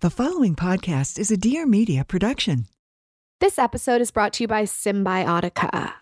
The 0.00 0.10
following 0.10 0.54
podcast 0.54 1.18
is 1.18 1.32
a 1.32 1.36
Dear 1.36 1.66
Media 1.66 2.04
production. 2.04 2.66
This 3.40 3.58
episode 3.58 4.00
is 4.00 4.12
brought 4.12 4.32
to 4.34 4.44
you 4.44 4.46
by 4.46 4.62
Cymbiotika. 4.62 5.92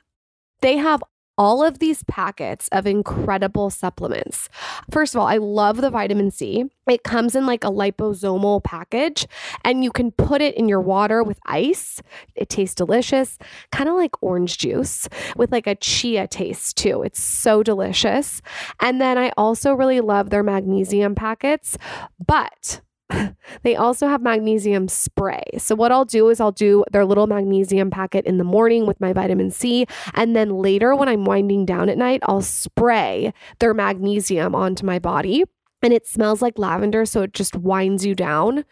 They 0.60 0.76
have 0.76 1.02
all 1.38 1.64
of 1.64 1.78
these 1.78 2.02
packets 2.02 2.68
of 2.72 2.86
incredible 2.86 3.70
supplements. 3.70 4.50
First 4.90 5.14
of 5.14 5.22
all, 5.22 5.26
I 5.26 5.38
love 5.38 5.78
the 5.78 5.88
vitamin 5.88 6.30
C. 6.30 6.66
It 6.86 7.04
comes 7.04 7.34
in 7.34 7.46
like 7.46 7.64
a 7.64 7.70
liposomal 7.70 8.62
package, 8.62 9.26
and 9.64 9.82
you 9.82 9.90
can 9.90 10.10
put 10.10 10.42
it 10.42 10.54
in 10.56 10.68
your 10.68 10.82
water 10.82 11.22
with 11.22 11.38
ice. 11.46 12.02
It 12.34 12.50
tastes 12.50 12.74
delicious, 12.74 13.38
kind 13.72 13.88
of 13.88 13.94
like 13.94 14.22
orange 14.22 14.58
juice 14.58 15.08
with 15.36 15.50
like 15.52 15.66
a 15.66 15.74
chia 15.74 16.26
taste 16.28 16.76
too. 16.76 17.02
It's 17.02 17.22
so 17.22 17.62
delicious. 17.62 18.42
And 18.78 19.00
then 19.00 19.16
I 19.16 19.32
also 19.38 19.72
really 19.72 20.02
love 20.02 20.28
their 20.28 20.42
magnesium 20.42 21.14
packets, 21.14 21.78
but 22.26 22.82
they 23.62 23.76
also 23.76 24.06
have 24.08 24.22
magnesium 24.22 24.88
spray. 24.88 25.42
So, 25.58 25.74
what 25.74 25.92
I'll 25.92 26.04
do 26.04 26.28
is 26.28 26.40
I'll 26.40 26.52
do 26.52 26.84
their 26.92 27.04
little 27.04 27.26
magnesium 27.26 27.90
packet 27.90 28.24
in 28.26 28.38
the 28.38 28.44
morning 28.44 28.86
with 28.86 29.00
my 29.00 29.12
vitamin 29.12 29.50
C. 29.50 29.86
And 30.14 30.34
then 30.34 30.58
later, 30.58 30.94
when 30.94 31.08
I'm 31.08 31.24
winding 31.24 31.66
down 31.66 31.88
at 31.88 31.98
night, 31.98 32.20
I'll 32.24 32.42
spray 32.42 33.32
their 33.58 33.74
magnesium 33.74 34.54
onto 34.54 34.84
my 34.84 34.98
body. 34.98 35.44
And 35.82 35.92
it 35.92 36.06
smells 36.06 36.42
like 36.42 36.58
lavender. 36.58 37.04
So, 37.06 37.22
it 37.22 37.32
just 37.32 37.56
winds 37.56 38.04
you 38.04 38.14
down. 38.14 38.64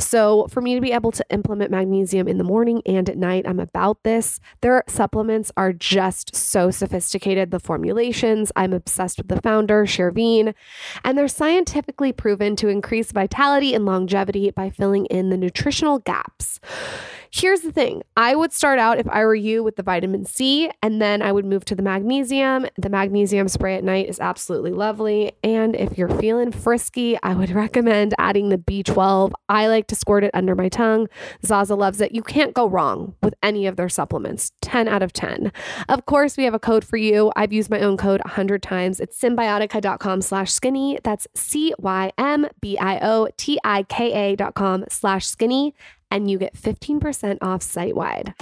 So, 0.00 0.46
for 0.48 0.60
me 0.60 0.74
to 0.74 0.80
be 0.80 0.92
able 0.92 1.12
to 1.12 1.24
implement 1.30 1.70
magnesium 1.70 2.26
in 2.26 2.38
the 2.38 2.44
morning 2.44 2.82
and 2.86 3.08
at 3.08 3.16
night, 3.16 3.46
I'm 3.46 3.60
about 3.60 4.02
this. 4.02 4.40
Their 4.60 4.82
supplements 4.88 5.52
are 5.56 5.72
just 5.72 6.34
so 6.34 6.70
sophisticated. 6.70 7.50
The 7.50 7.60
formulations, 7.60 8.50
I'm 8.56 8.72
obsessed 8.72 9.18
with 9.18 9.28
the 9.28 9.40
founder, 9.40 9.84
Shervin, 9.84 10.54
and 11.04 11.18
they're 11.18 11.28
scientifically 11.28 12.12
proven 12.12 12.56
to 12.56 12.68
increase 12.68 13.12
vitality 13.12 13.74
and 13.74 13.84
longevity 13.84 14.50
by 14.50 14.70
filling 14.70 15.06
in 15.06 15.30
the 15.30 15.36
nutritional 15.36 15.98
gaps. 15.98 16.60
Here's 17.32 17.60
the 17.60 17.70
thing 17.70 18.02
I 18.16 18.34
would 18.34 18.52
start 18.52 18.80
out, 18.80 18.98
if 18.98 19.08
I 19.08 19.24
were 19.24 19.36
you, 19.36 19.62
with 19.62 19.76
the 19.76 19.84
vitamin 19.84 20.24
C, 20.24 20.68
and 20.82 21.00
then 21.00 21.22
I 21.22 21.30
would 21.30 21.44
move 21.44 21.64
to 21.66 21.76
the 21.76 21.82
magnesium. 21.82 22.66
The 22.76 22.88
magnesium 22.88 23.46
spray 23.46 23.76
at 23.76 23.84
night 23.84 24.08
is 24.08 24.18
absolutely 24.18 24.72
lovely. 24.72 25.32
And 25.44 25.76
if 25.76 25.96
you're 25.96 26.08
feeling 26.08 26.50
frisky, 26.50 27.16
I 27.22 27.34
would 27.34 27.50
recommend 27.52 28.14
adding 28.18 28.48
the 28.48 28.58
B12. 28.58 29.30
I 29.48 29.68
like 29.68 29.86
to 29.88 29.94
squirt 29.94 30.24
it 30.24 30.32
under 30.34 30.56
my 30.56 30.68
tongue. 30.68 31.06
Zaza 31.46 31.76
loves 31.76 32.00
it. 32.00 32.10
You 32.10 32.22
can't 32.24 32.52
go 32.52 32.68
wrong 32.68 33.14
with 33.22 33.34
any 33.44 33.68
of 33.68 33.76
their 33.76 33.88
supplements. 33.88 34.50
10 34.62 34.88
out 34.88 35.02
of 35.02 35.12
10. 35.12 35.52
Of 35.88 36.06
course, 36.06 36.36
we 36.36 36.42
have 36.42 36.54
a 36.54 36.58
code 36.58 36.84
for 36.84 36.96
you. 36.96 37.30
I've 37.36 37.52
used 37.52 37.70
my 37.70 37.78
own 37.78 37.96
code 37.96 38.20
100 38.24 38.60
times. 38.60 38.98
It's 38.98 39.20
cymbiotika.com 39.20 40.22
slash 40.22 40.50
skinny. 40.50 40.98
That's 41.04 41.28
C 41.36 41.74
Y 41.78 42.10
M 42.18 42.48
B 42.60 42.76
I 42.76 42.98
O 42.98 43.28
T 43.36 43.60
I 43.62 43.84
K 43.84 44.12
A 44.32 44.36
dot 44.36 44.54
com 44.54 44.84
slash 44.88 45.26
skinny 45.26 45.74
and 46.10 46.30
you 46.30 46.38
get 46.38 46.54
15% 46.54 47.38
off 47.40 47.62
site 47.62 47.96
wide. 47.96 48.34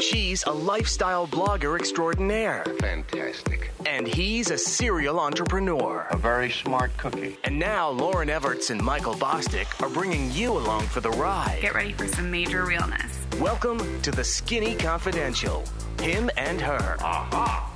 She's 0.00 0.42
a 0.44 0.50
lifestyle 0.50 1.26
blogger 1.26 1.78
extraordinaire. 1.78 2.64
Fantastic. 2.80 3.70
And 3.84 4.08
he's 4.08 4.50
a 4.50 4.56
serial 4.56 5.20
entrepreneur. 5.20 6.06
A 6.10 6.16
very 6.16 6.50
smart 6.50 6.96
cookie. 6.96 7.36
And 7.44 7.58
now 7.58 7.92
Lauryn 7.92 8.28
Evarts 8.28 8.70
and 8.70 8.82
Michael 8.82 9.14
Bosstick 9.14 9.68
are 9.82 9.90
bringing 9.90 10.30
you 10.32 10.52
along 10.52 10.82
for 10.86 11.00
the 11.00 11.10
ride. 11.10 11.58
Get 11.60 11.74
ready 11.74 11.92
for 11.92 12.06
some 12.08 12.30
major 12.30 12.64
realness. 12.64 13.26
Welcome 13.38 14.00
to 14.00 14.10
the 14.10 14.24
Skinny 14.24 14.74
Confidential. 14.74 15.64
Him 16.00 16.30
and 16.36 16.60
her. 16.62 16.96
Aha. 17.00 17.70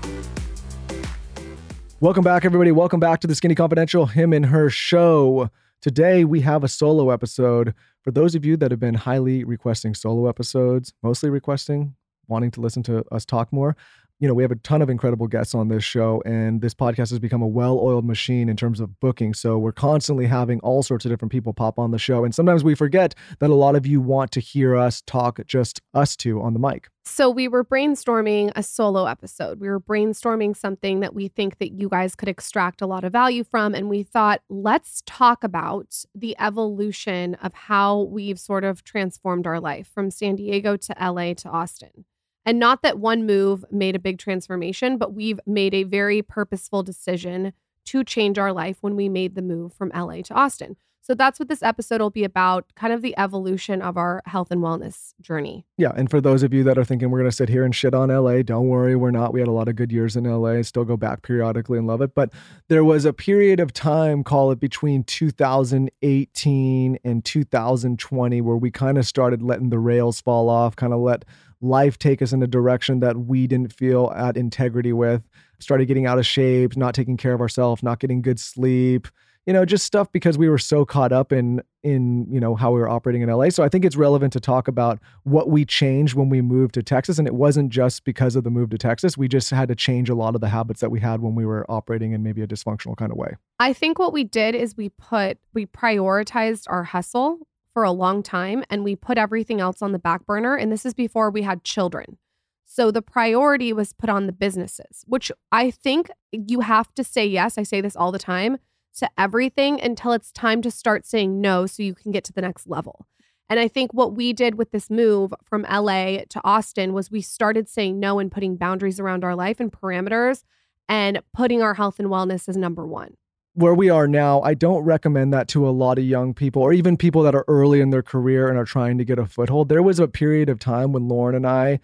Welcome 2.00 2.24
back, 2.24 2.44
everybody. 2.44 2.72
Welcome 2.72 3.00
back 3.00 3.20
to 3.20 3.26
the 3.26 3.34
Skinny 3.34 3.54
Confidential 3.54 4.06
Him 4.06 4.32
and 4.32 4.46
Her 4.46 4.70
show. 4.70 5.50
Today 5.80 6.24
we 6.24 6.40
have 6.40 6.64
a 6.64 6.68
solo 6.68 7.10
episode. 7.10 7.74
For 8.04 8.10
those 8.10 8.34
of 8.34 8.44
you 8.44 8.58
that 8.58 8.70
have 8.70 8.78
been 8.80 8.94
highly 8.94 9.44
requesting 9.44 9.94
solo 9.94 10.28
episodes, 10.28 10.92
mostly 11.02 11.30
requesting, 11.30 11.94
wanting 12.28 12.50
to 12.50 12.60
listen 12.60 12.82
to 12.82 13.02
us 13.10 13.24
talk 13.24 13.50
more, 13.50 13.76
you 14.20 14.28
know, 14.28 14.34
we 14.34 14.42
have 14.42 14.52
a 14.52 14.56
ton 14.56 14.80
of 14.80 14.88
incredible 14.88 15.26
guests 15.26 15.54
on 15.54 15.68
this 15.68 15.82
show, 15.82 16.22
and 16.24 16.60
this 16.60 16.74
podcast 16.74 17.10
has 17.10 17.18
become 17.18 17.42
a 17.42 17.46
well 17.46 17.78
oiled 17.80 18.04
machine 18.04 18.48
in 18.48 18.56
terms 18.56 18.80
of 18.80 19.00
booking. 19.00 19.34
So 19.34 19.58
we're 19.58 19.72
constantly 19.72 20.26
having 20.26 20.60
all 20.60 20.82
sorts 20.82 21.04
of 21.04 21.10
different 21.10 21.32
people 21.32 21.52
pop 21.52 21.78
on 21.78 21.90
the 21.90 21.98
show. 21.98 22.24
And 22.24 22.34
sometimes 22.34 22.62
we 22.62 22.74
forget 22.74 23.14
that 23.40 23.50
a 23.50 23.54
lot 23.54 23.74
of 23.74 23.86
you 23.86 24.00
want 24.00 24.30
to 24.32 24.40
hear 24.40 24.76
us 24.76 25.02
talk 25.02 25.40
just 25.46 25.80
us 25.92 26.16
two 26.16 26.40
on 26.40 26.52
the 26.52 26.60
mic. 26.60 26.88
So 27.06 27.28
we 27.28 27.48
were 27.48 27.64
brainstorming 27.64 28.50
a 28.56 28.62
solo 28.62 29.04
episode. 29.04 29.60
We 29.60 29.68
were 29.68 29.80
brainstorming 29.80 30.56
something 30.56 31.00
that 31.00 31.14
we 31.14 31.28
think 31.28 31.58
that 31.58 31.72
you 31.72 31.90
guys 31.90 32.14
could 32.14 32.28
extract 32.28 32.80
a 32.80 32.86
lot 32.86 33.04
of 33.04 33.12
value 33.12 33.44
from 33.44 33.74
and 33.74 33.90
we 33.90 34.02
thought 34.02 34.40
let's 34.48 35.02
talk 35.04 35.44
about 35.44 36.02
the 36.14 36.34
evolution 36.38 37.34
of 37.36 37.52
how 37.52 38.02
we've 38.02 38.40
sort 38.40 38.64
of 38.64 38.84
transformed 38.84 39.46
our 39.46 39.60
life 39.60 39.90
from 39.92 40.10
San 40.10 40.36
Diego 40.36 40.78
to 40.78 40.94
LA 40.98 41.34
to 41.34 41.48
Austin. 41.50 42.06
And 42.46 42.58
not 42.58 42.82
that 42.82 42.98
one 42.98 43.26
move 43.26 43.64
made 43.70 43.96
a 43.96 43.98
big 43.98 44.18
transformation, 44.18 44.98
but 44.98 45.14
we've 45.14 45.40
made 45.46 45.74
a 45.74 45.84
very 45.84 46.22
purposeful 46.22 46.82
decision 46.82 47.52
to 47.86 48.04
change 48.04 48.38
our 48.38 48.52
life 48.52 48.78
when 48.80 48.96
we 48.96 49.08
made 49.08 49.34
the 49.34 49.42
move 49.42 49.72
from 49.72 49.90
LA 49.94 50.22
to 50.22 50.34
Austin. 50.34 50.76
So 51.06 51.14
that's 51.14 51.38
what 51.38 51.48
this 51.48 51.62
episode 51.62 52.00
will 52.00 52.08
be 52.08 52.24
about 52.24 52.72
kind 52.76 52.90
of 52.90 53.02
the 53.02 53.14
evolution 53.18 53.82
of 53.82 53.98
our 53.98 54.22
health 54.24 54.50
and 54.50 54.62
wellness 54.62 55.12
journey. 55.20 55.66
Yeah. 55.76 55.92
And 55.94 56.10
for 56.10 56.18
those 56.18 56.42
of 56.42 56.54
you 56.54 56.64
that 56.64 56.78
are 56.78 56.84
thinking 56.84 57.10
we're 57.10 57.18
going 57.18 57.30
to 57.30 57.36
sit 57.36 57.50
here 57.50 57.62
and 57.62 57.74
shit 57.74 57.92
on 57.92 58.08
LA, 58.08 58.40
don't 58.40 58.68
worry, 58.68 58.96
we're 58.96 59.10
not. 59.10 59.34
We 59.34 59.40
had 59.40 59.48
a 59.48 59.52
lot 59.52 59.68
of 59.68 59.76
good 59.76 59.92
years 59.92 60.16
in 60.16 60.24
LA, 60.24 60.62
still 60.62 60.86
go 60.86 60.96
back 60.96 61.20
periodically 61.20 61.76
and 61.76 61.86
love 61.86 62.00
it. 62.00 62.14
But 62.14 62.32
there 62.68 62.84
was 62.84 63.04
a 63.04 63.12
period 63.12 63.60
of 63.60 63.74
time, 63.74 64.24
call 64.24 64.50
it 64.50 64.58
between 64.58 65.04
2018 65.04 66.98
and 67.04 67.22
2020, 67.22 68.40
where 68.40 68.56
we 68.56 68.70
kind 68.70 68.96
of 68.96 69.06
started 69.06 69.42
letting 69.42 69.68
the 69.68 69.78
rails 69.78 70.22
fall 70.22 70.48
off, 70.48 70.74
kind 70.74 70.94
of 70.94 71.00
let 71.00 71.26
life 71.64 71.98
take 71.98 72.22
us 72.22 72.32
in 72.32 72.42
a 72.42 72.46
direction 72.46 73.00
that 73.00 73.16
we 73.16 73.46
didn't 73.46 73.72
feel 73.72 74.12
at 74.16 74.36
integrity 74.36 74.92
with. 74.92 75.22
Started 75.60 75.86
getting 75.86 76.06
out 76.06 76.18
of 76.18 76.26
shape, 76.26 76.76
not 76.76 76.94
taking 76.94 77.16
care 77.16 77.32
of 77.32 77.40
ourselves, 77.40 77.82
not 77.82 77.98
getting 77.98 78.22
good 78.22 78.38
sleep, 78.38 79.08
you 79.46 79.52
know, 79.52 79.64
just 79.64 79.84
stuff 79.84 80.10
because 80.10 80.38
we 80.38 80.48
were 80.48 80.58
so 80.58 80.84
caught 80.84 81.12
up 81.12 81.32
in 81.32 81.62
in, 81.82 82.26
you 82.30 82.40
know, 82.40 82.54
how 82.54 82.72
we 82.72 82.80
were 82.80 82.88
operating 82.88 83.20
in 83.20 83.28
LA. 83.28 83.50
So 83.50 83.62
I 83.62 83.68
think 83.68 83.84
it's 83.84 83.96
relevant 83.96 84.32
to 84.32 84.40
talk 84.40 84.68
about 84.68 84.98
what 85.24 85.50
we 85.50 85.66
changed 85.66 86.14
when 86.14 86.30
we 86.30 86.40
moved 86.40 86.72
to 86.74 86.82
Texas 86.82 87.18
and 87.18 87.28
it 87.28 87.34
wasn't 87.34 87.70
just 87.70 88.04
because 88.04 88.36
of 88.36 88.44
the 88.44 88.50
move 88.50 88.70
to 88.70 88.78
Texas. 88.78 89.18
We 89.18 89.28
just 89.28 89.50
had 89.50 89.68
to 89.68 89.74
change 89.74 90.08
a 90.08 90.14
lot 90.14 90.34
of 90.34 90.40
the 90.40 90.48
habits 90.48 90.80
that 90.80 90.90
we 90.90 91.00
had 91.00 91.20
when 91.20 91.34
we 91.34 91.44
were 91.44 91.70
operating 91.70 92.12
in 92.12 92.22
maybe 92.22 92.40
a 92.40 92.46
dysfunctional 92.46 92.96
kind 92.96 93.12
of 93.12 93.18
way. 93.18 93.36
I 93.58 93.74
think 93.74 93.98
what 93.98 94.14
we 94.14 94.24
did 94.24 94.54
is 94.54 94.76
we 94.76 94.88
put 94.88 95.38
we 95.52 95.66
prioritized 95.66 96.64
our 96.68 96.84
hustle 96.84 97.40
for 97.74 97.82
a 97.82 97.92
long 97.92 98.22
time 98.22 98.64
and 98.70 98.84
we 98.84 98.96
put 98.96 99.18
everything 99.18 99.60
else 99.60 99.82
on 99.82 99.92
the 99.92 99.98
back 99.98 100.24
burner. 100.24 100.56
And 100.56 100.72
this 100.72 100.86
is 100.86 100.94
before 100.94 101.28
we 101.28 101.42
had 101.42 101.64
children. 101.64 102.16
So 102.64 102.90
the 102.90 103.02
priority 103.02 103.72
was 103.72 103.92
put 103.92 104.08
on 104.08 104.26
the 104.26 104.32
businesses, 104.32 105.04
which 105.06 105.30
I 105.52 105.70
think 105.70 106.10
you 106.32 106.60
have 106.60 106.94
to 106.94 107.04
say 107.04 107.26
yes. 107.26 107.58
I 107.58 107.64
say 107.64 107.80
this 107.80 107.96
all 107.96 108.12
the 108.12 108.18
time 108.18 108.58
to 108.98 109.10
everything 109.18 109.80
until 109.80 110.12
it's 110.12 110.32
time 110.32 110.62
to 110.62 110.70
start 110.70 111.04
saying 111.04 111.40
no 111.40 111.66
so 111.66 111.82
you 111.82 111.94
can 111.94 112.12
get 112.12 112.24
to 112.24 112.32
the 112.32 112.40
next 112.40 112.66
level. 112.68 113.06
And 113.48 113.60
I 113.60 113.68
think 113.68 113.92
what 113.92 114.14
we 114.14 114.32
did 114.32 114.54
with 114.54 114.70
this 114.70 114.88
move 114.88 115.34
from 115.44 115.66
LA 115.70 116.20
to 116.30 116.40
Austin 116.42 116.94
was 116.94 117.10
we 117.10 117.20
started 117.20 117.68
saying 117.68 118.00
no 118.00 118.18
and 118.18 118.32
putting 118.32 118.56
boundaries 118.56 118.98
around 118.98 119.24
our 119.24 119.34
life 119.34 119.60
and 119.60 119.70
parameters 119.70 120.44
and 120.88 121.20
putting 121.34 121.60
our 121.60 121.74
health 121.74 121.98
and 121.98 122.08
wellness 122.08 122.48
as 122.48 122.56
number 122.56 122.86
one 122.86 123.16
where 123.54 123.74
we 123.74 123.88
are 123.88 124.08
now, 124.08 124.42
I 124.42 124.54
don't 124.54 124.82
recommend 124.82 125.32
that 125.32 125.48
to 125.48 125.68
a 125.68 125.70
lot 125.70 125.98
of 125.98 126.04
young 126.04 126.34
people 126.34 126.60
or 126.60 126.72
even 126.72 126.96
people 126.96 127.22
that 127.22 127.34
are 127.34 127.44
early 127.46 127.80
in 127.80 127.90
their 127.90 128.02
career 128.02 128.48
and 128.48 128.58
are 128.58 128.64
trying 128.64 128.98
to 128.98 129.04
get 129.04 129.18
a 129.18 129.26
foothold. 129.26 129.68
There 129.68 129.82
was 129.82 130.00
a 130.00 130.08
period 130.08 130.48
of 130.48 130.58
time 130.58 130.92
when 130.92 131.08
Lauryn 131.08 131.36
and 131.36 131.46
I 131.46 131.80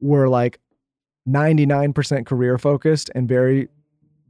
were 0.00 0.28
like 0.28 0.60
99% 1.26 2.26
career 2.26 2.58
focused 2.58 3.10
and 3.14 3.28
very 3.28 3.68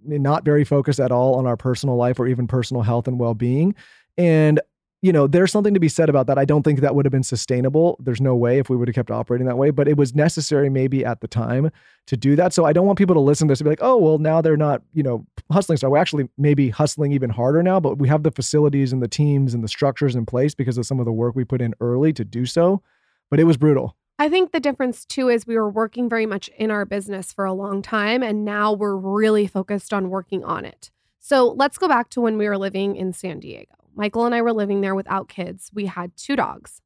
not 0.05 0.45
very 0.45 0.65
focused 0.65 1.01
at 1.01 1.11
all 1.11 1.35
on 1.35 1.47
our 1.47 1.57
personal 1.57 1.97
life 1.97 2.21
or 2.21 2.29
even 2.29 2.47
personal 2.47 2.83
health 2.83 3.09
and 3.09 3.19
well-being. 3.19 3.75
And 4.17 4.61
you 5.01 5.13
know, 5.13 5.29
there's 5.29 5.53
something 5.53 5.75
to 5.75 5.81
be 5.81 5.89
said 5.89 6.09
about 6.09 6.27
that. 6.27 6.39
I 6.39 6.45
don't 6.45 6.65
think 6.65 6.81
that 6.81 6.95
would 6.95 7.05
have 7.05 7.13
been 7.13 7.23
sustainable. 7.23 7.97
There's 8.01 8.21
no 8.21 8.35
way 8.35 8.59
if 8.59 8.69
we 8.69 8.77
would 8.77 8.89
have 8.89 8.97
kept 8.97 9.13
operating 9.13 9.47
that 9.47 9.57
way, 9.57 9.71
but 9.71 9.87
it 9.87 9.97
was 9.97 10.15
necessary 10.15 10.69
maybe 10.69 11.05
at 11.05 11.21
the 11.21 11.29
time 11.29 11.71
to 12.07 12.17
do 12.17 12.35
that. 12.35 12.53
So 12.53 12.65
I 12.65 12.73
don't 12.73 12.87
want 12.87 12.99
people 12.99 13.15
to 13.15 13.21
listen 13.21 13.47
to 13.47 13.53
this 13.53 13.61
and 13.61 13.67
be 13.67 13.71
like, 13.71 13.83
oh, 13.83 13.97
well, 13.97 14.19
now 14.19 14.41
they're 14.41 14.57
not, 14.57 14.83
you 14.95 15.05
know, 15.05 15.25
hustling. 15.53 15.79
So 15.79 15.89
we're 15.89 15.99
actually 15.99 16.29
maybe 16.37 16.69
hustling 16.69 17.13
even 17.13 17.31
harder 17.31 17.63
now, 17.63 17.79
but 17.79 17.99
we 17.99 18.09
have 18.09 18.25
the 18.25 18.33
facilities 18.33 18.93
and 18.93 19.01
the 19.01 19.09
teams 19.09 19.55
and 19.55 19.63
the 19.63 19.69
structures 19.69 20.17
in 20.17 20.27
place 20.27 20.55
because 20.55 20.79
of 20.79 20.87
some 20.87 20.99
of 20.99 21.07
the 21.07 21.13
work 21.13 21.37
we 21.37 21.45
put 21.45 21.61
in 21.61 21.75
early 21.81 22.13
to 22.15 22.25
do 22.25 22.45
so. 22.45 22.83
But 23.31 23.39
it 23.39 23.45
was 23.45 23.57
brutal. 23.57 23.95
I 24.19 24.29
think 24.29 24.51
the 24.51 24.59
difference 24.59 25.05
too 25.05 25.29
is 25.29 25.47
we 25.47 25.57
were 25.57 25.71
working 25.71 26.09
very 26.09 26.27
much 26.27 26.49
in 26.59 26.73
our 26.73 26.85
business 26.85 27.33
for 27.33 27.45
a 27.45 27.53
long 27.53 27.83
time, 27.83 28.25
and 28.25 28.45
now 28.45 28.73
we're 28.73 28.97
really 28.97 29.47
focused 29.47 29.93
on 29.93 30.11
working 30.11 30.43
on 30.43 30.65
it. 30.65 30.91
So 31.21 31.51
let's 31.51 31.79
go 31.79 31.87
back 31.87 32.11
to 32.11 32.21
when 32.21 32.37
we 32.37 32.49
were 32.49 32.59
living 32.59 32.97
in 32.97 33.13
San 33.13 33.39
Diego. 33.39 33.78
Michael 33.99 34.25
and 34.25 34.35
I 34.35 34.41
were 34.41 34.53
living 34.53 34.81
there 34.81 34.95
without 34.95 35.29
kids. 35.29 35.71
We 35.75 35.87
had 35.87 36.17
two 36.17 36.37
dogs. 36.37 36.81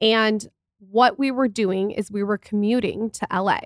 And 0.00 0.48
what 0.78 1.18
we 1.18 1.30
were 1.30 1.46
doing 1.46 1.90
is 1.90 2.10
we 2.10 2.24
were 2.24 2.38
commuting 2.38 3.10
to 3.10 3.26
LA. 3.30 3.60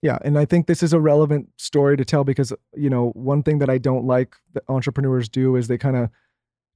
Yeah, 0.00 0.18
and 0.22 0.38
I 0.38 0.46
think 0.46 0.66
this 0.66 0.82
is 0.82 0.94
a 0.94 1.00
relevant 1.00 1.50
story 1.58 1.96
to 1.98 2.04
tell 2.04 2.24
because 2.24 2.52
you 2.74 2.88
know, 2.88 3.10
one 3.10 3.42
thing 3.42 3.58
that 3.58 3.68
I 3.68 3.76
don't 3.76 4.06
like 4.06 4.36
that 4.54 4.64
entrepreneurs 4.68 5.28
do 5.28 5.54
is 5.56 5.68
they 5.68 5.78
kind 5.78 5.96
of 5.96 6.08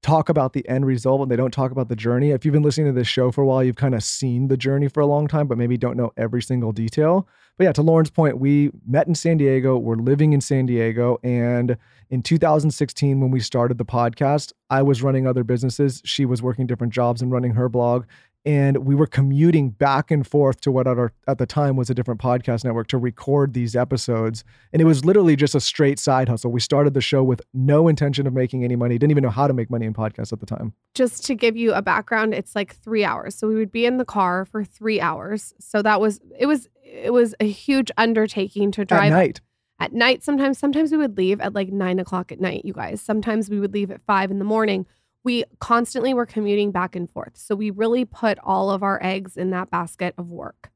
talk 0.02 0.28
about 0.28 0.52
the 0.52 0.66
end 0.68 0.86
result 0.86 1.22
and 1.22 1.30
they 1.30 1.36
don't 1.36 1.50
talk 1.50 1.72
about 1.72 1.88
the 1.88 1.96
journey. 1.96 2.30
If 2.30 2.44
you've 2.44 2.52
been 2.52 2.62
listening 2.62 2.86
to 2.86 2.92
this 2.92 3.08
show 3.08 3.30
for 3.32 3.42
a 3.42 3.46
while, 3.46 3.64
you've 3.64 3.76
kind 3.76 3.94
of 3.94 4.02
seen 4.02 4.48
the 4.48 4.56
journey 4.56 4.88
for 4.88 5.00
a 5.00 5.06
long 5.06 5.26
time, 5.26 5.48
but 5.48 5.58
maybe 5.58 5.76
don't 5.76 5.96
know 5.96 6.12
every 6.16 6.42
single 6.42 6.72
detail. 6.72 7.26
But 7.56 7.64
yeah, 7.64 7.72
to 7.72 7.82
Lauryn's 7.82 8.10
point, 8.10 8.38
we 8.38 8.70
met 8.86 9.08
in 9.08 9.16
San 9.16 9.36
Diego. 9.36 9.76
We're 9.76 9.96
living 9.96 10.32
in 10.32 10.40
San 10.40 10.66
Diego. 10.66 11.18
And 11.24 11.76
in 12.10 12.22
2016, 12.22 13.20
when 13.20 13.32
we 13.32 13.40
started 13.40 13.78
the 13.78 13.84
podcast, 13.84 14.52
I 14.70 14.82
was 14.82 15.02
running 15.02 15.26
other 15.26 15.42
businesses. 15.42 16.00
She 16.04 16.24
was 16.24 16.40
working 16.40 16.66
different 16.66 16.92
jobs 16.92 17.20
and 17.20 17.32
running 17.32 17.54
her 17.54 17.68
blog 17.68 18.04
and 18.44 18.78
we 18.78 18.94
were 18.94 19.06
commuting 19.06 19.70
back 19.70 20.10
and 20.10 20.26
forth 20.26 20.60
to 20.62 20.70
what 20.70 20.86
at, 20.86 20.98
our, 20.98 21.12
at 21.26 21.38
the 21.38 21.46
time 21.46 21.76
was 21.76 21.90
a 21.90 21.94
different 21.94 22.20
podcast 22.20 22.64
network 22.64 22.86
to 22.88 22.98
record 22.98 23.52
these 23.52 23.74
episodes. 23.74 24.44
And 24.72 24.80
it 24.80 24.84
was 24.84 25.04
literally 25.04 25.36
just 25.36 25.54
a 25.54 25.60
straight 25.60 25.98
side 25.98 26.28
hustle. 26.28 26.50
We 26.50 26.60
started 26.60 26.94
the 26.94 27.00
show 27.00 27.22
with 27.22 27.42
no 27.52 27.88
intention 27.88 28.26
of 28.26 28.32
making 28.32 28.64
any 28.64 28.76
money. 28.76 28.96
Didn't 28.96 29.10
even 29.10 29.22
know 29.22 29.30
how 29.30 29.48
to 29.48 29.54
make 29.54 29.70
money 29.70 29.86
in 29.86 29.92
podcasts 29.92 30.32
at 30.32 30.40
the 30.40 30.46
time. 30.46 30.72
Just 30.94 31.24
to 31.26 31.34
give 31.34 31.56
you 31.56 31.72
a 31.72 31.82
background, 31.82 32.32
it's 32.32 32.54
like 32.54 32.74
three 32.76 33.04
hours. 33.04 33.34
So 33.34 33.48
we 33.48 33.54
would 33.56 33.72
be 33.72 33.86
in 33.86 33.98
the 33.98 34.04
car 34.04 34.44
for 34.44 34.64
three 34.64 35.00
hours. 35.00 35.52
So 35.60 35.82
that 35.82 36.00
was 36.00 36.20
it 36.38 36.46
was 36.46 36.68
it 36.82 37.12
was 37.12 37.34
a 37.40 37.48
huge 37.48 37.90
undertaking 37.98 38.70
to 38.72 38.84
drive 38.84 39.12
at 39.12 39.16
night. 39.16 39.40
At 39.80 39.92
night 39.92 40.24
sometimes 40.24 40.58
sometimes 40.58 40.90
we 40.90 40.96
would 40.96 41.16
leave 41.16 41.40
at 41.40 41.54
like 41.54 41.68
nine 41.68 41.98
o'clock 41.98 42.32
at 42.32 42.40
night 42.40 42.64
you 42.64 42.72
guys. 42.72 43.02
Sometimes 43.02 43.50
we 43.50 43.60
would 43.60 43.74
leave 43.74 43.90
at 43.90 44.00
five 44.06 44.30
in 44.30 44.38
the 44.38 44.44
morning 44.44 44.86
we 45.24 45.44
constantly 45.58 46.14
were 46.14 46.26
commuting 46.26 46.70
back 46.70 46.96
and 46.96 47.10
forth 47.10 47.36
so 47.36 47.54
we 47.54 47.70
really 47.70 48.04
put 48.04 48.38
all 48.42 48.70
of 48.70 48.82
our 48.82 48.98
eggs 49.02 49.36
in 49.36 49.50
that 49.50 49.70
basket 49.70 50.14
of 50.18 50.28
work 50.30 50.70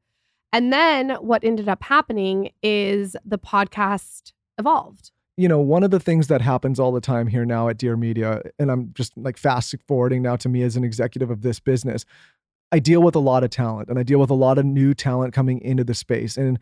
and 0.52 0.72
then 0.72 1.10
what 1.20 1.42
ended 1.44 1.68
up 1.68 1.82
happening 1.82 2.50
is 2.62 3.16
the 3.24 3.38
podcast 3.38 4.32
evolved 4.58 5.10
you 5.36 5.48
know, 5.48 5.58
one 5.58 5.82
of 5.82 5.90
the 5.90 6.00
things 6.00 6.26
that 6.26 6.42
happens 6.42 6.78
all 6.78 6.92
the 6.92 7.00
time 7.00 7.26
here 7.26 7.44
now 7.44 7.68
at 7.68 7.78
Dear 7.78 7.96
Media, 7.96 8.42
and 8.58 8.70
I'm 8.70 8.92
just 8.94 9.16
like 9.16 9.38
fast 9.38 9.74
forwarding 9.88 10.22
now 10.22 10.36
to 10.36 10.48
me 10.48 10.62
as 10.62 10.76
an 10.76 10.84
executive 10.84 11.30
of 11.30 11.42
this 11.42 11.58
business, 11.58 12.04
I 12.70 12.78
deal 12.78 13.02
with 13.02 13.14
a 13.14 13.20
lot 13.20 13.44
of 13.44 13.50
talent 13.50 13.88
and 13.88 13.98
I 13.98 14.02
deal 14.02 14.18
with 14.18 14.30
a 14.30 14.34
lot 14.34 14.58
of 14.58 14.64
new 14.64 14.94
talent 14.94 15.32
coming 15.32 15.60
into 15.60 15.84
the 15.84 15.94
space. 15.94 16.36
And 16.36 16.58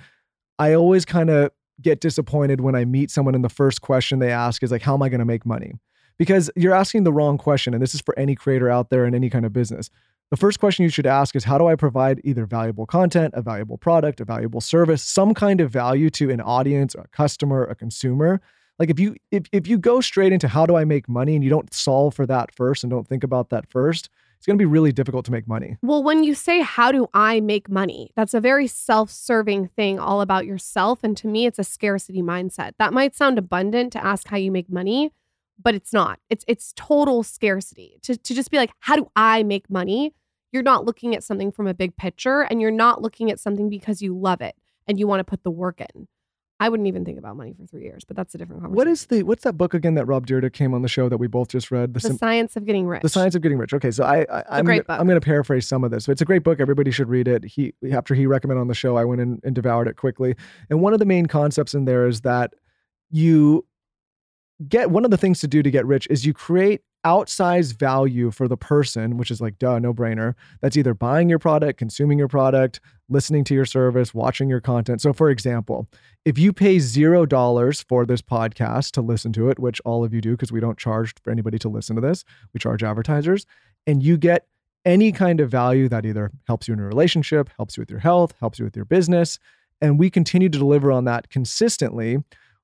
I 0.59 0.75
always 0.75 1.05
kind 1.05 1.31
of 1.31 1.51
get 1.81 2.01
disappointed 2.01 2.61
when 2.61 2.75
I 2.75 2.85
meet 2.85 3.11
someone 3.11 3.35
and 3.35 3.45
the 3.45 3.49
first 3.49 3.81
question 3.81 4.19
they 4.19 4.31
ask 4.31 4.63
is 4.63 4.71
like, 4.71 4.83
how 4.83 4.95
am 4.95 5.03
I 5.03 5.09
going 5.09 5.21
to 5.21 5.25
make 5.25 5.45
money? 5.45 5.75
Because 6.21 6.51
you're 6.55 6.75
asking 6.75 7.05
the 7.05 7.15
wrong 7.15 7.39
question. 7.39 7.73
And 7.73 7.83
this 7.83 7.95
is 7.95 8.03
for 8.03 8.17
any 8.19 8.35
creator 8.35 8.69
out 8.69 8.91
there 8.91 9.07
in 9.07 9.15
any 9.15 9.31
kind 9.31 9.47
of 9.47 9.55
business. 9.55 9.89
The 10.31 10.37
first 10.37 10.61
question 10.61 10.83
you 10.83 10.91
should 10.91 11.07
ask 11.07 11.35
is 11.35 11.45
how 11.45 11.57
do 11.57 11.67
I 11.67 11.77
provide 11.77 12.21
either 12.25 12.45
valuable 12.45 12.85
content, 12.85 13.33
a 13.35 13.41
valuable 13.41 13.79
product, 13.79 14.21
a 14.21 14.27
valuable 14.27 14.61
service, 14.61 15.03
some 15.03 15.33
kind 15.33 15.63
of 15.63 15.71
value 15.71 16.11
to 16.11 16.29
an 16.29 16.43
audience, 16.43 16.95
a 16.95 17.07
customer, 17.09 17.65
a 17.65 17.75
consumer? 17.75 18.39
Like 18.79 18.91
if 18.91 19.01
you 19.01 19.17
if, 19.31 19.45
if 19.51 19.67
you 19.67 19.79
go 19.79 20.03
straight 20.03 20.35
into 20.35 20.47
how 20.47 20.67
do 20.67 20.77
I 20.77 20.85
make 20.85 21.09
money 21.09 21.37
and 21.37 21.43
you 21.43 21.49
don't 21.49 21.73
solve 21.73 22.13
for 22.13 22.27
that 22.27 22.55
first 22.55 22.85
and 22.85 22.91
don't 22.91 23.09
think 23.09 23.25
about 23.25 23.49
that 23.49 23.71
first, 23.71 24.11
it's 24.37 24.47
going 24.47 24.59
to 24.59 24.63
be 24.63 24.67
really 24.67 24.93
difficult 24.93 25.25
to 25.25 25.33
make 25.33 25.49
money. 25.49 25.79
Well, 25.81 26.03
when 26.03 26.23
you 26.23 26.35
say, 26.35 26.61
How 26.61 26.93
do 26.93 27.07
I 27.15 27.41
make 27.41 27.71
money? 27.71 28.11
That's 28.15 28.35
a 28.35 28.41
very 28.41 28.67
self 28.67 29.11
serving 29.11 29.69
thing, 29.69 29.99
all 29.99 30.21
about 30.21 30.45
yourself. 30.45 31.01
And 31.03 31.17
to 31.17 31.27
me, 31.27 31.47
it's 31.47 31.59
a 31.59 31.65
scarcity 31.65 32.21
mindset. 32.21 32.73
That 32.79 32.93
might 32.93 33.17
sound 33.17 33.39
abundant 33.39 33.95
to 33.95 34.05
ask 34.05 34.29
how 34.29 34.37
you 34.37 34.53
make 34.53 34.71
money, 34.71 35.13
but 35.63 35.75
it's 35.75 35.93
not. 35.93 36.19
It's 36.29 36.45
it's 36.49 36.73
total 36.77 37.23
scarcity. 37.23 37.99
To, 38.03 38.17
to 38.17 38.35
just 38.35 38.51
be 38.51 38.57
like, 38.57 38.71
How 38.81 38.97
do 38.97 39.11
I 39.17 39.43
make 39.43 39.71
money? 39.71 40.15
You're 40.53 40.63
not 40.63 40.85
looking 40.85 41.15
at 41.15 41.23
something 41.23 41.53
from 41.53 41.67
a 41.67 41.75
big 41.75 41.97
picture 41.97 42.41
and 42.41 42.61
you're 42.61 42.71
not 42.73 43.01
looking 43.01 43.31
at 43.31 43.39
something 43.39 43.69
because 43.69 44.03
you 44.03 44.19
love 44.19 44.41
it 44.41 44.57
and 44.87 44.99
you 44.99 45.07
want 45.07 45.21
to 45.21 45.25
put 45.25 45.45
the 45.45 45.51
work 45.51 45.81
in. 45.81 46.09
I 46.63 46.69
wouldn't 46.69 46.89
even 46.89 47.07
think 47.07 47.19
about 47.19 47.37
money 47.37 47.55
for 47.59 47.65
three 47.67 47.85
years, 47.85 48.05
but 48.05 48.17
that's 48.17 48.35
a 48.35 48.39
different 48.39 48.61
conversation. 48.61 48.77
What 48.77 48.87
is 48.87 49.07
the 49.07 49.23
what's 49.23 49.45
that 49.45 49.55
book 49.55 49.73
again 49.73 49.95
that 49.95 50.05
Rob 50.05 50.27
Dyrdek 50.27 50.53
came 50.53 50.75
on 50.75 50.83
the 50.83 50.89
show 50.89 51.09
that 51.09 51.17
we 51.17 51.27
both 51.27 51.49
just 51.49 51.71
read? 51.71 51.95
the 51.95 52.01
Sim- 52.01 52.19
science 52.19 52.55
of 52.55 52.67
getting 52.67 52.87
rich? 52.87 53.01
The 53.01 53.09
Science 53.09 53.35
of 53.35 53.41
Getting 53.41 53.57
Rich. 53.57 53.73
Okay, 53.73 53.91
so 53.91 54.05
I, 54.05 54.27
I 54.31 54.45
I'm 54.51 54.67
great 54.67 54.87
gonna. 54.87 55.01
I'm 55.01 55.07
going 55.07 55.19
to 55.19 55.25
paraphrase 55.25 55.67
some 55.67 55.85
of 55.85 55.91
this. 55.91 56.05
But 56.05 56.13
it's 56.13 56.21
a 56.21 56.27
great 56.27 56.43
book. 56.43 56.61
Everybody 56.61 56.91
should 56.91 57.09
read 57.09 57.29
it. 57.29 57.45
He 57.45 57.73
after 57.93 58.15
he 58.15 58.27
recommended 58.27 58.61
on 58.61 58.69
the 58.69 58.75
show, 58.75 58.97
I 58.99 59.07
went 59.07 59.23
in 59.23 59.41
and 59.43 59.55
devoured 59.55 59.89
it 59.89 59.97
quickly. 59.97 60.35
And 60.69 60.83
one 60.83 60.93
of 60.93 60.99
the 60.99 61.07
main 61.07 61.25
concepts 61.25 61.73
in 61.73 61.87
there 61.87 62.07
is 62.07 62.21
that 62.23 62.53
you 63.11 63.65
get 64.69 64.91
one 64.91 65.05
of 65.05 65.11
the 65.11 65.17
things 65.17 65.41
to 65.41 65.49
do 65.49 65.63
to 65.63 65.71
get 65.71 65.87
rich 65.87 66.07
is 66.11 66.27
you 66.27 66.35
create 66.35 66.83
outsized 67.05 67.79
value 67.79 68.31
for 68.31 68.47
the 68.47 68.57
person, 68.57 69.17
which 69.17 69.31
is 69.31 69.41
like 69.41 69.59
duh, 69.59 69.79
no 69.79 69.95
brainer. 69.95 70.35
That's 70.61 70.77
either 70.77 70.93
buying 70.93 71.29
your 71.29 71.39
product, 71.39 71.79
consuming 71.79 72.19
your 72.19 72.29
product, 72.29 72.81
listening 73.09 73.45
to 73.45 73.55
your 73.55 73.65
service, 73.65 74.13
watching 74.13 74.49
your 74.49 74.61
content. 74.61 75.01
So, 75.01 75.13
for 75.13 75.31
example, 75.31 75.89
if 76.25 76.39
you 76.39 76.53
pay 76.53 76.79
zero 76.79 77.25
dollars 77.25 77.83
for 77.83 78.05
this 78.05 78.21
podcast 78.21 78.91
to 78.93 79.01
listen 79.01 79.33
to 79.35 79.49
it, 79.49 79.59
which 79.59 79.81
all 79.85 80.05
of 80.05 80.13
you 80.13 80.21
do 80.21 80.33
because 80.33 80.53
we 80.53 80.61
don't 80.61 80.79
charge 80.79 81.15
for 81.23 81.31
anybody 81.31 81.59
to 81.61 81.69
listen 81.69 81.97
to 81.97 82.03
this, 82.03 82.25
we 82.53 82.61
charge 82.61 82.83
advertisers, 82.83 83.47
and 83.87 84.03
you 84.03 84.19
get 84.19 84.47
any 84.85 85.13
kind 85.13 85.41
of 85.41 85.51
value 85.51 85.89
that 85.89 86.07
either 86.07 86.31
helps 86.47 86.69
you 86.69 86.75
in 86.75 86.81
a 86.81 86.87
relationship, 86.87 87.51
helps 87.57 87.77
you 87.77 87.83
with 87.83 87.91
your 87.91 88.01
health, 88.01 88.35
helps 88.41 88.59
you 88.59 88.65
with 88.65 88.77
your 88.77 88.85
business, 88.85 89.39
and 89.81 89.99
we 89.99 90.11
continue 90.11 90.49
to 90.49 90.59
deliver 90.59 90.93
on 90.93 91.05
that 91.05 91.31
consistently. 91.31 92.19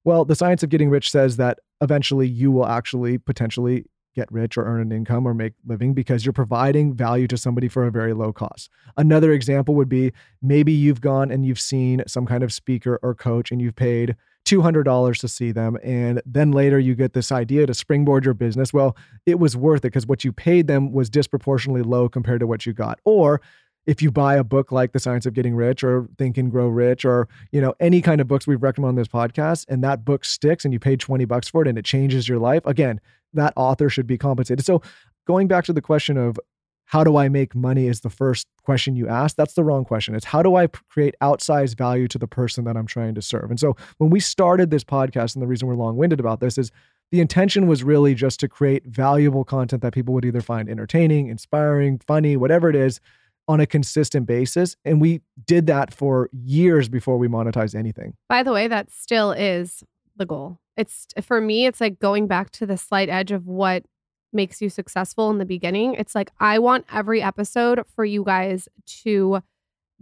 Well, 0.06 0.24
the 0.24 0.36
science 0.36 0.62
of 0.62 0.70
getting 0.70 0.88
rich 0.88 1.10
says 1.10 1.36
that 1.38 1.58
eventually 1.80 2.28
you 2.28 2.52
will 2.52 2.64
actually 2.64 3.18
potentially 3.18 3.86
get 4.14 4.30
rich 4.30 4.56
or 4.56 4.64
earn 4.64 4.80
an 4.80 4.92
income 4.92 5.26
or 5.26 5.34
make 5.34 5.54
living 5.66 5.94
because 5.94 6.24
you're 6.24 6.32
providing 6.32 6.94
value 6.94 7.26
to 7.26 7.36
somebody 7.36 7.66
for 7.66 7.84
a 7.84 7.90
very 7.90 8.14
low 8.14 8.32
cost. 8.32 8.70
Another 8.96 9.32
example 9.32 9.74
would 9.74 9.88
be 9.88 10.12
maybe 10.40 10.70
you've 10.70 11.00
gone 11.00 11.32
and 11.32 11.44
you've 11.44 11.58
seen 11.58 12.04
some 12.06 12.24
kind 12.24 12.44
of 12.44 12.52
speaker 12.52 13.00
or 13.02 13.16
coach 13.16 13.50
and 13.50 13.60
you've 13.60 13.74
paid 13.74 14.14
$200 14.44 15.18
to 15.18 15.26
see 15.26 15.50
them 15.50 15.76
and 15.82 16.22
then 16.24 16.52
later 16.52 16.78
you 16.78 16.94
get 16.94 17.12
this 17.12 17.32
idea 17.32 17.66
to 17.66 17.74
springboard 17.74 18.24
your 18.24 18.32
business. 18.32 18.72
Well, 18.72 18.96
it 19.26 19.40
was 19.40 19.56
worth 19.56 19.80
it 19.80 19.88
because 19.88 20.06
what 20.06 20.22
you 20.22 20.32
paid 20.32 20.68
them 20.68 20.92
was 20.92 21.10
disproportionately 21.10 21.82
low 21.82 22.08
compared 22.08 22.38
to 22.38 22.46
what 22.46 22.64
you 22.64 22.72
got. 22.72 23.00
Or 23.04 23.40
if 23.86 24.02
you 24.02 24.10
buy 24.10 24.34
a 24.34 24.44
book 24.44 24.72
like 24.72 24.92
The 24.92 24.98
Science 24.98 25.26
of 25.26 25.34
Getting 25.34 25.54
Rich 25.54 25.84
or 25.84 26.08
Think 26.18 26.36
and 26.36 26.50
Grow 26.50 26.68
Rich 26.68 27.04
or, 27.04 27.28
you 27.52 27.60
know, 27.60 27.74
any 27.80 28.02
kind 28.02 28.20
of 28.20 28.26
books 28.26 28.46
we've 28.46 28.62
recommended 28.62 28.88
on 28.88 28.94
this 28.96 29.08
podcast 29.08 29.64
and 29.68 29.82
that 29.84 30.04
book 30.04 30.24
sticks 30.24 30.64
and 30.64 30.74
you 30.74 30.80
paid 30.80 31.00
20 31.00 31.24
bucks 31.24 31.48
for 31.48 31.62
it 31.62 31.68
and 31.68 31.78
it 31.78 31.84
changes 31.84 32.28
your 32.28 32.38
life, 32.38 32.66
again, 32.66 33.00
that 33.32 33.52
author 33.56 33.88
should 33.88 34.06
be 34.06 34.18
compensated. 34.18 34.64
So 34.64 34.82
going 35.26 35.46
back 35.46 35.64
to 35.64 35.72
the 35.72 35.80
question 35.80 36.16
of 36.16 36.38
how 36.86 37.02
do 37.02 37.16
I 37.16 37.28
make 37.28 37.54
money 37.54 37.88
is 37.88 38.00
the 38.00 38.10
first 38.10 38.46
question 38.62 38.94
you 38.94 39.08
ask. 39.08 39.36
That's 39.36 39.54
the 39.54 39.64
wrong 39.64 39.84
question. 39.84 40.14
It's 40.14 40.24
how 40.24 40.42
do 40.42 40.54
I 40.54 40.68
create 40.88 41.16
outsized 41.20 41.76
value 41.76 42.06
to 42.08 42.18
the 42.18 42.28
person 42.28 42.64
that 42.64 42.76
I'm 42.76 42.86
trying 42.86 43.14
to 43.16 43.22
serve? 43.22 43.50
And 43.50 43.58
so 43.58 43.76
when 43.98 44.10
we 44.10 44.20
started 44.20 44.70
this 44.70 44.84
podcast, 44.84 45.34
and 45.34 45.42
the 45.42 45.48
reason 45.48 45.66
we're 45.66 45.74
long 45.74 45.96
winded 45.96 46.20
about 46.20 46.38
this 46.38 46.56
is 46.56 46.70
the 47.10 47.20
intention 47.20 47.66
was 47.66 47.82
really 47.82 48.14
just 48.14 48.38
to 48.40 48.48
create 48.48 48.86
valuable 48.86 49.44
content 49.44 49.82
that 49.82 49.94
people 49.94 50.14
would 50.14 50.24
either 50.24 50.40
find 50.40 50.68
entertaining, 50.68 51.26
inspiring, 51.28 51.98
funny, 51.98 52.36
whatever 52.36 52.70
it 52.70 52.76
is 52.76 53.00
on 53.48 53.60
a 53.60 53.66
consistent 53.66 54.26
basis. 54.26 54.76
And 54.84 55.00
we 55.00 55.22
did 55.46 55.66
that 55.66 55.92
for 55.92 56.28
years 56.32 56.88
before 56.88 57.16
we 57.16 57.28
monetized 57.28 57.74
anything. 57.74 58.14
By 58.28 58.42
the 58.42 58.52
way, 58.52 58.68
that 58.68 58.90
still 58.90 59.32
is 59.32 59.82
the 60.16 60.26
goal. 60.26 60.58
It's 60.76 61.06
for 61.22 61.40
me, 61.40 61.66
it's 61.66 61.80
like 61.80 61.98
going 61.98 62.26
back 62.26 62.50
to 62.52 62.66
the 62.66 62.76
slight 62.76 63.08
edge 63.08 63.32
of 63.32 63.46
what 63.46 63.84
makes 64.32 64.60
you 64.60 64.68
successful 64.68 65.30
in 65.30 65.38
the 65.38 65.44
beginning. 65.44 65.94
It's 65.94 66.14
like 66.14 66.30
I 66.38 66.58
want 66.58 66.86
every 66.92 67.22
episode 67.22 67.82
for 67.94 68.04
you 68.04 68.24
guys 68.24 68.68
to 69.02 69.42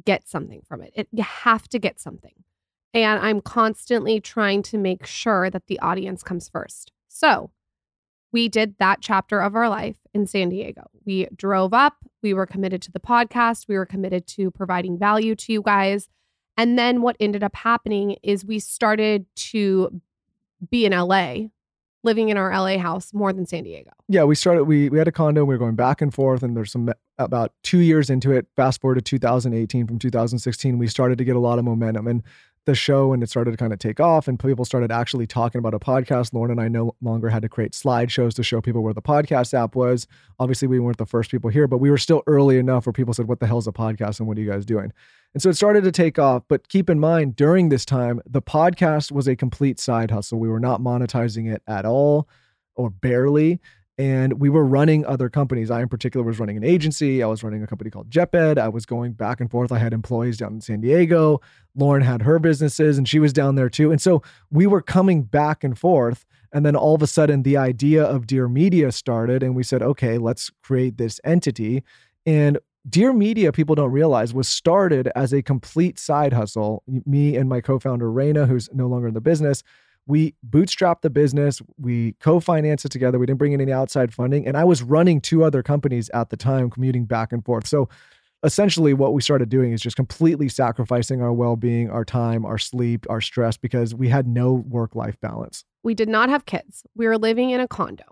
get 0.05 0.29
something 0.29 0.63
from 0.67 0.83
it. 0.83 0.93
it. 0.97 1.09
You 1.13 1.23
have 1.23 1.69
to 1.69 1.79
get 1.79 2.01
something. 2.01 2.33
And 2.93 3.21
I'm 3.21 3.41
constantly 3.41 4.21
trying 4.21 4.63
to 4.65 4.79
make 4.79 5.07
sure 5.07 5.51
that 5.51 5.67
the 5.67 5.79
audience 5.81 6.23
comes 6.23 6.49
first. 6.49 6.93
So 7.09 7.51
we 8.35 8.49
did 8.49 8.75
that 8.81 9.01
chapter 9.01 9.39
of 9.39 9.55
our 9.55 9.69
life 9.69 9.97
in 10.13 10.27
San 10.27 10.49
Diego. 10.49 10.91
We 11.07 11.29
drove 11.37 11.73
up, 11.73 11.99
we 12.21 12.35
were 12.35 12.47
committed 12.47 12.83
to 12.83 12.91
the 12.91 12.99
podcast, 12.99 13.69
we 13.69 13.77
were 13.77 13.87
committed 13.87 14.27
to 14.27 14.51
providing 14.51 14.99
value 14.99 15.37
to 15.37 15.53
you 15.53 15.63
guys. 15.63 16.09
And 16.57 16.77
then 16.77 17.01
what 17.01 17.17
ended 17.21 17.45
up 17.45 17.55
happening 17.55 18.17
is 18.25 18.45
we 18.45 18.59
started 18.59 19.25
to 19.37 20.01
be 20.69 20.85
in 20.85 20.91
LA, 20.91 21.51
living 22.03 22.29
in 22.29 22.37
our 22.37 22.51
LA 22.51 22.77
house 22.79 23.15
more 23.15 23.33
than 23.33 23.47
San 23.47 23.63
Diego. 23.63 23.93
Yeah, 24.09 24.25
we 24.25 24.35
started. 24.35 24.65
We 24.65 24.89
we 24.89 24.99
had 24.99 25.07
a 25.07 25.13
condo. 25.13 25.45
We 25.45 25.55
were 25.55 25.59
going 25.59 25.77
back 25.77 26.03
and 26.03 26.13
forth, 26.13 26.43
and 26.43 26.57
there's 26.57 26.73
some 26.73 26.93
about 27.19 27.53
two 27.63 27.79
years 27.79 28.11
into 28.11 28.33
it. 28.33 28.47
Fast 28.57 28.81
forward 28.81 28.97
to 28.97 29.01
2018 29.01 29.87
from 29.87 29.99
2016, 30.01 30.79
we 30.79 30.89
started 30.89 31.19
to 31.19 31.25
get 31.25 31.37
a 31.37 31.41
lot 31.41 31.61
of 31.61 31.65
momentum 31.65 32.09
and 32.09 32.23
the 32.67 32.75
show, 32.75 33.13
and 33.13 33.23
it 33.23 33.29
started 33.29 33.51
to 33.51 33.57
kind 33.57 33.73
of 33.73 33.79
take 33.79 34.01
off, 34.01 34.29
and 34.29 34.39
people 34.39 34.65
started 34.65 34.91
actually 34.91 35.27
talking 35.27 35.59
about 35.59 35.75
a 35.75 35.79
podcast. 35.79 36.33
Lauryn 36.33 36.53
and 36.53 36.61
I 36.61 36.69
no 36.69 36.95
longer 37.03 37.29
had 37.29 37.43
to 37.43 37.49
create 37.49 37.73
slideshows 37.73 38.35
to 38.35 38.43
show 38.43 38.61
people 38.61 38.83
where 38.83 38.95
the 38.95 39.03
podcast 39.03 39.55
app 39.55 39.75
was. 39.75 40.07
Obviously, 40.39 40.69
we 40.69 40.81
weren't 40.81 40.99
the 40.99 41.07
first 41.07 41.31
people 41.31 41.51
here, 41.51 41.67
but 41.67 41.79
we 41.79 41.91
were 41.91 41.99
still 41.99 42.23
early 42.27 42.59
enough 42.59 42.87
where 42.87 42.93
people 42.93 43.15
said, 43.15 43.29
"What 43.29 43.41
the 43.41 43.47
hell's 43.47 43.67
a 43.67 43.73
podcast?" 43.73 44.19
and 44.19 44.29
"What 44.29 44.39
are 44.39 44.41
you 44.41 44.51
guys 44.51 44.65
doing?" 44.65 44.93
And 45.35 45.43
so 45.43 45.51
it 45.51 45.55
started 45.55 45.85
to 45.85 45.93
take 45.93 46.19
off. 46.19 46.45
But 46.49 46.69
keep 46.69 46.89
in 46.89 47.01
mind, 47.01 47.37
during 47.37 47.69
this 47.69 47.85
time, 47.85 48.21
the 48.25 48.43
podcast 48.43 49.13
was 49.13 49.27
a 49.27 49.37
complete 49.37 49.81
side 49.81 50.11
hustle. 50.11 50.39
We 50.39 50.49
were 50.49 50.61
not 50.61 50.81
monetizing 50.81 51.53
it 51.53 51.63
at 51.67 51.85
all 51.85 52.29
or 52.77 52.91
barely. 52.91 53.61
And 53.97 54.41
we 54.41 54.49
were 54.49 54.65
running 54.65 55.07
other 55.07 55.29
companies. 55.29 55.71
I, 55.71 55.81
in 55.81 55.89
particular, 55.89 56.27
was 56.27 56.41
running 56.41 56.57
an 56.57 56.65
agency. 56.65 57.23
I 57.23 57.27
was 57.27 57.45
running 57.45 57.63
a 57.63 57.67
company 57.67 57.91
called 57.91 58.11
JetBed. 58.11 58.59
I 58.59 58.69
was 58.69 58.87
going 58.87 59.13
back 59.13 59.41
and 59.41 59.49
forth. 59.49 59.71
I 59.71 59.79
had 59.79 59.93
employees 59.93 60.37
down 60.37 60.55
in 60.55 60.61
San 60.61 60.81
Diego. 60.81 61.41
Lauren 61.77 62.03
had 62.03 62.23
her 62.23 62.41
businesses 62.41 62.99
and 62.99 63.09
she 63.09 63.21
was 63.21 63.33
down 63.33 63.55
there 63.55 63.69
too. 63.69 63.93
And 63.93 64.03
so 64.03 64.23
we 64.51 64.67
were 64.67 64.83
coming 64.83 65.23
back 65.23 65.63
and 65.63 65.79
forth. 65.79 66.25
And 66.53 66.65
then 66.67 66.77
all 66.77 66.95
of 66.95 67.03
a 67.03 67.07
sudden, 67.07 67.43
the 67.43 67.57
idea 67.57 68.05
of 68.05 68.27
Dear 68.27 68.49
Media 68.49 68.93
started, 68.93 69.43
and 69.43 69.57
we 69.57 69.65
said, 69.65 69.83
okay, 69.83 70.19
let's 70.19 70.51
create 70.63 70.99
this 70.99 71.21
entity. 71.25 71.83
And 72.27 72.59
Dear 72.89 73.13
Media, 73.13 73.51
people 73.51 73.75
don't 73.75 73.91
realize, 73.91 74.35
was 74.35 74.49
started 74.49 75.11
as 75.17 75.33
a 75.33 75.43
complete 75.43 75.99
side 75.99 76.33
hustle. 76.33 76.83
Me 76.87 77.35
and 77.35 77.49
my 77.49 77.61
co 77.61 77.79
founder, 77.79 78.07
Raina, 78.07 78.47
who's 78.47 78.69
no 78.73 78.87
longer 78.87 79.09
in 79.09 79.15
the 79.15 79.21
business, 79.21 79.63
we 80.07 80.35
bootstrapped 80.49 81.01
the 81.03 81.11
business. 81.11 81.63
We 81.79 82.13
co 82.21 82.41
financed 82.41 82.85
it 82.85 82.93
together. 82.93 83.19
We 83.19 83.27
didn't 83.27 83.39
bring 83.39 83.53
in 83.53 83.61
any 83.61 83.73
outside 83.73 84.13
funding. 84.13 84.47
And 84.47 84.57
I 84.57 84.65
was 84.65 84.83
running 84.83 85.21
two 85.21 85.45
other 85.45 85.63
companies 85.63 86.11
at 86.11 86.31
the 86.31 86.37
time, 86.37 86.71
commuting 86.71 87.05
back 87.07 87.33
and 87.33 87.45
forth. 87.45 87.67
So 87.67 87.89
essentially 88.43 88.93
what 88.93 89.15
we 89.15 89.23
started 89.23 89.49
doing 89.49 89.73
is 89.73 89.81
just 89.81 89.97
completely 89.97 90.49
sacrificing 90.51 91.23
our 91.23 91.33
well-being 91.33 91.89
our 91.89 92.05
time 92.05 92.45
our 92.45 92.59
sleep 92.59 93.07
our 93.09 93.23
stress 93.23 93.57
because 93.57 93.95
we 93.95 94.07
had 94.07 94.27
no 94.27 94.53
work-life 94.53 95.19
balance 95.23 95.65
We 95.83 95.95
did 95.95 96.09
not 96.09 96.31
have 96.31 96.47
kids. 96.47 96.83
We 96.95 97.07
were 97.07 97.19
living 97.19 97.51
in 97.51 97.61
a 97.61 97.69
condo. 97.69 98.05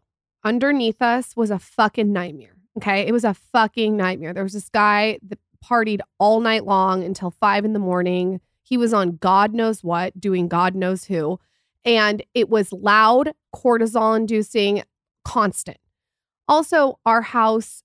Underneath 0.45 1.01
us 1.01 1.35
was 1.35 1.51
a 1.51 1.59
fucking 1.59 2.13
nightmare. 2.13 2.57
Okay. 2.77 3.07
It 3.07 3.13
was 3.13 3.25
a 3.25 3.35
fucking 3.35 3.97
nightmare. 3.97 4.33
There 4.33 4.43
was 4.43 4.53
this 4.53 4.69
guy 4.69 5.19
that 5.29 5.39
partied 5.65 6.01
all 6.19 6.41
night 6.41 6.65
long 6.65 7.03
until 7.03 7.31
five 7.31 7.65
in 7.65 7.73
the 7.73 7.79
morning. 7.79 8.41
He 8.63 8.77
was 8.77 8.93
on 8.93 9.17
God 9.17 9.55
knows 9.55 9.83
what, 9.83 10.21
doing 10.21 10.49
God 10.49 10.75
knows 10.75 11.05
who. 11.05 11.39
And 11.85 12.23
it 12.35 12.49
was 12.49 12.73
loud, 12.73 13.33
cortisol 13.55 14.17
inducing, 14.17 14.83
constant. 15.25 15.79
Also, 16.49 16.99
our 17.07 17.23
house 17.23 17.83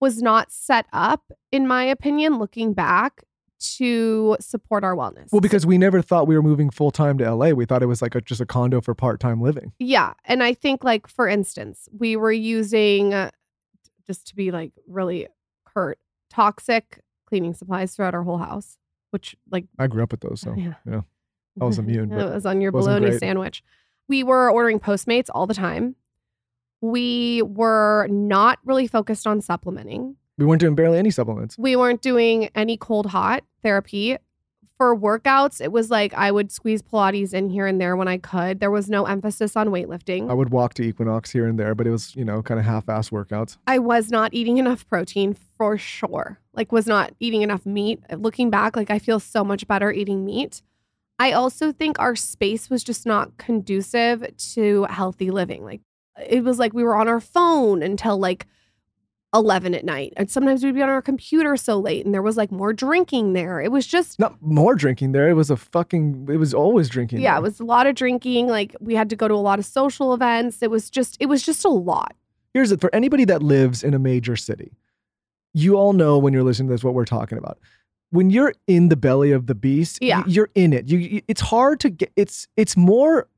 was 0.00 0.20
not 0.22 0.52
set 0.52 0.86
up, 0.92 1.32
in 1.50 1.66
my 1.66 1.84
opinion, 1.84 2.38
looking 2.38 2.72
back, 2.72 3.22
to 3.58 4.36
support 4.38 4.84
our 4.84 4.94
wellness. 4.94 5.32
well 5.32 5.40
because 5.40 5.64
we 5.64 5.78
never 5.78 6.02
thought 6.02 6.26
we 6.28 6.36
were 6.36 6.42
moving 6.42 6.68
full-time 6.68 7.16
to 7.16 7.34
la 7.34 7.48
we 7.52 7.64
thought 7.64 7.82
it 7.82 7.86
was 7.86 8.02
like 8.02 8.14
a, 8.14 8.20
just 8.20 8.38
a 8.38 8.44
condo 8.44 8.82
for 8.82 8.94
part-time 8.94 9.40
living 9.40 9.72
Yeah. 9.78 10.12
And 10.26 10.42
I 10.42 10.52
think, 10.52 10.84
like, 10.84 11.06
for 11.06 11.26
instance, 11.26 11.88
we 11.98 12.16
were 12.16 12.32
using, 12.32 13.14
uh, 13.14 13.30
just 14.06 14.26
to 14.28 14.36
be 14.36 14.50
like 14.50 14.72
really 14.86 15.26
curt, 15.64 15.98
toxic 16.28 17.00
cleaning 17.26 17.54
supplies 17.54 17.96
throughout 17.96 18.14
our 18.14 18.22
whole 18.22 18.38
house, 18.38 18.76
which, 19.10 19.34
like, 19.50 19.64
i 19.78 19.86
grew 19.86 20.02
up 20.02 20.10
with 20.12 20.20
those 20.20 20.42
so 20.42 20.54
Yeah. 20.58 20.74
yeah 20.86 21.00
I 21.60 21.64
was 21.64 21.78
immune, 21.78 22.12
it 22.12 22.34
was 22.34 22.46
on 22.46 22.60
your 22.60 22.72
bologna 22.72 23.10
great. 23.10 23.20
sandwich. 23.20 23.62
We 24.08 24.22
were 24.22 24.50
ordering 24.50 24.78
Postmates 24.78 25.28
all 25.34 25.46
the 25.46 25.54
time. 25.54 25.96
We 26.80 27.42
were 27.42 28.06
not 28.10 28.58
really 28.64 28.86
focused 28.86 29.26
on 29.26 29.40
supplementing. 29.40 30.16
we 30.38 30.44
weren't 30.44 30.60
doing 30.60 30.74
barely 30.74 30.98
any 30.98 31.10
supplements 31.10 31.56
We 31.58 31.74
weren't 31.76 32.02
doing 32.02 32.50
any 32.54 32.76
cold 32.76 33.06
hot 33.06 33.42
therapy. 33.62 34.18
For 34.76 34.94
workouts, 34.94 35.62
it 35.62 35.72
was 35.72 35.90
like 35.90 36.12
I 36.12 36.30
would 36.30 36.52
squeeze 36.52 36.82
Pilates 36.82 37.32
in 37.32 37.48
here 37.48 37.66
and 37.66 37.80
there 37.80 37.96
when 37.96 38.08
I 38.08 38.18
could. 38.18 38.60
There 38.60 38.70
was 38.70 38.90
no 38.90 39.06
emphasis 39.06 39.56
on 39.56 39.68
weightlifting. 39.68 40.28
i 40.30 40.34
would 40.34 40.50
walk 40.50 40.74
to 40.74 40.82
equinox 40.82 41.30
here 41.30 41.46
and 41.46 41.58
there 41.58 41.74
but 41.74 41.86
it 41.86 41.90
was 41.90 42.14
you 42.14 42.26
know 42.26 42.42
kind 42.42 42.60
of 42.60 42.66
half-ass 42.66 43.08
workouts 43.08 43.56
I 43.66 43.78
was 43.78 44.10
not 44.10 44.34
eating 44.34 44.58
enough 44.58 44.86
protein 44.86 45.34
for 45.56 45.78
sure. 45.78 46.38
Like 46.52 46.72
was 46.72 46.86
not 46.86 47.14
eating 47.18 47.40
enough 47.40 47.64
meat. 47.64 48.02
Looking 48.14 48.50
back, 48.50 48.76
like 48.76 48.90
I 48.90 48.98
feel 48.98 49.18
so 49.18 49.42
much 49.42 49.66
better 49.66 49.90
eating 49.90 50.26
meat. 50.26 50.60
I 51.18 51.32
also 51.32 51.72
think 51.72 51.98
our 51.98 52.14
space 52.14 52.68
was 52.68 52.84
just 52.84 53.06
not 53.06 53.36
conducive 53.38 54.36
to 54.54 54.84
healthy 54.90 55.30
living. 55.30 55.64
Like 55.64 55.80
it 56.28 56.44
was 56.44 56.58
like 56.58 56.72
we 56.72 56.84
were 56.84 56.96
on 56.96 57.08
our 57.08 57.20
phone 57.20 57.82
until 57.82 58.18
like 58.18 58.46
11 59.34 59.74
at 59.74 59.84
night. 59.84 60.12
And 60.16 60.30
sometimes 60.30 60.64
we'd 60.64 60.74
be 60.74 60.82
on 60.82 60.88
our 60.88 61.02
computer 61.02 61.56
so 61.56 61.78
late 61.78 62.04
and 62.04 62.14
there 62.14 62.22
was 62.22 62.36
like 62.36 62.50
more 62.50 62.72
drinking 62.72 63.32
there. 63.32 63.60
It 63.60 63.70
was 63.72 63.86
just 63.86 64.18
not 64.18 64.40
more 64.40 64.74
drinking 64.74 65.12
there 65.12 65.28
it 65.28 65.34
was 65.34 65.50
a 65.50 65.56
fucking 65.56 66.28
it 66.30 66.36
was 66.36 66.54
always 66.54 66.88
drinking 66.88 67.20
yeah, 67.20 67.32
there. 67.32 67.38
it 67.38 67.42
was 67.42 67.60
a 67.60 67.64
lot 67.64 67.86
of 67.86 67.94
drinking. 67.94 68.48
Like 68.48 68.74
we 68.80 68.94
had 68.94 69.10
to 69.10 69.16
go 69.16 69.28
to 69.28 69.34
a 69.34 69.36
lot 69.36 69.58
of 69.58 69.64
social 69.64 70.14
events. 70.14 70.62
It 70.62 70.70
was 70.70 70.90
just 70.90 71.16
it 71.20 71.26
was 71.26 71.42
just 71.42 71.64
a 71.64 71.68
lot. 71.70 72.14
here's 72.54 72.72
it 72.72 72.80
for 72.80 72.94
anybody 72.94 73.24
that 73.24 73.42
lives 73.42 73.82
in 73.82 73.94
a 73.94 73.98
major 73.98 74.36
city. 74.36 74.72
You 75.52 75.76
all 75.76 75.92
know 75.92 76.18
when 76.18 76.32
you're 76.32 76.42
listening 76.42 76.68
to 76.68 76.74
this 76.74 76.84
what 76.84 76.94
we're 76.94 77.06
talking 77.06 77.38
about. 77.38 77.58
When 78.16 78.30
you're 78.30 78.54
in 78.66 78.88
the 78.88 78.96
belly 78.96 79.30
of 79.32 79.46
the 79.46 79.54
beast, 79.54 79.98
Yeah. 80.02 80.24
you're 80.26 80.48
in 80.54 80.72
it. 80.72 80.88
You, 80.88 80.98
you- 80.98 81.22
it's 81.28 81.40
hard 81.42 81.80
to 81.80 81.90
get. 81.90 82.10
It's 82.16 82.48
it's 82.56 82.76
more 82.76 83.28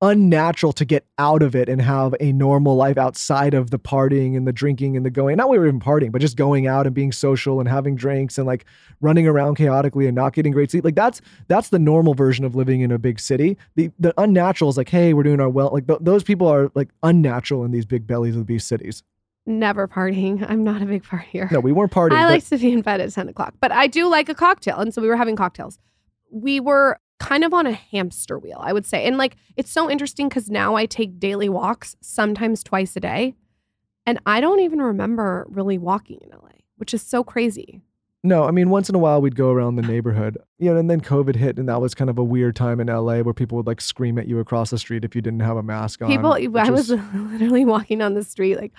unnatural 0.00 0.72
to 0.72 0.84
get 0.84 1.04
out 1.18 1.42
of 1.42 1.56
it 1.56 1.68
and 1.68 1.82
have 1.82 2.14
a 2.20 2.30
normal 2.32 2.76
life 2.76 2.96
outside 2.96 3.52
of 3.52 3.70
the 3.70 3.78
partying 3.80 4.36
and 4.36 4.46
the 4.46 4.52
drinking 4.52 4.96
and 4.96 5.04
the 5.04 5.10
going. 5.10 5.36
Not 5.36 5.48
we 5.48 5.58
were 5.58 5.66
even 5.66 5.80
partying, 5.80 6.12
but 6.12 6.20
just 6.20 6.36
going 6.36 6.68
out 6.68 6.86
and 6.86 6.94
being 6.94 7.10
social 7.10 7.58
and 7.58 7.68
having 7.68 7.96
drinks 7.96 8.38
and 8.38 8.46
like 8.46 8.64
running 9.00 9.26
around 9.26 9.56
chaotically 9.56 10.06
and 10.06 10.14
not 10.14 10.34
getting 10.34 10.52
great 10.52 10.70
sleep. 10.70 10.84
Like 10.84 10.94
that's 10.94 11.20
that's 11.48 11.70
the 11.70 11.80
normal 11.80 12.14
version 12.14 12.44
of 12.44 12.54
living 12.54 12.82
in 12.82 12.92
a 12.92 12.98
big 12.98 13.18
city. 13.18 13.58
The 13.74 13.90
the 13.98 14.14
unnatural 14.20 14.70
is 14.70 14.76
like, 14.76 14.88
hey, 14.88 15.14
we're 15.14 15.24
doing 15.24 15.40
our 15.40 15.48
well. 15.48 15.70
Like 15.72 15.88
th- 15.88 15.98
those 16.02 16.22
people 16.22 16.46
are 16.46 16.70
like 16.76 16.90
unnatural 17.02 17.64
in 17.64 17.72
these 17.72 17.86
big 17.86 18.06
bellies 18.06 18.34
of 18.36 18.40
the 18.42 18.44
beast 18.44 18.68
cities. 18.68 19.02
Never 19.48 19.88
partying. 19.88 20.44
I'm 20.48 20.62
not 20.62 20.82
a 20.82 20.84
big 20.84 21.02
partier. 21.04 21.50
No, 21.50 21.58
we 21.60 21.72
weren't 21.72 21.90
partying. 21.90 22.12
I 22.12 22.24
but 22.24 22.30
like 22.32 22.44
to 22.48 22.58
be 22.58 22.70
in 22.70 22.82
bed 22.82 23.00
at 23.00 23.10
10 23.12 23.30
o'clock, 23.30 23.54
but 23.60 23.72
I 23.72 23.86
do 23.86 24.06
like 24.06 24.28
a 24.28 24.34
cocktail. 24.34 24.76
And 24.76 24.92
so 24.92 25.00
we 25.00 25.08
were 25.08 25.16
having 25.16 25.36
cocktails. 25.36 25.78
We 26.30 26.60
were 26.60 27.00
kind 27.18 27.42
of 27.42 27.54
on 27.54 27.66
a 27.66 27.72
hamster 27.72 28.38
wheel, 28.38 28.58
I 28.60 28.74
would 28.74 28.84
say. 28.84 29.06
And 29.06 29.16
like, 29.16 29.36
it's 29.56 29.72
so 29.72 29.90
interesting 29.90 30.28
because 30.28 30.50
now 30.50 30.74
I 30.76 30.84
take 30.84 31.18
daily 31.18 31.48
walks, 31.48 31.96
sometimes 32.02 32.62
twice 32.62 32.94
a 32.94 33.00
day. 33.00 33.34
And 34.04 34.20
I 34.26 34.40
don't 34.42 34.60
even 34.60 34.80
remember 34.82 35.46
really 35.48 35.78
walking 35.78 36.18
in 36.22 36.28
LA, 36.30 36.60
which 36.76 36.92
is 36.92 37.02
so 37.02 37.24
crazy. 37.24 37.80
no, 38.22 38.44
I 38.44 38.50
mean, 38.50 38.68
once 38.68 38.90
in 38.90 38.94
a 38.94 38.98
while 38.98 39.22
we'd 39.22 39.34
go 39.34 39.50
around 39.50 39.76
the 39.76 39.82
neighborhood, 39.82 40.36
you 40.58 40.70
know, 40.70 40.78
and 40.78 40.90
then 40.90 41.00
COVID 41.00 41.36
hit, 41.36 41.58
and 41.58 41.68
that 41.70 41.80
was 41.80 41.94
kind 41.94 42.10
of 42.10 42.18
a 42.18 42.24
weird 42.24 42.54
time 42.54 42.80
in 42.80 42.88
LA 42.88 43.20
where 43.20 43.34
people 43.34 43.56
would 43.56 43.66
like 43.66 43.80
scream 43.80 44.18
at 44.18 44.28
you 44.28 44.38
across 44.40 44.70
the 44.70 44.78
street 44.78 45.04
if 45.04 45.14
you 45.16 45.22
didn't 45.22 45.40
have 45.40 45.56
a 45.56 45.62
mask 45.62 46.02
on. 46.02 46.08
People, 46.08 46.32
I 46.34 46.70
was 46.70 46.90
is- 46.90 47.00
literally 47.14 47.64
walking 47.64 47.98
down 47.98 48.14
the 48.14 48.24
street 48.24 48.56
like 48.56 48.72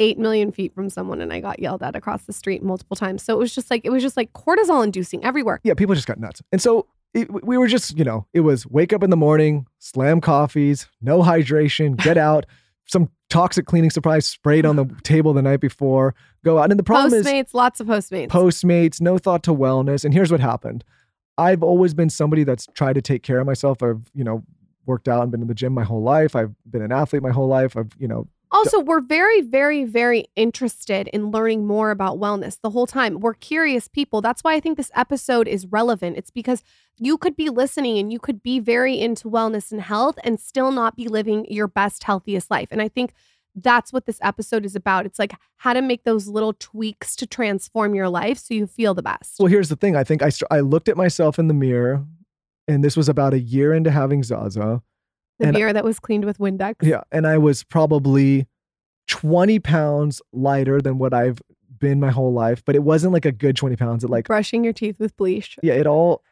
eight 0.00 0.18
million 0.18 0.50
feet 0.50 0.74
from 0.74 0.90
someone 0.90 1.20
and 1.20 1.32
I 1.32 1.40
got 1.40 1.60
yelled 1.60 1.82
at 1.82 1.94
across 1.94 2.24
the 2.24 2.32
street 2.32 2.62
multiple 2.62 2.96
times. 2.96 3.22
So 3.22 3.34
it 3.34 3.38
was 3.38 3.54
just 3.54 3.70
like, 3.70 3.84
it 3.84 3.90
was 3.90 4.02
just 4.02 4.16
like 4.16 4.32
cortisol 4.32 4.82
inducing 4.82 5.22
everywhere. 5.24 5.60
yeah, 5.62 5.74
people 5.74 5.94
just 5.94 6.08
got 6.08 6.18
nuts. 6.18 6.42
And 6.50 6.60
so 6.60 6.86
it, 7.14 7.30
we 7.44 7.58
were 7.58 7.68
just, 7.68 7.96
you 7.98 8.04
know, 8.04 8.26
it 8.32 8.40
was 8.40 8.66
wake 8.66 8.92
up 8.92 9.02
in 9.02 9.10
the 9.10 9.16
morning, 9.16 9.66
slam 9.78 10.20
coffees, 10.20 10.88
no 11.00 11.22
hydration, 11.22 11.96
get 11.96 12.16
out, 12.30 12.46
some 12.86 13.10
toxic 13.28 13.66
cleaning 13.66 13.90
supplies 13.90 14.26
sprayed 14.26 14.66
on 14.66 14.76
the 14.76 14.84
table 15.02 15.32
the 15.32 15.42
night 15.42 15.60
before, 15.60 16.14
go 16.44 16.58
out. 16.58 16.70
And 16.70 16.78
the 16.78 16.84
problem 16.84 17.12
is 17.12 17.26
Postmates, 17.26 17.54
lots 17.54 17.80
of 17.80 17.86
Postmates. 17.86 18.28
Postmates, 18.28 19.00
no 19.00 19.18
thought 19.18 19.42
to 19.44 19.54
wellness. 19.54 20.04
And 20.04 20.14
here's 20.14 20.32
what 20.32 20.40
happened. 20.40 20.82
I've 21.38 21.62
always 21.62 21.94
been 21.94 22.10
somebody 22.10 22.44
that's 22.44 22.66
tried 22.74 22.94
to 22.94 23.02
take 23.02 23.22
care 23.22 23.38
of 23.38 23.46
myself. 23.46 23.82
I've, 23.82 24.10
you 24.14 24.24
know, 24.24 24.44
worked 24.86 25.08
out 25.08 25.22
and 25.22 25.30
been 25.30 25.42
in 25.42 25.48
the 25.48 25.54
gym 25.54 25.72
my 25.72 25.84
whole 25.84 26.02
life. 26.02 26.34
I've 26.34 26.54
been 26.68 26.82
an 26.82 26.92
athlete 26.92 27.22
my 27.22 27.30
whole 27.30 27.48
life. 27.48 27.76
I've, 27.76 27.92
you 27.98 28.08
know, 28.08 28.28
Also, 28.52 28.80
we're 28.80 29.00
very, 29.00 29.40
very, 29.40 29.84
very 29.84 30.26
interested 30.34 31.08
in 31.08 31.30
learning 31.30 31.66
more 31.66 31.90
about 31.90 32.18
wellness 32.18 32.58
the 32.60 32.70
whole 32.70 32.86
time. 32.86 33.20
We're 33.20 33.34
curious 33.34 33.86
people. 33.86 34.20
That's 34.20 34.42
why 34.42 34.54
I 34.54 34.60
think 34.60 34.76
this 34.76 34.90
episode 34.94 35.46
is 35.46 35.66
relevant. 35.66 36.16
It's 36.16 36.30
because 36.30 36.62
you 36.98 37.16
could 37.16 37.36
be 37.36 37.48
listening 37.48 37.98
and 37.98 38.12
you 38.12 38.18
could 38.18 38.42
be 38.42 38.58
very 38.58 39.00
into 39.00 39.30
wellness 39.30 39.70
and 39.70 39.80
health 39.80 40.18
and 40.24 40.40
still 40.40 40.72
not 40.72 40.96
be 40.96 41.06
living 41.06 41.46
your 41.48 41.68
best, 41.68 42.02
healthiest 42.04 42.50
life. 42.50 42.68
And 42.70 42.82
I 42.82 42.88
think 42.88 43.12
that's 43.54 43.92
what 43.92 44.06
this 44.06 44.18
episode 44.22 44.64
is 44.64 44.74
about. 44.74 45.06
It's 45.06 45.18
like 45.18 45.34
how 45.58 45.72
to 45.72 45.82
make 45.82 46.04
those 46.04 46.26
little 46.26 46.52
tweaks 46.52 47.14
to 47.16 47.26
transform 47.26 47.94
your 47.94 48.08
life 48.08 48.38
so 48.38 48.54
you 48.54 48.66
feel 48.66 48.94
the 48.94 49.02
best. 49.02 49.38
well, 49.38 49.48
here's 49.48 49.68
the 49.68 49.76
thing. 49.76 49.96
I 49.96 50.04
think 50.04 50.22
I, 50.22 50.28
st- 50.28 50.48
I 50.50 50.60
looked 50.60 50.88
at 50.88 50.96
myself 50.96 51.38
in 51.38 51.48
the 51.48 51.54
mirror 51.54 52.04
and 52.68 52.84
this 52.84 52.96
was 52.96 53.08
about 53.08 53.34
a 53.34 53.40
year 53.40 53.72
into 53.72 53.90
having 53.90 54.22
Zaza. 54.22 54.82
The 55.40 55.46
and- 55.48 55.56
mirror 55.56 55.72
that 55.72 55.84
was 55.84 55.98
cleaned 55.98 56.24
with 56.24 56.38
Windex. 56.38 56.76
Yeah. 56.82 57.02
And 57.10 57.26
I 57.26 57.38
was 57.38 57.64
probably 57.64 58.46
20 59.08 59.58
pounds 59.58 60.22
lighter 60.32 60.80
than 60.80 60.98
what 60.98 61.12
I've 61.12 61.40
been 61.78 61.98
my 61.98 62.10
whole 62.10 62.32
life, 62.32 62.62
but 62.64 62.74
it 62.76 62.82
wasn't 62.82 63.12
like 63.12 63.24
a 63.24 63.32
good 63.32 63.56
20 63.56 63.74
pounds. 63.76 64.04
It 64.04 64.10
like, 64.10 64.26
Brushing 64.26 64.62
your 64.62 64.72
teeth 64.74 64.98
with 65.00 65.16
bleach. 65.16 65.56
yeah, 65.62 65.72
it 65.74 65.86
all, 65.86 66.22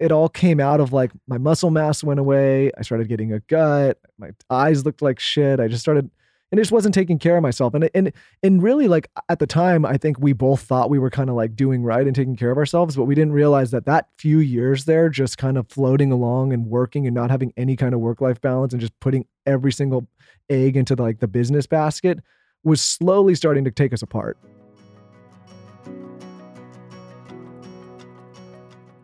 it 0.00 0.10
all 0.12 0.28
came 0.28 0.58
out 0.60 0.80
of 0.80 0.92
like 0.92 1.12
my 1.26 1.38
muscle 1.38 1.70
mass 1.70 2.02
went 2.04 2.20
away. 2.20 2.72
I 2.76 2.82
started 2.82 3.08
getting 3.08 3.32
a 3.32 3.40
gut. 3.40 3.98
My 4.18 4.30
eyes 4.50 4.84
looked 4.84 5.00
like 5.02 5.20
shit. 5.20 5.60
I 5.60 5.68
just 5.68 5.80
started, 5.82 6.10
and 6.52 6.60
I 6.60 6.62
just 6.62 6.72
wasn't 6.72 6.94
taking 6.94 7.18
care 7.18 7.36
of 7.36 7.42
myself. 7.42 7.74
And, 7.74 7.90
and, 7.94 8.12
and 8.42 8.62
really 8.62 8.86
like 8.86 9.08
at 9.28 9.40
the 9.40 9.46
time, 9.46 9.84
I 9.84 9.96
think 9.96 10.18
we 10.20 10.32
both 10.32 10.62
thought 10.62 10.90
we 10.90 10.98
were 10.98 11.10
kind 11.10 11.28
of 11.28 11.36
like 11.36 11.56
doing 11.56 11.82
right 11.82 12.06
and 12.06 12.14
taking 12.14 12.36
care 12.36 12.50
of 12.50 12.58
ourselves, 12.58 12.96
but 12.96 13.04
we 13.04 13.14
didn't 13.14 13.32
realize 13.32 13.72
that 13.72 13.86
that 13.86 14.08
few 14.16 14.38
years 14.38 14.84
there, 14.84 15.08
just 15.08 15.38
kind 15.38 15.58
of 15.58 15.68
floating 15.68 16.12
along 16.12 16.52
and 16.52 16.66
working 16.66 17.06
and 17.06 17.14
not 17.14 17.30
having 17.30 17.52
any 17.56 17.74
kind 17.76 17.94
of 17.94 18.00
work-life 18.00 18.40
balance 18.40 18.72
and 18.72 18.80
just 18.80 18.98
putting 19.00 19.26
every 19.44 19.72
single 19.72 20.06
egg 20.48 20.76
into 20.76 20.94
like 20.94 21.18
the 21.18 21.28
business 21.28 21.66
basket 21.66 22.20
was 22.62 22.80
slowly 22.80 23.34
starting 23.34 23.64
to 23.64 23.70
take 23.70 23.92
us 23.92 24.02
apart. 24.02 24.38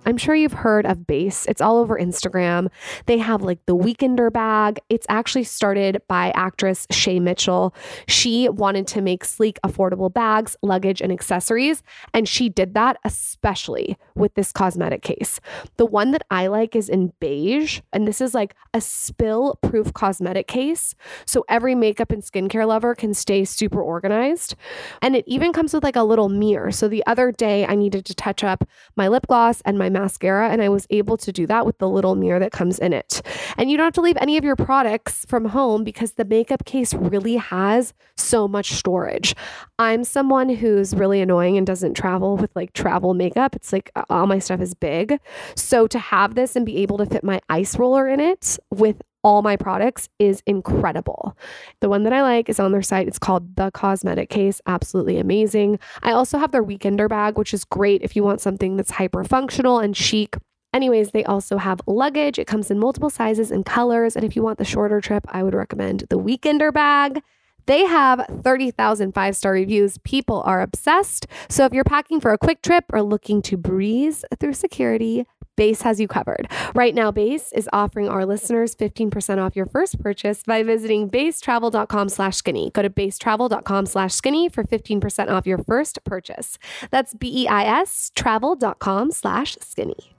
I'm 0.04 0.16
sure 0.16 0.34
you've 0.34 0.52
heard 0.52 0.84
of 0.84 0.98
Beis. 0.98 1.46
It's 1.48 1.60
all 1.60 1.78
over 1.78 1.96
Instagram. 1.96 2.70
They 3.06 3.18
have 3.18 3.42
like 3.42 3.64
the 3.66 3.76
Weekender 3.76 4.32
bag. 4.32 4.80
It's 4.88 5.06
actually 5.08 5.44
started 5.44 6.02
by 6.08 6.32
actress 6.34 6.88
Shay 6.90 7.20
Mitchell. 7.20 7.72
She 8.08 8.48
wanted 8.48 8.88
to 8.88 9.00
make 9.00 9.24
sleek, 9.24 9.60
affordable 9.64 10.12
bags, 10.12 10.56
luggage, 10.60 11.00
and 11.00 11.12
accessories. 11.12 11.84
And 12.12 12.28
she 12.28 12.48
did 12.48 12.74
that 12.74 12.96
especially 13.04 13.96
with 14.16 14.34
this 14.34 14.50
cosmetic 14.50 15.02
case. 15.02 15.38
The 15.76 15.86
one 15.86 16.10
that 16.10 16.22
I 16.30 16.48
like 16.48 16.74
is 16.74 16.88
in 16.88 17.12
beige. 17.20 17.80
And 17.92 18.08
this 18.08 18.20
is 18.20 18.34
like 18.34 18.56
a 18.74 18.80
spill 18.80 19.58
proof 19.62 19.92
cosmetic 19.92 20.48
case. 20.48 20.96
So 21.26 21.44
every 21.48 21.76
makeup 21.76 22.10
and 22.10 22.22
skincare 22.22 22.66
lover 22.66 22.96
can 22.96 23.14
stay 23.14 23.44
super 23.44 23.80
organized. 23.80 24.56
And 25.00 25.14
it 25.14 25.24
even 25.28 25.52
comes 25.52 25.72
with 25.72 25.84
like 25.84 25.96
a 25.96 26.02
little 26.02 26.28
mirror. 26.28 26.72
So 26.72 26.88
the 26.88 27.06
other 27.06 27.30
day 27.30 27.64
I 27.66 27.76
needed 27.76 28.04
to 28.06 28.14
touch 28.14 28.42
up 28.42 28.68
my 28.96 29.06
lip 29.06 29.26
gloss 29.28 29.60
and 29.60 29.78
my 29.78 29.91
mascara, 29.92 30.48
and 30.50 30.62
I 30.62 30.68
was 30.68 30.86
able 30.90 31.16
to 31.18 31.32
do 31.32 31.46
that 31.46 31.66
with 31.66 31.78
the 31.78 31.88
little 31.88 32.14
mirror 32.14 32.38
that 32.38 32.52
comes 32.52 32.78
in 32.78 32.92
it. 32.92 33.22
And 33.56 33.70
you 33.70 33.76
don't 33.76 33.84
have 33.84 33.94
to 33.94 34.00
leave 34.00 34.16
any 34.20 34.36
of 34.36 34.44
your 34.44 34.56
products 34.56 35.24
from 35.28 35.46
home 35.46 35.84
because 35.84 36.12
the 36.12 36.24
makeup 36.24 36.64
case 36.64 36.94
really 36.94 37.36
has 37.36 37.92
so 38.16 38.48
much 38.48 38.72
storage. 38.72 39.34
I'm 39.78 40.04
someone 40.04 40.48
who's 40.48 40.94
really 40.94 41.20
annoying 41.20 41.56
and 41.56 41.66
doesn't 41.66 41.94
travel 41.94 42.36
with 42.36 42.50
like 42.54 42.72
travel 42.72 43.14
makeup. 43.14 43.54
It's 43.54 43.72
like 43.72 43.90
uh, 43.94 44.04
all 44.10 44.26
my 44.26 44.38
stuff 44.38 44.60
is 44.60 44.74
big. 44.74 45.18
So 45.56 45.86
to 45.86 45.98
have 45.98 46.34
this 46.34 46.56
and 46.56 46.64
be 46.64 46.78
able 46.78 46.98
to 46.98 47.06
fit 47.06 47.24
my 47.24 47.40
ice 47.48 47.78
roller 47.78 48.08
in 48.08 48.20
it 48.20 48.58
with 48.70 49.02
all 49.22 49.42
my 49.42 49.56
products 49.56 50.08
is 50.18 50.42
incredible. 50.46 51.36
The 51.80 51.88
one 51.88 52.02
that 52.04 52.12
I 52.12 52.22
like 52.22 52.48
is 52.48 52.58
on 52.58 52.72
their 52.72 52.82
site. 52.82 53.08
It's 53.08 53.18
called 53.18 53.56
The 53.56 53.70
Cosmetic 53.70 54.28
Case. 54.30 54.60
Absolutely 54.66 55.18
amazing. 55.18 55.78
I 56.02 56.12
also 56.12 56.38
have 56.38 56.52
their 56.52 56.64
Weekender 56.64 57.08
bag, 57.08 57.38
which 57.38 57.54
is 57.54 57.64
great 57.64 58.02
if 58.02 58.16
you 58.16 58.22
want 58.22 58.40
something 58.40 58.76
that's 58.76 58.92
hyper 58.92 59.24
functional 59.24 59.78
and 59.78 59.96
chic. 59.96 60.36
Anyways, 60.74 61.10
they 61.10 61.24
also 61.24 61.58
have 61.58 61.80
luggage. 61.86 62.38
It 62.38 62.46
comes 62.46 62.70
in 62.70 62.78
multiple 62.78 63.10
sizes 63.10 63.50
and 63.50 63.64
colors. 63.64 64.16
And 64.16 64.24
if 64.24 64.34
you 64.34 64.42
want 64.42 64.58
the 64.58 64.64
shorter 64.64 65.00
trip, 65.00 65.24
I 65.28 65.42
would 65.42 65.54
recommend 65.54 66.04
the 66.08 66.18
Weekender 66.18 66.72
bag. 66.72 67.22
They 67.66 67.84
have 67.84 68.26
30,000 68.42 69.12
five 69.12 69.36
star 69.36 69.52
reviews. 69.52 69.98
People 69.98 70.42
are 70.44 70.62
obsessed. 70.62 71.26
So 71.48 71.64
if 71.64 71.72
you're 71.72 71.84
packing 71.84 72.20
for 72.20 72.32
a 72.32 72.38
quick 72.38 72.62
trip 72.62 72.86
or 72.92 73.02
looking 73.02 73.42
to 73.42 73.56
breeze 73.56 74.24
through 74.40 74.54
security, 74.54 75.26
Beis 75.56 75.82
has 75.82 76.00
you 76.00 76.08
covered. 76.08 76.48
Right 76.74 76.94
now, 76.94 77.12
Beis 77.12 77.48
is 77.54 77.68
offering 77.72 78.08
our 78.08 78.24
listeners 78.24 78.74
15% 78.74 79.38
off 79.38 79.54
your 79.54 79.66
first 79.66 80.00
purchase 80.00 80.42
by 80.42 80.62
visiting 80.62 81.10
beistravel.com 81.10 82.08
slash 82.08 82.36
skinny. 82.36 82.70
Go 82.70 82.82
to 82.82 82.90
beistravel.com 82.90 83.86
slash 83.86 84.14
skinny 84.14 84.48
for 84.48 84.64
15% 84.64 85.30
off 85.30 85.46
your 85.46 85.58
first 85.58 86.02
purchase. 86.04 86.58
That's 86.90 87.14
B-E-I-S 87.14 88.12
travel.com 88.14 89.10
slash 89.10 89.56
skinny. 89.60 90.14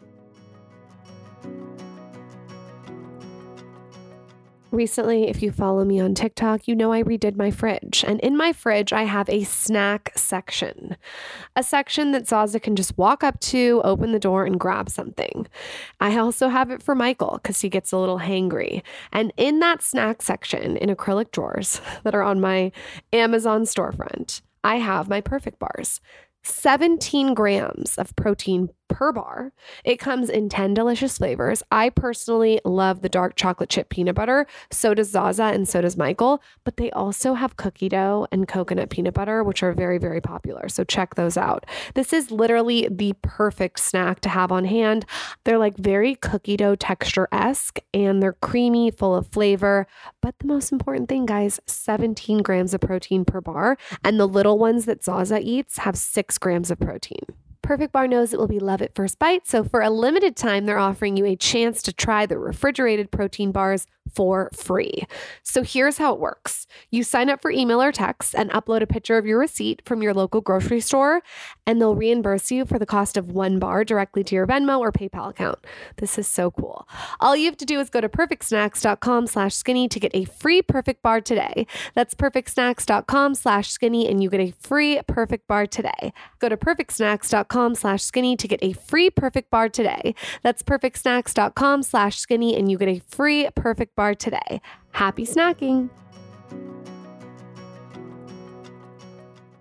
Recently, 4.73 5.27
if 5.29 5.43
you 5.43 5.51
follow 5.51 5.85
me 5.85 5.99
on 5.99 6.15
TikTok, 6.15 6.67
you 6.67 6.73
know 6.73 6.91
I 6.91 7.03
redid 7.03 7.35
my 7.35 7.51
fridge. 7.51 8.03
And 8.07 8.19
in 8.21 8.35
my 8.35 8.51
fridge, 8.51 8.91
I 8.91 9.03
have 9.03 9.29
a 9.29 9.43
snack 9.43 10.11
section, 10.15 10.97
a 11.55 11.61
section 11.61 12.11
that 12.13 12.27
Zaza 12.27 12.59
can 12.59 12.75
just 12.75 12.97
walk 12.97 13.23
up 13.23 13.39
to, 13.41 13.81
open 13.83 14.13
the 14.13 14.19
door, 14.19 14.45
and 14.45 14.59
grab 14.59 14.89
something. 14.89 15.45
I 15.99 16.17
also 16.17 16.47
have 16.47 16.71
it 16.71 16.81
for 16.81 16.95
Michael 16.95 17.39
because 17.43 17.61
he 17.61 17.69
gets 17.69 17.91
a 17.91 17.99
little 17.99 18.17
hangry. 18.17 18.81
And 19.11 19.31
in 19.37 19.59
that 19.59 19.83
snack 19.83 20.23
section, 20.23 20.75
in 20.77 20.89
acrylic 20.89 21.29
drawers 21.29 21.79
that 22.03 22.15
are 22.15 22.23
on 22.23 22.41
my 22.41 22.71
Amazon 23.13 23.65
storefront, 23.65 24.41
I 24.63 24.77
have 24.77 25.07
my 25.07 25.21
perfect 25.21 25.59
bars. 25.59 26.01
17 26.41 27.35
grams 27.35 27.95
of 27.99 28.15
protein 28.15 28.69
per 28.93 29.11
bar. 29.11 29.51
It 29.83 29.97
comes 29.97 30.29
in 30.29 30.49
10 30.49 30.75
delicious 30.75 31.17
flavors. 31.17 31.63
I 31.71 31.89
personally 31.89 32.61
love 32.63 33.01
the 33.01 33.09
dark 33.09 33.35
chocolate 33.35 33.69
chip 33.69 33.89
peanut 33.89 34.13
butter. 34.13 34.45
So 34.69 34.93
does 34.93 35.09
Zaza 35.09 35.45
and 35.45 35.67
so 35.67 35.81
does 35.81 35.97
Michael. 35.97 36.43
But 36.63 36.77
they 36.77 36.91
also 36.91 37.33
have 37.33 37.57
cookie 37.57 37.89
dough 37.89 38.27
and 38.31 38.47
coconut 38.47 38.91
peanut 38.91 39.15
butter, 39.15 39.43
which 39.43 39.63
are 39.63 39.73
very, 39.73 39.97
very 39.97 40.21
popular. 40.21 40.69
So 40.69 40.83
check 40.83 41.15
those 41.15 41.37
out. 41.37 41.65
This 41.95 42.13
is 42.13 42.29
literally 42.29 42.87
the 42.89 43.15
perfect 43.23 43.79
snack 43.79 44.19
to 44.21 44.29
have 44.29 44.51
on 44.51 44.65
hand. 44.65 45.07
They're 45.43 45.57
like 45.57 45.75
very 45.77 46.13
cookie 46.13 46.55
dough 46.57 46.75
texture 46.75 47.27
esque 47.31 47.79
and 47.95 48.21
they're 48.21 48.33
creamy, 48.33 48.91
full 48.91 49.15
of 49.15 49.27
flavor. 49.27 49.87
But 50.21 50.37
the 50.37 50.47
most 50.47 50.71
important 50.71 51.09
thing, 51.09 51.25
guys 51.25 51.59
17 51.65 52.43
grams 52.43 52.75
of 52.75 52.81
protein 52.81 53.25
per 53.25 53.41
bar. 53.41 53.75
And 54.03 54.19
the 54.19 54.27
little 54.27 54.59
ones 54.59 54.85
that 54.85 55.03
Zaza 55.03 55.39
eats 55.41 55.79
have 55.79 55.97
six 55.97 56.37
grams 56.37 56.69
of 56.69 56.79
protein. 56.79 57.25
Perfect 57.63 57.93
Bar 57.93 58.09
knows 58.09 58.33
it 58.33 58.39
will 58.39 58.47
be 58.49 58.59
love 58.59 58.81
at 58.81 58.93
first 58.93 59.17
bite, 59.17 59.47
so 59.47 59.63
for 59.63 59.81
a 59.81 59.89
limited 59.89 60.35
time, 60.35 60.65
they're 60.65 60.77
offering 60.77 61.15
you 61.15 61.25
a 61.25 61.37
chance 61.37 61.81
to 61.83 61.93
try 61.93 62.25
the 62.25 62.37
refrigerated 62.37 63.09
protein 63.09 63.53
bars 63.53 63.87
for 64.13 64.49
free. 64.53 65.03
So 65.43 65.63
here's 65.63 65.97
how 65.97 66.13
it 66.13 66.19
works 66.19 66.67
you 66.91 67.03
sign 67.03 67.29
up 67.29 67.41
for 67.41 67.51
email 67.51 67.81
or 67.81 67.91
text 67.91 68.33
and 68.35 68.49
upload 68.51 68.81
a 68.81 68.87
picture 68.87 69.17
of 69.17 69.25
your 69.25 69.39
receipt 69.39 69.81
from 69.85 70.01
your 70.01 70.13
local 70.13 70.41
grocery 70.41 70.79
store, 70.79 71.21
and 71.65 71.79
they'll 71.79 71.95
reimburse 71.95 72.51
you 72.51 72.65
for 72.65 72.79
the 72.79 72.85
cost 72.85 73.17
of 73.17 73.31
one 73.31 73.59
bar 73.59 73.83
directly 73.83 74.23
to 74.23 74.35
your 74.35 74.47
Venmo 74.47 74.79
or 74.79 74.91
PayPal 74.91 75.29
account. 75.29 75.59
This 75.97 76.17
is 76.17 76.27
so 76.27 76.51
cool. 76.51 76.87
All 77.19 77.35
you 77.35 77.45
have 77.45 77.57
to 77.57 77.65
do 77.65 77.79
is 77.79 77.89
go 77.89 78.01
to 78.01 78.09
perfectsnacks.com 78.09 79.27
slash 79.27 79.55
skinny 79.55 79.87
to 79.87 79.99
get 79.99 80.11
a 80.15 80.25
free 80.25 80.61
perfect 80.61 81.01
bar 81.01 81.21
today. 81.21 81.67
That's 81.93 82.13
perfectsnacks.com 82.13 83.35
slash 83.35 83.69
skinny, 83.69 84.07
and 84.07 84.21
you 84.21 84.29
get 84.29 84.41
a 84.41 84.53
free 84.59 85.01
perfect 85.07 85.47
bar 85.47 85.67
today. 85.67 86.13
Go 86.39 86.49
to 86.49 86.57
perfectsnacks.com 86.57 87.75
slash 87.75 88.03
skinny 88.03 88.35
to 88.35 88.47
get 88.47 88.59
a 88.63 88.73
free 88.73 89.09
perfect 89.09 89.49
bar 89.49 89.69
today. 89.69 90.15
That's 90.41 90.63
perfectsnacks.com 90.63 91.83
slash 91.83 92.17
skinny, 92.17 92.55
and 92.55 92.69
you 92.69 92.77
get 92.77 92.89
a 92.89 92.99
free 93.07 93.49
perfect 93.55 93.92
bar 93.95 94.15
today. 94.15 94.61
Happy 94.91 95.25
snacking. 95.25 95.89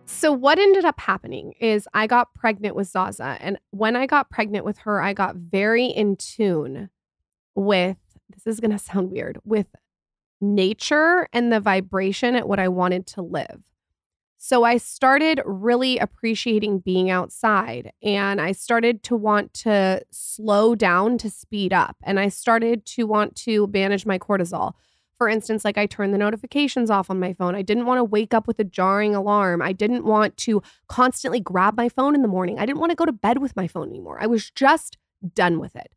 So, 0.06 0.32
what 0.32 0.58
ended 0.58 0.84
up 0.84 1.00
happening 1.00 1.54
is 1.58 1.88
I 1.94 2.06
got 2.06 2.32
pregnant 2.34 2.76
with 2.76 2.88
Zaza. 2.88 3.36
And 3.40 3.58
when 3.70 3.96
I 3.96 4.06
got 4.06 4.30
pregnant 4.30 4.64
with 4.64 4.78
her, 4.78 5.02
I 5.02 5.14
got 5.14 5.34
very 5.34 5.86
in 5.86 6.14
tune 6.14 6.90
with 7.56 7.96
this 8.32 8.46
is 8.46 8.60
going 8.60 8.70
to 8.76 8.78
sound 8.78 9.10
weird 9.10 9.38
with 9.44 9.66
nature 10.40 11.28
and 11.32 11.52
the 11.52 11.60
vibration 11.60 12.36
at 12.36 12.48
what 12.48 12.58
I 12.58 12.68
wanted 12.68 13.06
to 13.08 13.22
live. 13.22 13.71
So, 14.44 14.64
I 14.64 14.78
started 14.78 15.40
really 15.46 15.98
appreciating 15.98 16.80
being 16.80 17.10
outside 17.10 17.92
and 18.02 18.40
I 18.40 18.50
started 18.50 19.04
to 19.04 19.14
want 19.14 19.54
to 19.54 20.02
slow 20.10 20.74
down 20.74 21.16
to 21.18 21.30
speed 21.30 21.72
up. 21.72 21.96
And 22.02 22.18
I 22.18 22.28
started 22.28 22.84
to 22.86 23.06
want 23.06 23.36
to 23.36 23.68
manage 23.68 24.04
my 24.04 24.18
cortisol. 24.18 24.72
For 25.16 25.28
instance, 25.28 25.64
like 25.64 25.78
I 25.78 25.86
turned 25.86 26.12
the 26.12 26.18
notifications 26.18 26.90
off 26.90 27.08
on 27.08 27.20
my 27.20 27.32
phone. 27.32 27.54
I 27.54 27.62
didn't 27.62 27.86
want 27.86 27.98
to 27.98 28.04
wake 28.04 28.34
up 28.34 28.48
with 28.48 28.58
a 28.58 28.64
jarring 28.64 29.14
alarm. 29.14 29.62
I 29.62 29.72
didn't 29.72 30.04
want 30.04 30.36
to 30.38 30.60
constantly 30.88 31.38
grab 31.38 31.76
my 31.76 31.88
phone 31.88 32.16
in 32.16 32.22
the 32.22 32.28
morning. 32.28 32.58
I 32.58 32.66
didn't 32.66 32.80
want 32.80 32.90
to 32.90 32.96
go 32.96 33.06
to 33.06 33.12
bed 33.12 33.38
with 33.38 33.54
my 33.54 33.68
phone 33.68 33.90
anymore. 33.90 34.18
I 34.20 34.26
was 34.26 34.50
just 34.50 34.98
done 35.34 35.60
with 35.60 35.76
it. 35.76 35.92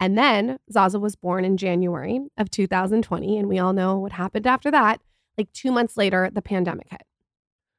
And 0.00 0.16
then 0.16 0.58
Zaza 0.72 0.98
was 0.98 1.16
born 1.16 1.44
in 1.44 1.58
January 1.58 2.20
of 2.38 2.50
2020. 2.50 3.36
And 3.36 3.46
we 3.46 3.58
all 3.58 3.74
know 3.74 3.98
what 3.98 4.12
happened 4.12 4.46
after 4.46 4.70
that. 4.70 5.02
Like 5.36 5.52
two 5.52 5.70
months 5.70 5.98
later, 5.98 6.30
the 6.32 6.40
pandemic 6.40 6.88
hit. 6.88 7.02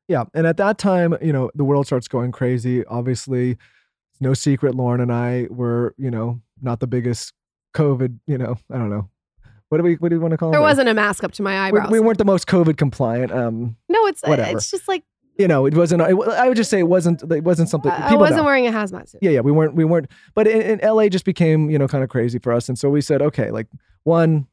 Yeah. 0.08 0.26
And 0.34 0.46
at 0.46 0.58
that 0.58 0.78
time, 0.78 1.16
you 1.22 1.34
know, 1.34 1.50
the 1.56 1.64
world 1.64 1.86
starts 1.86 2.08
going 2.08 2.32
crazy. 2.32 2.86
Obviously, 2.86 3.52
it's 3.52 4.22
no 4.22 4.34
secret 4.34 4.76
Lauryn 4.76 5.02
and 5.02 5.12
I 5.12 5.48
were, 5.50 5.94
you 5.98 6.12
know, 6.12 6.42
not 6.62 6.80
the 6.80 6.88
biggest 6.88 7.34
COVID, 7.74 8.20
you 8.28 8.38
know, 8.38 8.58
I 8.72 8.78
don't 8.78 8.90
know. 8.90 9.10
What 9.70 9.80
do 9.80 9.84
we 9.84 9.96
what 9.96 10.10
do 10.10 10.16
you 10.16 10.22
want 10.22 10.32
to 10.32 10.38
call 10.38 10.50
it? 10.50 10.52
There 10.52 10.62
it? 10.62 10.64
wasn't 10.64 10.90
a 10.90 10.94
mask 10.94 11.24
up 11.24 11.32
to 11.34 11.44
my 11.44 11.52
We, 11.52 11.58
eyebrows. 11.80 11.92
we 11.92 12.00
weren't 12.00 12.20
the 12.20 12.26
most 12.26 12.48
COVID 12.48 12.78
compliant. 12.78 13.32
Um, 13.32 13.76
no, 13.90 14.06
it's 14.06 14.22
whatever. 14.22 14.56
it's 14.56 14.70
just 14.70 14.88
like 14.88 15.04
you 15.38 15.48
know, 15.48 15.66
it 15.66 15.76
wasn't. 15.76 16.02
I, 16.02 16.12
I 16.12 16.48
would 16.48 16.56
just 16.56 16.70
say 16.70 16.80
it 16.80 16.88
wasn't. 16.88 17.22
It 17.30 17.44
wasn't 17.44 17.68
something. 17.70 17.92
I 17.92 18.04
people 18.04 18.20
wasn't 18.20 18.38
know. 18.38 18.44
wearing 18.46 18.68
a 18.68 18.72
hazmat 18.72 19.10
suit. 19.10 19.20
Yeah, 19.22 19.32
yeah, 19.32 19.40
we 19.42 19.52
weren't. 19.52 19.76
We 19.76 19.84
weren't. 19.84 20.10
But 20.34 20.48
in, 20.48 20.80
in 20.80 20.88
LA, 20.88 21.10
just 21.10 21.26
became 21.26 21.70
you 21.70 21.78
know 21.78 21.88
kind 21.88 22.04
of 22.04 22.10
crazy 22.10 22.40
for 22.40 22.54
us, 22.54 22.70
and 22.70 22.80
so 22.80 22.90
we 22.90 23.02
said, 23.02 23.22
okay, 23.22 23.52
like 23.52 23.68
one, 24.04 24.48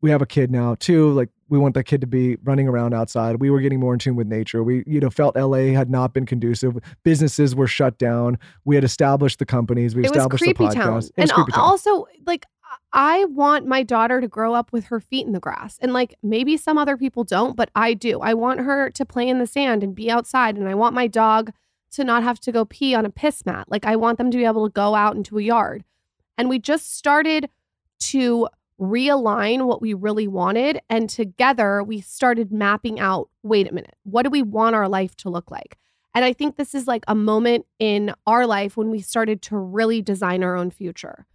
we 0.00 0.10
have 0.10 0.22
a 0.22 0.26
kid 0.26 0.50
now. 0.50 0.76
Two, 0.78 1.10
like 1.12 1.28
we 1.48 1.58
want 1.58 1.74
that 1.74 1.84
kid 1.84 2.00
to 2.00 2.06
be 2.06 2.36
running 2.42 2.68
around 2.68 2.94
outside. 2.94 3.36
We 3.40 3.50
were 3.50 3.60
getting 3.60 3.80
more 3.80 3.92
in 3.92 3.98
tune 3.98 4.16
with 4.16 4.26
nature. 4.26 4.62
We 4.62 4.82
you 4.86 5.00
know 5.00 5.10
felt 5.10 5.36
LA 5.36 5.72
had 5.72 5.90
not 5.90 6.12
been 6.12 6.26
conducive. 6.26 6.76
Businesses 7.02 7.54
were 7.54 7.66
shut 7.66 7.98
down. 7.98 8.38
We 8.64 8.74
had 8.74 8.84
established 8.84 9.38
the 9.38 9.46
companies. 9.46 9.94
We 9.94 10.02
it 10.02 10.06
established 10.06 10.42
creepy 10.42 10.66
the 10.66 10.70
podcast. 10.70 10.74
town. 10.74 10.98
It 10.98 11.12
and 11.16 11.30
al- 11.30 11.36
creepy 11.36 11.52
town. 11.52 11.64
also, 11.64 12.06
like, 12.26 12.46
I 12.92 13.24
want 13.26 13.66
my 13.66 13.82
daughter 13.82 14.20
to 14.20 14.28
grow 14.28 14.54
up 14.54 14.72
with 14.72 14.86
her 14.86 15.00
feet 15.00 15.26
in 15.26 15.32
the 15.32 15.40
grass. 15.40 15.78
And 15.80 15.92
like, 15.92 16.14
maybe 16.22 16.56
some 16.56 16.78
other 16.78 16.96
people 16.96 17.24
don't, 17.24 17.56
but 17.56 17.70
I 17.74 17.94
do. 17.94 18.20
I 18.20 18.34
want 18.34 18.60
her 18.60 18.90
to 18.90 19.04
play 19.04 19.28
in 19.28 19.38
the 19.38 19.46
sand 19.46 19.82
and 19.82 19.94
be 19.94 20.10
outside. 20.10 20.56
And 20.56 20.68
I 20.68 20.74
want 20.74 20.94
my 20.94 21.06
dog 21.06 21.52
to 21.92 22.04
not 22.04 22.22
have 22.22 22.40
to 22.40 22.52
go 22.52 22.64
pee 22.64 22.94
on 22.94 23.06
a 23.06 23.10
piss 23.10 23.44
mat. 23.46 23.66
Like, 23.68 23.84
I 23.84 23.96
want 23.96 24.18
them 24.18 24.30
to 24.30 24.36
be 24.36 24.44
able 24.44 24.66
to 24.66 24.72
go 24.72 24.94
out 24.94 25.16
into 25.16 25.38
a 25.38 25.42
yard. 25.42 25.84
And 26.38 26.48
we 26.48 26.58
just 26.58 26.96
started 26.96 27.48
to 27.98 28.48
realign 28.80 29.66
what 29.66 29.80
we 29.80 29.94
really 29.94 30.28
wanted. 30.28 30.80
And 30.90 31.08
together 31.08 31.82
we 31.82 32.00
started 32.00 32.52
mapping 32.52 33.00
out 33.00 33.28
wait 33.42 33.68
a 33.68 33.74
minute, 33.74 33.94
what 34.04 34.22
do 34.22 34.30
we 34.30 34.42
want 34.42 34.74
our 34.74 34.88
life 34.88 35.16
to 35.16 35.30
look 35.30 35.50
like? 35.50 35.78
And 36.14 36.24
I 36.24 36.32
think 36.32 36.56
this 36.56 36.74
is 36.74 36.86
like 36.86 37.04
a 37.08 37.14
moment 37.14 37.66
in 37.78 38.14
our 38.26 38.46
life 38.46 38.76
when 38.76 38.90
we 38.90 39.00
started 39.00 39.42
to 39.42 39.56
really 39.56 40.00
design 40.00 40.42
our 40.42 40.56
own 40.56 40.70
future. 40.70 41.26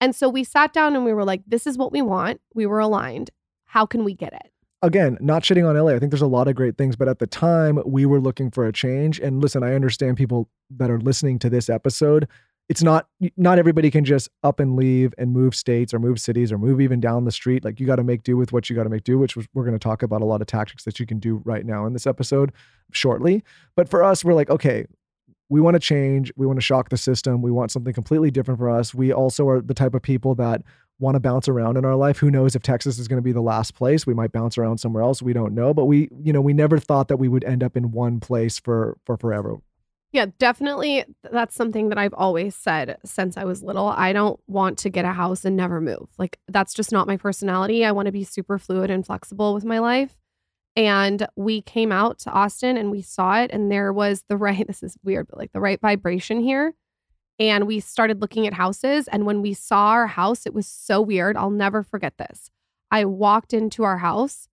And 0.00 0.14
so 0.14 0.28
we 0.28 0.44
sat 0.44 0.72
down 0.72 0.94
and 0.94 1.04
we 1.04 1.14
were 1.14 1.24
like, 1.24 1.42
this 1.46 1.66
is 1.66 1.78
what 1.78 1.92
we 1.92 2.02
want. 2.02 2.40
We 2.54 2.66
were 2.66 2.80
aligned. 2.80 3.30
How 3.64 3.86
can 3.86 4.04
we 4.04 4.14
get 4.14 4.34
it? 4.34 4.52
again, 4.82 5.18
not 5.20 5.42
shitting 5.42 5.68
on 5.68 5.76
LA. 5.76 5.92
I 5.92 5.98
think 5.98 6.10
there's 6.10 6.22
a 6.22 6.26
lot 6.26 6.48
of 6.48 6.54
great 6.54 6.78
things, 6.78 6.96
but 6.96 7.08
at 7.08 7.18
the 7.18 7.26
time 7.26 7.80
we 7.84 8.06
were 8.06 8.20
looking 8.20 8.50
for 8.50 8.66
a 8.66 8.72
change. 8.72 9.18
And 9.18 9.42
listen, 9.42 9.62
I 9.62 9.74
understand 9.74 10.16
people 10.16 10.48
that 10.70 10.90
are 10.90 11.00
listening 11.00 11.38
to 11.40 11.50
this 11.50 11.68
episode. 11.68 12.28
It's 12.68 12.82
not 12.82 13.08
not 13.36 13.58
everybody 13.58 13.90
can 13.90 14.04
just 14.04 14.28
up 14.42 14.58
and 14.58 14.74
leave 14.74 15.14
and 15.18 15.32
move 15.32 15.54
states 15.54 15.94
or 15.94 16.00
move 16.00 16.18
cities 16.18 16.50
or 16.50 16.58
move 16.58 16.80
even 16.80 17.00
down 17.00 17.24
the 17.24 17.30
street. 17.30 17.64
Like 17.64 17.78
you 17.78 17.86
got 17.86 17.96
to 17.96 18.04
make 18.04 18.24
do 18.24 18.36
with 18.36 18.52
what 18.52 18.68
you 18.68 18.74
got 18.74 18.82
to 18.84 18.88
make 18.88 19.04
do, 19.04 19.18
which 19.18 19.36
we're 19.36 19.64
going 19.64 19.72
to 19.72 19.78
talk 19.78 20.02
about 20.02 20.20
a 20.20 20.24
lot 20.24 20.40
of 20.40 20.48
tactics 20.48 20.84
that 20.84 20.98
you 20.98 21.06
can 21.06 21.18
do 21.18 21.40
right 21.44 21.64
now 21.64 21.86
in 21.86 21.92
this 21.92 22.06
episode 22.06 22.52
shortly. 22.90 23.44
But 23.76 23.88
for 23.88 24.02
us, 24.02 24.24
we're 24.24 24.34
like, 24.34 24.50
okay, 24.50 24.86
we 25.48 25.60
want 25.60 25.74
to 25.74 25.80
change. 25.80 26.32
We 26.36 26.46
want 26.46 26.56
to 26.56 26.62
shock 26.62 26.88
the 26.88 26.96
system. 26.96 27.40
We 27.40 27.52
want 27.52 27.70
something 27.70 27.92
completely 27.92 28.30
different 28.30 28.58
for 28.58 28.68
us. 28.68 28.94
We 28.94 29.12
also 29.12 29.48
are 29.48 29.60
the 29.60 29.74
type 29.74 29.94
of 29.94 30.02
people 30.02 30.34
that 30.36 30.62
want 30.98 31.14
to 31.14 31.20
bounce 31.20 31.46
around 31.46 31.76
in 31.76 31.84
our 31.84 31.94
life. 31.94 32.18
Who 32.18 32.30
knows 32.30 32.56
if 32.56 32.62
Texas 32.62 32.98
is 32.98 33.06
going 33.06 33.18
to 33.18 33.22
be 33.22 33.32
the 33.32 33.42
last 33.42 33.74
place? 33.74 34.06
We 34.06 34.14
might 34.14 34.32
bounce 34.32 34.58
around 34.58 34.78
somewhere 34.78 35.02
else. 35.02 35.22
We 35.22 35.32
don't 35.32 35.54
know, 35.54 35.74
but 35.74 35.84
we, 35.84 36.08
you 36.22 36.32
know, 36.32 36.40
we 36.40 36.52
never 36.52 36.78
thought 36.78 37.08
that 37.08 37.18
we 37.18 37.28
would 37.28 37.44
end 37.44 37.62
up 37.62 37.76
in 37.76 37.92
one 37.92 38.18
place 38.18 38.58
for 38.58 38.96
for 39.04 39.16
forever. 39.16 39.58
Yeah, 40.12 40.26
definitely. 40.38 41.04
That's 41.30 41.54
something 41.54 41.88
that 41.90 41.98
I've 41.98 42.14
always 42.14 42.54
said 42.54 42.96
since 43.04 43.36
I 43.36 43.44
was 43.44 43.62
little. 43.62 43.88
I 43.88 44.12
don't 44.12 44.40
want 44.46 44.78
to 44.78 44.90
get 44.90 45.04
a 45.04 45.12
house 45.12 45.44
and 45.44 45.56
never 45.56 45.80
move. 45.80 46.08
Like, 46.16 46.38
that's 46.48 46.74
just 46.74 46.92
not 46.92 47.06
my 47.06 47.16
personality. 47.16 47.84
I 47.84 47.92
want 47.92 48.06
to 48.06 48.12
be 48.12 48.24
super 48.24 48.58
fluid 48.58 48.90
and 48.90 49.04
flexible 49.04 49.52
with 49.52 49.64
my 49.64 49.78
life. 49.78 50.16
And 50.74 51.26
we 51.36 51.62
came 51.62 51.90
out 51.90 52.18
to 52.20 52.30
Austin 52.30 52.76
and 52.76 52.90
we 52.90 53.02
saw 53.02 53.40
it, 53.40 53.50
and 53.50 53.70
there 53.70 53.92
was 53.92 54.24
the 54.28 54.36
right, 54.38 54.66
this 54.66 54.82
is 54.82 54.96
weird, 55.02 55.26
but 55.28 55.38
like 55.38 55.52
the 55.52 55.60
right 55.60 55.80
vibration 55.80 56.40
here. 56.40 56.74
And 57.38 57.66
we 57.66 57.80
started 57.80 58.20
looking 58.20 58.46
at 58.46 58.54
houses. 58.54 59.08
And 59.08 59.26
when 59.26 59.42
we 59.42 59.52
saw 59.52 59.88
our 59.88 60.06
house, 60.06 60.46
it 60.46 60.54
was 60.54 60.66
so 60.66 61.02
weird. 61.02 61.36
I'll 61.36 61.50
never 61.50 61.82
forget 61.82 62.16
this. 62.16 62.50
I 62.90 63.04
walked 63.04 63.52
into 63.52 63.84
our 63.84 63.98
house 63.98 64.48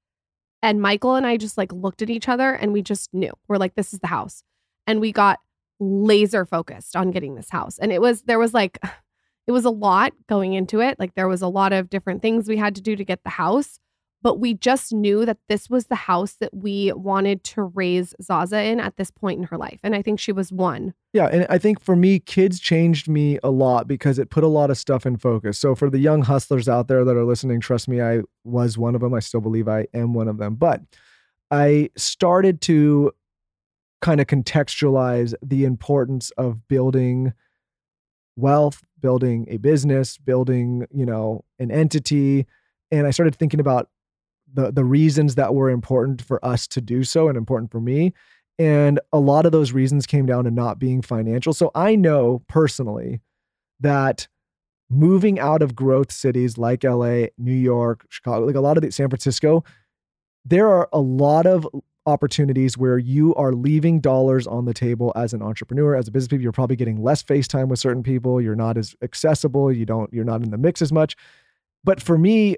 and 0.61 0.81
Michael 0.81 1.15
and 1.15 1.25
I 1.25 1.37
just 1.37 1.57
like 1.57 1.71
looked 1.71 2.01
at 2.01 2.09
each 2.09 2.27
other 2.27 2.53
and 2.53 2.73
we 2.73 2.81
just 2.81 3.13
knew. 3.13 3.31
We're 3.47 3.57
like, 3.57 3.75
this 3.75 3.93
is 3.93 3.99
the 3.99 4.07
house. 4.07 4.43
And 4.87 4.99
we 4.99 5.11
got 5.11 5.39
laser 5.79 6.45
focused 6.45 6.95
on 6.95 7.11
getting 7.11 7.35
this 7.35 7.49
house. 7.49 7.77
And 7.79 7.91
it 7.91 8.01
was, 8.01 8.23
there 8.23 8.39
was 8.39 8.53
like, 8.53 8.79
it 9.47 9.51
was 9.51 9.65
a 9.65 9.69
lot 9.69 10.13
going 10.27 10.53
into 10.53 10.79
it. 10.79 10.99
Like 10.99 11.15
there 11.15 11.27
was 11.27 11.41
a 11.41 11.47
lot 11.47 11.73
of 11.73 11.89
different 11.89 12.21
things 12.21 12.47
we 12.47 12.57
had 12.57 12.75
to 12.75 12.81
do 12.81 12.95
to 12.95 13.03
get 13.03 13.23
the 13.23 13.31
house 13.31 13.79
but 14.23 14.39
we 14.39 14.53
just 14.53 14.93
knew 14.93 15.25
that 15.25 15.37
this 15.49 15.69
was 15.69 15.87
the 15.87 15.95
house 15.95 16.33
that 16.39 16.53
we 16.53 16.93
wanted 16.93 17.43
to 17.43 17.63
raise 17.63 18.15
Zaza 18.21 18.63
in 18.63 18.79
at 18.79 18.95
this 18.95 19.11
point 19.11 19.37
in 19.37 19.43
her 19.47 19.57
life. 19.57 19.79
And 19.83 19.93
I 19.93 20.01
think 20.01 20.17
she 20.17 20.31
was 20.31 20.51
one. 20.51 20.93
Yeah. 21.11 21.27
And 21.27 21.45
I 21.49 21.57
think 21.57 21.81
for 21.81 21.95
me, 21.95 22.19
kids 22.19 22.59
changed 22.59 23.09
me 23.09 23.37
a 23.43 23.51
lot 23.51 23.85
because 23.85 24.17
it 24.17 24.29
put 24.29 24.45
a 24.45 24.47
lot 24.47 24.71
of 24.71 24.77
stuff 24.77 25.05
in 25.05 25.17
focus. 25.17 25.59
So 25.59 25.75
for 25.75 25.89
the 25.89 25.99
young 25.99 26.23
hustlers 26.23 26.69
out 26.69 26.87
there 26.87 27.03
that 27.03 27.17
are 27.17 27.25
listening, 27.25 27.59
trust 27.59 27.89
me, 27.89 28.01
I 28.01 28.21
was 28.45 28.77
one 28.77 28.95
of 28.95 29.01
them. 29.01 29.13
I 29.13 29.19
still 29.19 29.41
believe 29.41 29.67
I 29.67 29.87
am 29.93 30.13
one 30.13 30.29
of 30.29 30.37
them. 30.37 30.55
But 30.55 30.81
I 31.51 31.89
started 31.97 32.61
to 32.61 33.11
kind 34.03 34.21
of 34.21 34.27
contextualize 34.27 35.33
the 35.41 35.65
importance 35.65 36.29
of 36.31 36.67
building 36.67 37.33
wealth, 38.35 38.83
building 38.99 39.47
a 39.49 39.57
business, 39.57 40.17
building, 40.17 40.85
you 40.91 41.05
know, 41.05 41.43
an 41.57 41.71
entity. 41.71 42.45
And 42.91 43.07
I 43.07 43.11
started 43.11 43.35
thinking 43.35 43.59
about 43.59 43.89
the 44.53 44.71
the 44.71 44.85
reasons 44.85 45.35
that 45.35 45.55
were 45.55 45.69
important 45.69 46.21
for 46.21 46.43
us 46.45 46.67
to 46.67 46.81
do 46.81 47.03
so 47.03 47.27
and 47.27 47.37
important 47.37 47.71
for 47.71 47.81
me 47.81 48.13
and 48.59 48.99
a 49.11 49.19
lot 49.19 49.47
of 49.47 49.51
those 49.51 49.71
reasons 49.71 50.05
came 50.05 50.27
down 50.27 50.43
to 50.43 50.51
not 50.51 50.77
being 50.77 51.01
financial 51.01 51.53
so 51.53 51.71
i 51.73 51.95
know 51.95 52.43
personally 52.47 53.19
that 53.79 54.27
moving 54.93 55.39
out 55.39 55.61
of 55.61 55.75
growth 55.75 56.11
cities 56.11 56.57
like 56.57 56.83
LA, 56.83 57.25
New 57.37 57.53
York, 57.53 58.05
Chicago, 58.09 58.45
like 58.45 58.55
a 58.55 58.61
lot 58.61 58.77
of 58.77 58.83
the 58.83 58.91
San 58.91 59.09
Francisco, 59.09 59.63
there 60.45 60.67
are 60.67 60.87
a 60.93 60.99
lot 60.99 61.45
of 61.45 61.67
opportunities 62.05 62.77
where 62.77 62.97
you 62.97 63.33
are 63.35 63.53
leaving 63.53 63.99
dollars 63.99 64.45
on 64.45 64.65
the 64.65 64.73
table 64.73 65.13
as 65.15 65.33
an 65.33 65.41
entrepreneur, 65.41 65.95
as 65.95 66.07
a 66.07 66.11
business 66.11 66.27
people. 66.27 66.43
You're 66.43 66.51
probably 66.51 66.75
getting 66.75 67.01
less 67.01 67.21
face 67.23 67.47
time 67.47 67.69
with 67.69 67.79
certain 67.79 68.03
people. 68.03 68.41
You're 68.41 68.55
not 68.55 68.77
as 68.77 68.95
accessible. 69.01 69.71
You 69.71 69.85
don't, 69.85 70.11
you're 70.13 70.25
not 70.25 70.41
in 70.41 70.51
the 70.51 70.57
mix 70.57 70.81
as 70.81 70.91
much. 70.91 71.15
But 71.83 72.01
for 72.01 72.17
me, 72.17 72.57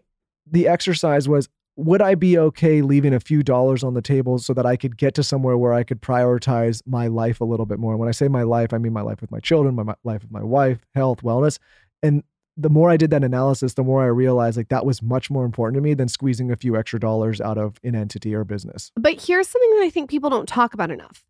the 0.50 0.68
exercise 0.68 1.28
was 1.28 1.50
would 1.78 2.02
I 2.02 2.16
be 2.16 2.38
okay 2.38 2.82
leaving 2.82 3.14
a 3.14 3.20
few 3.20 3.44
dollars 3.44 3.84
on 3.84 3.96
the 3.96 4.02
table 4.02 4.40
so 4.40 4.54
that 4.54 4.66
I 4.66 4.78
could 4.78 4.98
get 4.98 5.14
to 5.16 5.24
somewhere 5.24 5.58
where 5.58 5.74
I 5.74 5.84
could 5.84 6.02
prioritize 6.02 6.82
my 6.86 7.08
life 7.08 7.42
a 7.42 7.44
little 7.44 7.66
bit 7.66 7.80
more? 7.80 7.92
And 7.92 8.00
when 8.00 8.08
I 8.08 8.14
say 8.14 8.30
my 8.30 8.44
life, 8.44 8.74
I 8.74 8.78
mean 8.78 8.94
my 8.94 9.02
life 9.02 9.20
with 9.20 9.32
my 9.32 9.42
children, 9.42 9.76
my, 9.76 9.94
life 10.06 10.22
with 10.22 10.32
my 10.32 10.44
wife, 10.44 10.80
health, 10.94 11.22
wellness. 11.22 11.60
And 12.02 12.24
the 12.58 12.70
more 12.70 12.90
I 12.90 12.98
did 12.98 13.10
that 13.10 13.24
analysis, 13.24 13.74
the 13.74 13.84
more 13.84 14.04
I 14.04 14.08
realized 14.08 14.58
like 14.58 14.70
that 14.70 14.86
was 14.86 15.02
much 15.02 15.30
more 15.30 15.46
important 15.46 15.76
to 15.76 15.82
me 15.82 15.94
than 15.94 16.08
squeezing 16.08 16.52
a 16.52 16.56
few 16.56 16.78
extra 16.78 17.00
dollars 17.00 17.42
out 17.42 17.58
of 17.58 17.80
an 17.84 17.96
entity 17.96 18.34
or 18.34 18.44
business. 18.44 18.92
But 18.96 19.22
here's 19.22 19.48
something 19.48 19.70
that 19.78 19.84
I 19.84 19.90
think 19.90 20.10
people 20.10 20.30
don't 20.30 20.48
talk 20.48 20.74
about 20.74 20.92
enough. 20.92 21.26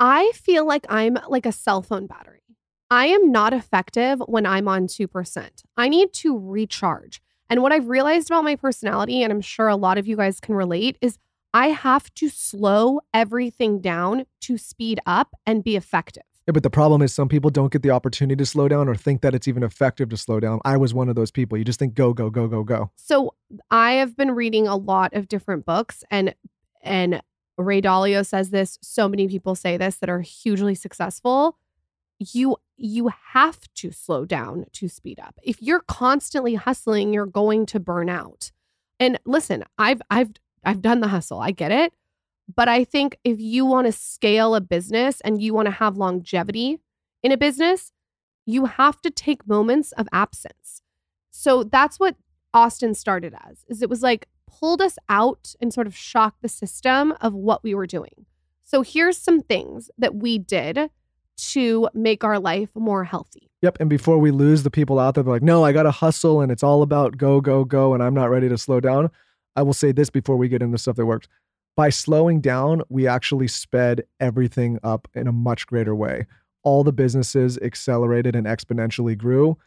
I 0.00 0.32
feel 0.34 0.66
like 0.66 0.84
I'm 0.88 1.18
like 1.28 1.46
a 1.46 1.52
cell 1.52 1.80
phone 1.82 2.06
battery. 2.06 2.42
I 2.90 3.06
am 3.06 3.32
not 3.32 3.54
effective 3.54 4.20
when 4.26 4.44
I'm 4.44 4.68
on 4.68 4.86
2%. 4.86 5.48
I 5.76 5.88
need 5.88 6.12
to 6.14 6.38
recharge. 6.38 7.22
And 7.48 7.62
what 7.62 7.72
I've 7.72 7.88
realized 7.88 8.30
about 8.30 8.44
my 8.44 8.56
personality, 8.56 9.22
and 9.22 9.32
I'm 9.32 9.40
sure 9.40 9.68
a 9.68 9.76
lot 9.76 9.98
of 9.98 10.06
you 10.06 10.16
guys 10.16 10.40
can 10.40 10.54
relate, 10.54 10.98
is 11.00 11.18
I 11.52 11.68
have 11.68 12.12
to 12.14 12.28
slow 12.28 13.00
everything 13.12 13.80
down 13.80 14.26
to 14.42 14.58
speed 14.58 15.00
up 15.06 15.34
and 15.46 15.64
be 15.64 15.76
effective. 15.76 16.24
Yeah, 16.46 16.52
but 16.52 16.62
the 16.62 16.70
problem 16.70 17.00
is 17.00 17.14
some 17.14 17.28
people 17.28 17.48
don't 17.48 17.72
get 17.72 17.82
the 17.82 17.90
opportunity 17.90 18.36
to 18.36 18.44
slow 18.44 18.68
down 18.68 18.86
or 18.86 18.94
think 18.94 19.22
that 19.22 19.34
it's 19.34 19.48
even 19.48 19.62
effective 19.62 20.10
to 20.10 20.16
slow 20.16 20.40
down. 20.40 20.60
I 20.64 20.76
was 20.76 20.92
one 20.92 21.08
of 21.08 21.14
those 21.14 21.30
people. 21.30 21.56
You 21.56 21.64
just 21.64 21.78
think 21.78 21.94
go, 21.94 22.12
go, 22.12 22.28
go, 22.28 22.46
go, 22.46 22.62
go. 22.62 22.90
So 22.96 23.34
I 23.70 23.92
have 23.92 24.14
been 24.16 24.32
reading 24.32 24.68
a 24.68 24.76
lot 24.76 25.14
of 25.14 25.28
different 25.28 25.64
books 25.64 26.04
and 26.10 26.34
and 26.82 27.22
Ray 27.56 27.80
Dalio 27.80 28.26
says 28.26 28.50
this, 28.50 28.78
so 28.82 29.08
many 29.08 29.28
people 29.28 29.54
say 29.54 29.76
this 29.76 29.96
that 29.96 30.10
are 30.10 30.20
hugely 30.20 30.74
successful. 30.74 31.56
You 32.18 32.56
you 32.76 33.10
have 33.32 33.60
to 33.76 33.92
slow 33.92 34.24
down 34.24 34.66
to 34.72 34.88
speed 34.88 35.20
up. 35.20 35.38
If 35.42 35.62
you're 35.62 35.80
constantly 35.80 36.56
hustling, 36.56 37.12
you're 37.12 37.26
going 37.26 37.66
to 37.66 37.80
burn 37.80 38.08
out. 38.08 38.50
And 38.98 39.18
listen, 39.24 39.64
I've 39.78 40.02
I've 40.10 40.32
I've 40.64 40.82
done 40.82 41.00
the 41.00 41.08
hustle. 41.08 41.40
I 41.40 41.52
get 41.52 41.72
it. 41.72 41.92
But 42.52 42.68
I 42.68 42.84
think 42.84 43.18
if 43.24 43.40
you 43.40 43.64
want 43.64 43.86
to 43.86 43.92
scale 43.92 44.54
a 44.54 44.60
business 44.60 45.20
and 45.22 45.40
you 45.40 45.54
want 45.54 45.66
to 45.66 45.72
have 45.72 45.96
longevity 45.96 46.80
in 47.22 47.32
a 47.32 47.36
business, 47.36 47.92
you 48.46 48.66
have 48.66 49.00
to 49.02 49.10
take 49.10 49.46
moments 49.46 49.92
of 49.92 50.08
absence. 50.12 50.82
So 51.30 51.64
that's 51.64 51.98
what 51.98 52.16
Austin 52.52 52.94
started 52.94 53.34
as. 53.48 53.64
Is 53.68 53.82
it 53.82 53.88
was 53.88 54.02
like 54.02 54.28
pulled 54.46 54.80
us 54.80 54.98
out 55.08 55.54
and 55.60 55.72
sort 55.72 55.86
of 55.86 55.96
shocked 55.96 56.42
the 56.42 56.48
system 56.48 57.14
of 57.20 57.34
what 57.34 57.64
we 57.64 57.74
were 57.74 57.86
doing. 57.86 58.26
So 58.62 58.82
here's 58.82 59.18
some 59.18 59.40
things 59.40 59.90
that 59.98 60.14
we 60.14 60.38
did 60.38 60.90
to 61.36 61.88
make 61.94 62.22
our 62.24 62.38
life 62.38 62.70
more 62.74 63.04
healthy. 63.04 63.50
Yep. 63.62 63.78
And 63.80 63.90
before 63.90 64.18
we 64.18 64.30
lose 64.30 64.62
the 64.62 64.70
people 64.70 64.98
out 64.98 65.14
there, 65.14 65.24
they're 65.24 65.32
like, 65.32 65.42
no, 65.42 65.64
I 65.64 65.72
got 65.72 65.84
to 65.84 65.90
hustle 65.90 66.40
and 66.40 66.52
it's 66.52 66.62
all 66.62 66.82
about 66.82 67.16
go, 67.16 67.40
go, 67.40 67.64
go. 67.64 67.94
And 67.94 68.02
I'm 68.02 68.14
not 68.14 68.30
ready 68.30 68.48
to 68.48 68.58
slow 68.58 68.78
down. 68.78 69.10
I 69.56 69.62
will 69.62 69.72
say 69.72 69.92
this 69.92 70.10
before 70.10 70.36
we 70.36 70.48
get 70.48 70.62
into 70.62 70.78
stuff 70.78 70.96
that 70.96 71.06
worked. 71.06 71.28
By 71.76 71.90
slowing 71.90 72.40
down, 72.40 72.82
we 72.88 73.06
actually 73.06 73.48
sped 73.48 74.04
everything 74.20 74.78
up 74.82 75.08
in 75.14 75.26
a 75.26 75.32
much 75.32 75.66
greater 75.66 75.94
way. 75.94 76.26
All 76.62 76.84
the 76.84 76.92
businesses 76.92 77.58
accelerated 77.58 78.36
and 78.36 78.46
exponentially 78.46 79.18
grew. 79.18 79.58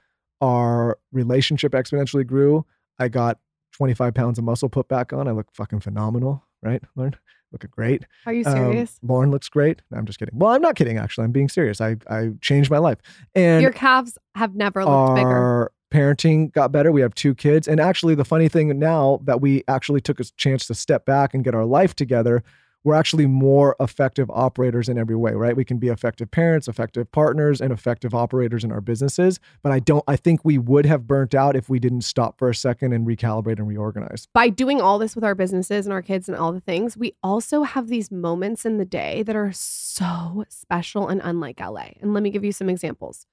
Our 0.42 0.98
relationship 1.12 1.74
exponentially 1.74 2.26
grew. 2.26 2.66
I 2.98 3.10
got 3.10 3.40
25 3.74 4.14
pounds 4.14 4.38
of 4.38 4.46
muscle 4.46 4.70
put 4.70 4.88
back 4.88 5.12
on. 5.14 5.28
I 5.28 5.32
look 5.32 5.48
fucking 5.54 5.82
phenomenal, 5.82 6.44
right? 6.62 6.82
Lauryn? 6.98 7.16
looking 7.52 7.70
great. 7.72 8.06
Are 8.26 8.34
you 8.34 8.44
serious? 8.44 9.00
Um, 9.04 9.10
Lauryn 9.10 9.32
looks 9.32 9.50
great. 9.50 9.82
No, 9.92 9.98
I'm 9.98 10.06
just 10.06 10.20
kidding. 10.20 10.38
Well, 10.38 10.52
I'm 10.52 10.62
not 10.62 10.76
kidding. 10.76 10.98
Actually, 10.98 11.26
I'm 11.26 11.32
being 11.32 11.50
serious. 11.50 11.82
I 11.82 11.98
I 12.10 12.32
changed 12.42 12.70
my 12.70 12.78
life, 12.78 12.98
and 13.36 13.62
your 13.62 13.72
calves 13.72 14.18
have 14.36 14.56
never 14.56 14.84
looked 14.84 14.92
our 14.92 15.16
bigger. 15.16 15.72
Parenting 15.92 16.52
got 16.52 16.72
better. 16.72 16.92
We 16.92 17.02
have 17.02 17.16
two 17.16 17.34
kids, 17.34 17.68
and 17.68 17.80
actually, 17.80 18.16
the 18.16 18.26
funny 18.26 18.50
thing 18.50 18.78
now 18.78 19.20
that 19.24 19.40
we 19.40 19.64
actually 19.68 20.02
took 20.02 20.20
a 20.20 20.26
chance 20.36 20.68
to 20.68 20.76
step 20.76 21.06
back 21.06 21.34
and 21.34 21.44
get 21.44 21.56
our 21.56 21.66
life 21.66 21.96
together, 21.96 22.44
we're 22.84 22.94
actually 22.96 23.26
more 23.26 23.76
effective 23.80 24.30
operators 24.30 24.88
in 24.88 24.98
every 24.98 25.16
way, 25.16 25.34
right? 25.34 25.56
We 25.56 25.66
can 25.66 25.78
be 25.78 25.90
effective 25.90 26.32
parents, 26.32 26.68
effective 26.68 27.12
partners, 27.12 27.60
and 27.60 27.74
effective 27.74 28.14
operators 28.14 28.64
in 28.64 28.72
our 28.72 28.82
businesses. 28.82 29.40
But 29.62 29.72
I 29.72 29.80
don't, 29.80 30.04
I 30.08 30.16
think 30.16 30.46
we 30.46 30.58
would 30.58 30.86
have 30.86 31.06
burnt 31.06 31.36
out 31.36 31.56
if 31.56 31.70
we 31.70 31.80
didn't 31.80 32.02
stop 32.02 32.40
for 32.40 32.50
a 32.50 32.56
second 32.56 32.94
and 32.94 33.06
recalibrate 33.06 33.60
and 33.60 33.68
reorganize. 33.68 34.28
By 34.34 34.50
doing 34.50 34.80
all 34.80 35.00
this 35.00 35.16
with 35.16 35.24
our 35.24 35.36
businesses 35.36 35.86
and 35.86 35.92
our 35.92 36.02
kids 36.02 36.30
and 36.30 36.38
all 36.38 36.54
the 36.54 36.62
things, 36.62 36.96
we 36.96 37.14
also 37.22 37.64
have 37.64 37.90
these 37.90 38.10
moments 38.10 38.66
in 38.66 38.78
the 38.78 38.86
day 38.86 39.22
that 39.24 39.36
are 39.36 39.52
so 39.52 40.46
special 40.48 41.08
and 41.08 41.20
unlike 41.24 41.60
LA. 41.60 41.90
And 42.00 42.14
let 42.14 42.24
me 42.24 42.30
give 42.30 42.46
you 42.46 42.54
some 42.54 42.70
examples. 42.70 43.26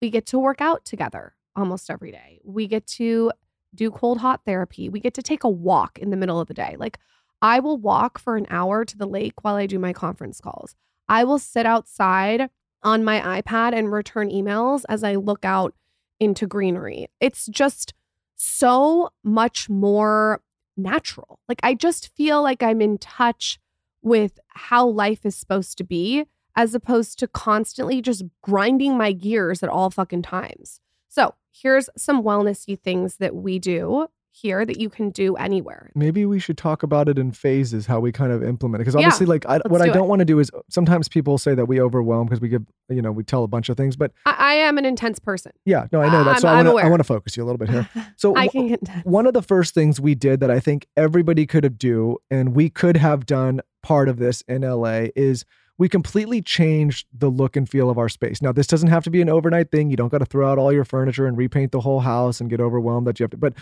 We 0.00 0.10
get 0.10 0.26
to 0.26 0.38
work 0.38 0.60
out 0.60 0.84
together 0.84 1.34
almost 1.56 1.90
every 1.90 2.12
day. 2.12 2.40
We 2.44 2.66
get 2.66 2.86
to 2.88 3.32
do 3.74 3.90
cold 3.90 4.18
hot 4.18 4.42
therapy. 4.44 4.88
We 4.88 5.00
get 5.00 5.14
to 5.14 5.22
take 5.22 5.44
a 5.44 5.48
walk 5.48 5.98
in 5.98 6.10
the 6.10 6.16
middle 6.16 6.40
of 6.40 6.48
the 6.48 6.54
day. 6.54 6.76
Like, 6.78 6.98
I 7.42 7.60
will 7.60 7.76
walk 7.76 8.18
for 8.18 8.36
an 8.36 8.46
hour 8.48 8.84
to 8.84 8.96
the 8.96 9.06
lake 9.06 9.42
while 9.42 9.56
I 9.56 9.66
do 9.66 9.78
my 9.78 9.92
conference 9.92 10.40
calls. 10.40 10.74
I 11.08 11.24
will 11.24 11.38
sit 11.38 11.66
outside 11.66 12.48
on 12.82 13.04
my 13.04 13.42
iPad 13.42 13.76
and 13.76 13.92
return 13.92 14.30
emails 14.30 14.84
as 14.88 15.02
I 15.02 15.16
look 15.16 15.44
out 15.44 15.74
into 16.20 16.46
greenery. 16.46 17.08
It's 17.20 17.46
just 17.46 17.94
so 18.36 19.10
much 19.22 19.68
more 19.68 20.40
natural. 20.76 21.38
Like 21.48 21.60
I 21.62 21.74
just 21.74 22.14
feel 22.16 22.42
like 22.42 22.62
I'm 22.62 22.80
in 22.80 22.98
touch 22.98 23.58
with 24.02 24.38
how 24.48 24.86
life 24.86 25.24
is 25.24 25.36
supposed 25.36 25.78
to 25.78 25.84
be 25.84 26.24
as 26.56 26.74
opposed 26.74 27.18
to 27.18 27.26
constantly 27.26 28.00
just 28.00 28.24
grinding 28.42 28.96
my 28.96 29.12
gears 29.12 29.62
at 29.62 29.68
all 29.68 29.90
fucking 29.90 30.22
times. 30.22 30.80
So, 31.14 31.34
here's 31.52 31.88
some 31.96 32.22
wellnessy 32.24 32.78
things 32.78 33.16
that 33.18 33.34
we 33.36 33.58
do 33.60 34.08
here 34.32 34.66
that 34.66 34.80
you 34.80 34.90
can 34.90 35.10
do 35.10 35.36
anywhere. 35.36 35.92
Maybe 35.94 36.26
we 36.26 36.40
should 36.40 36.58
talk 36.58 36.82
about 36.82 37.08
it 37.08 37.20
in 37.20 37.30
phases, 37.30 37.86
how 37.86 38.00
we 38.00 38.10
kind 38.10 38.32
of 38.32 38.42
implement 38.42 38.80
it. 38.80 38.84
Because 38.84 38.94
Yeah, 39.00 39.06
obviously, 39.06 39.26
like, 39.26 39.46
I, 39.46 39.60
what 39.68 39.80
I 39.80 39.84
do 39.84 39.90
it. 39.92 39.94
don't 39.94 40.08
want 40.08 40.18
to 40.18 40.24
do 40.24 40.40
is 40.40 40.50
sometimes 40.68 41.06
people 41.08 41.38
say 41.38 41.54
that 41.54 41.66
we 41.66 41.80
overwhelm 41.80 42.26
because 42.26 42.40
we 42.40 42.48
give, 42.48 42.64
you 42.88 43.00
know, 43.00 43.12
we 43.12 43.22
tell 43.22 43.44
a 43.44 43.46
bunch 43.46 43.68
of 43.68 43.76
things. 43.76 43.94
But 43.94 44.10
I, 44.26 44.34
I 44.36 44.54
am 44.54 44.76
an 44.76 44.84
intense 44.84 45.20
person. 45.20 45.52
yeah, 45.64 45.86
no, 45.92 46.00
I 46.00 46.06
know 46.10 46.24
that. 46.24 46.30
I'm- 46.32 46.40
So 46.40 46.48
I'm 46.48 46.54
I 46.54 46.56
want 46.56 46.66
to, 46.66 46.70
I 46.70 46.72
aware. 46.72 46.90
want 46.90 47.00
to 47.00 47.04
focus 47.04 47.36
you 47.36 47.44
a 47.44 47.46
little 47.46 47.58
bit 47.58 47.70
here. 47.70 47.88
So 48.16 48.34
I 48.34 48.48
can 48.48 48.66
get 48.66 48.80
intense. 48.80 49.04
one 49.04 49.26
of 49.28 49.34
the 49.34 49.42
first 49.42 49.72
things 49.72 50.00
we 50.00 50.16
did 50.16 50.40
that 50.40 50.50
I 50.50 50.58
think 50.58 50.88
everybody 50.96 51.46
could 51.46 51.62
have 51.62 51.78
do, 51.78 52.18
and 52.28 52.56
we 52.56 52.70
could 52.70 52.96
have 52.96 53.26
done 53.26 53.60
part 53.84 54.08
of 54.08 54.16
this 54.16 54.42
in 54.48 54.62
LA, 54.62 55.06
is 55.14 55.44
we 55.78 55.88
completely 55.88 56.40
changed 56.40 57.06
the 57.12 57.28
look 57.28 57.56
and 57.56 57.68
feel 57.68 57.90
of 57.90 57.98
our 57.98 58.08
space. 58.08 58.40
Now, 58.40 58.52
this 58.52 58.66
doesn't 58.66 58.88
have 58.88 59.04
to 59.04 59.10
be 59.10 59.20
an 59.20 59.28
overnight 59.28 59.70
thing. 59.70 59.90
You 59.90 59.96
don't 59.96 60.10
got 60.10 60.18
to 60.18 60.24
throw 60.24 60.48
out 60.48 60.58
all 60.58 60.72
your 60.72 60.84
furniture 60.84 61.26
and 61.26 61.36
repaint 61.36 61.72
the 61.72 61.80
whole 61.80 62.00
house 62.00 62.40
and 62.40 62.48
get 62.48 62.60
overwhelmed 62.60 63.06
that 63.06 63.18
you 63.18 63.24
have 63.24 63.32
to. 63.32 63.36
But 63.36 63.54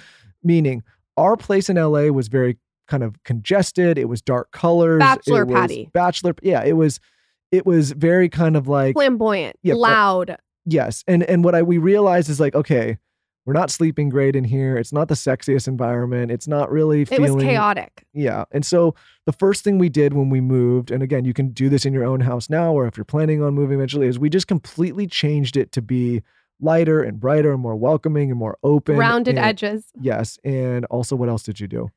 meaning, 0.43 0.83
our 1.17 1.37
place 1.37 1.71
in 1.71 1.77
LA 1.77 2.09
was 2.09 2.29
very 2.29 2.59
kind 2.87 3.03
of 3.03 3.23
congested. 3.25 3.97
It 3.97 4.09
was 4.09 4.21
dark 4.21 4.51
colors. 4.51 4.99
Bachelor 4.99 5.47
patty. 5.47 5.89
Bachelor. 5.93 6.35
Yeah, 6.43 6.63
it 6.65 6.75
was. 6.75 7.01
It 7.51 7.67
was 7.67 7.93
very 7.93 8.31
kind 8.31 8.57
of 8.57 8.67
like 8.67 8.95
Flamboyant, 8.95 9.57
Yeah, 9.63 9.75
loud. 9.75 10.37
Yes. 10.65 11.05
And 11.07 11.23
and 11.23 11.45
what 11.45 11.55
I 11.55 11.63
we 11.63 11.77
realized 11.79 12.31
is 12.31 12.41
like, 12.41 12.55
okay, 12.55 12.97
we're 13.45 13.53
not 13.55 13.71
sleeping 13.71 14.09
great 14.09 14.37
in 14.37 14.45
here. 14.45 14.77
It's 14.77 14.93
not 14.93 15.09
the 15.09 15.15
sexiest 15.15 15.67
environment. 15.67 16.31
It's 16.31 16.47
not 16.47 16.71
really 16.71 17.05
feeling. 17.05 17.25
It 17.25 17.35
was 17.35 17.45
chaotic. 17.45 18.05
Yeah. 18.13 18.45
And 18.53 18.65
so 18.65 18.95
the 19.27 19.33
first 19.33 19.65
thing 19.65 19.79
we 19.79 19.89
did 19.89 20.15
when 20.15 20.31
we 20.31 20.41
moved, 20.41 20.91
and 20.91 21.03
again, 21.03 21.25
you 21.25 21.33
can 21.35 21.51
do 21.51 21.69
this 21.69 21.85
in 21.85 21.93
your 21.93 22.05
own 22.05 22.21
house 22.21 22.49
now, 22.49 22.73
or 22.73 22.87
if 22.87 22.97
you're 22.97 23.05
planning 23.05 23.43
on 23.43 23.55
moving 23.55 23.79
eventually, 23.79 24.07
is 24.07 24.19
we 24.19 24.31
just 24.31 24.47
completely 24.47 25.07
changed 25.07 25.57
it 25.57 25.73
to 25.73 25.83
be 25.83 26.23
lighter 26.61 27.03
and 27.03 27.19
brighter 27.19 27.53
and 27.53 27.61
more 27.61 27.75
welcoming 27.75 28.31
and 28.31 28.39
more 28.39 28.57
open. 28.63 28.97
Rounded 28.97 29.37
and- 29.37 29.45
edges. 29.45 29.87
Yes. 30.01 30.39
And 30.45 30.85
also 30.85 31.17
what 31.17 31.29
else 31.29 31.43
did 31.43 31.59
you 31.59 31.67
do? 31.67 31.91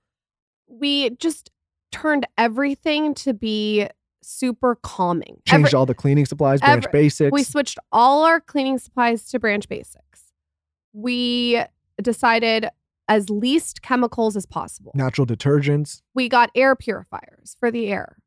We 0.67 1.11
just 1.11 1.51
turned 1.91 2.25
everything 2.39 3.13
to 3.13 3.33
be 3.35 3.87
super 4.23 4.73
calming. 4.81 5.37
Changed 5.45 5.67
Every- 5.67 5.77
all 5.77 5.85
the 5.85 5.93
cleaning 5.93 6.25
supplies, 6.25 6.59
branch 6.59 6.85
every- 6.87 6.91
basics. 7.03 7.31
We 7.31 7.43
switched 7.43 7.77
all 7.91 8.23
our 8.25 8.39
cleaning 8.41 8.79
supplies 8.79 9.27
to 9.29 9.37
branch 9.39 9.69
basics. 9.69 10.24
We 10.95 11.61
decided 12.01 12.69
as 13.07 13.29
least 13.29 13.81
chemicals 13.81 14.35
as 14.35 14.45
possible. 14.45 14.91
natural 14.95 15.27
detergents. 15.27 16.01
We 16.13 16.29
got 16.29 16.49
air 16.55 16.75
purifiers 16.75 17.55
for 17.59 17.69
the 17.69 17.87
air. 17.87 18.17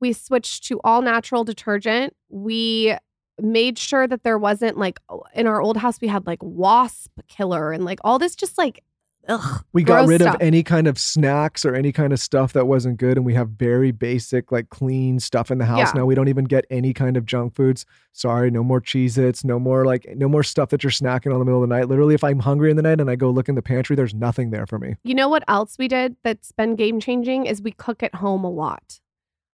We 0.00 0.12
switched 0.12 0.64
to 0.64 0.80
all 0.84 1.00
natural 1.00 1.44
detergent. 1.44 2.14
We 2.28 2.96
made 3.40 3.78
sure 3.78 4.06
that 4.06 4.24
there 4.24 4.38
wasn't 4.38 4.76
like 4.76 4.98
in 5.34 5.46
our 5.46 5.60
old 5.60 5.76
house 5.76 6.00
we 6.00 6.08
had 6.08 6.26
like 6.26 6.42
wasp 6.42 7.12
killer 7.28 7.72
and 7.72 7.84
like 7.84 7.98
all 8.02 8.18
this 8.18 8.34
just 8.34 8.58
like 8.58 8.82
ugh, 9.28 9.64
We 9.72 9.82
got 9.82 10.08
rid 10.08 10.20
stuff. 10.20 10.36
of 10.36 10.40
any 10.40 10.62
kind 10.62 10.86
of 10.86 10.98
snacks 10.98 11.64
or 11.64 11.74
any 11.74 11.92
kind 11.92 12.12
of 12.12 12.20
stuff 12.20 12.52
that 12.54 12.66
wasn't 12.66 12.98
good. 12.98 13.16
And 13.16 13.26
we 13.26 13.34
have 13.34 13.48
very 13.50 13.90
basic, 13.90 14.50
like 14.52 14.68
clean 14.70 15.20
stuff 15.20 15.50
in 15.50 15.58
the 15.58 15.64
house 15.66 15.92
Yeah. 15.94 16.00
now. 16.00 16.06
We 16.06 16.14
don't 16.14 16.28
even 16.28 16.44
get 16.44 16.64
any 16.70 16.92
kind 16.92 17.16
of 17.16 17.26
junk 17.26 17.54
foods. 17.54 17.86
Sorry, 18.12 18.50
no 18.50 18.62
more 18.62 18.80
Cheez 18.80 19.18
Its, 19.18 19.44
no 19.44 19.58
more 19.58 19.84
like, 19.84 20.06
no 20.16 20.28
more 20.28 20.42
stuff 20.42 20.70
that 20.70 20.82
you're 20.82 20.90
snacking 20.90 21.26
on 21.26 21.32
in 21.34 21.38
the 21.40 21.44
middle 21.44 21.62
of 21.62 21.68
the 21.68 21.74
night. 21.74 21.88
Literally, 21.88 22.14
if 22.14 22.24
I'm 22.24 22.38
hungry 22.40 22.70
in 22.70 22.76
the 22.76 22.82
night 22.82 23.00
and 23.00 23.10
I 23.10 23.16
go 23.16 23.30
look 23.30 23.48
in 23.48 23.54
the 23.54 23.62
pantry, 23.62 23.96
there's 23.96 24.14
nothing 24.14 24.50
there 24.50 24.66
for 24.66 24.78
me. 24.78 24.94
You 25.04 25.14
know 25.14 25.28
what 25.28 25.44
else 25.48 25.76
we 25.78 25.88
did 25.88 26.16
that's 26.22 26.52
been 26.52 26.76
game 26.76 27.00
changing 27.00 27.46
is 27.46 27.60
we 27.62 27.72
cook 27.72 28.02
at 28.02 28.14
home 28.16 28.44
a 28.44 28.50
lot. 28.50 29.00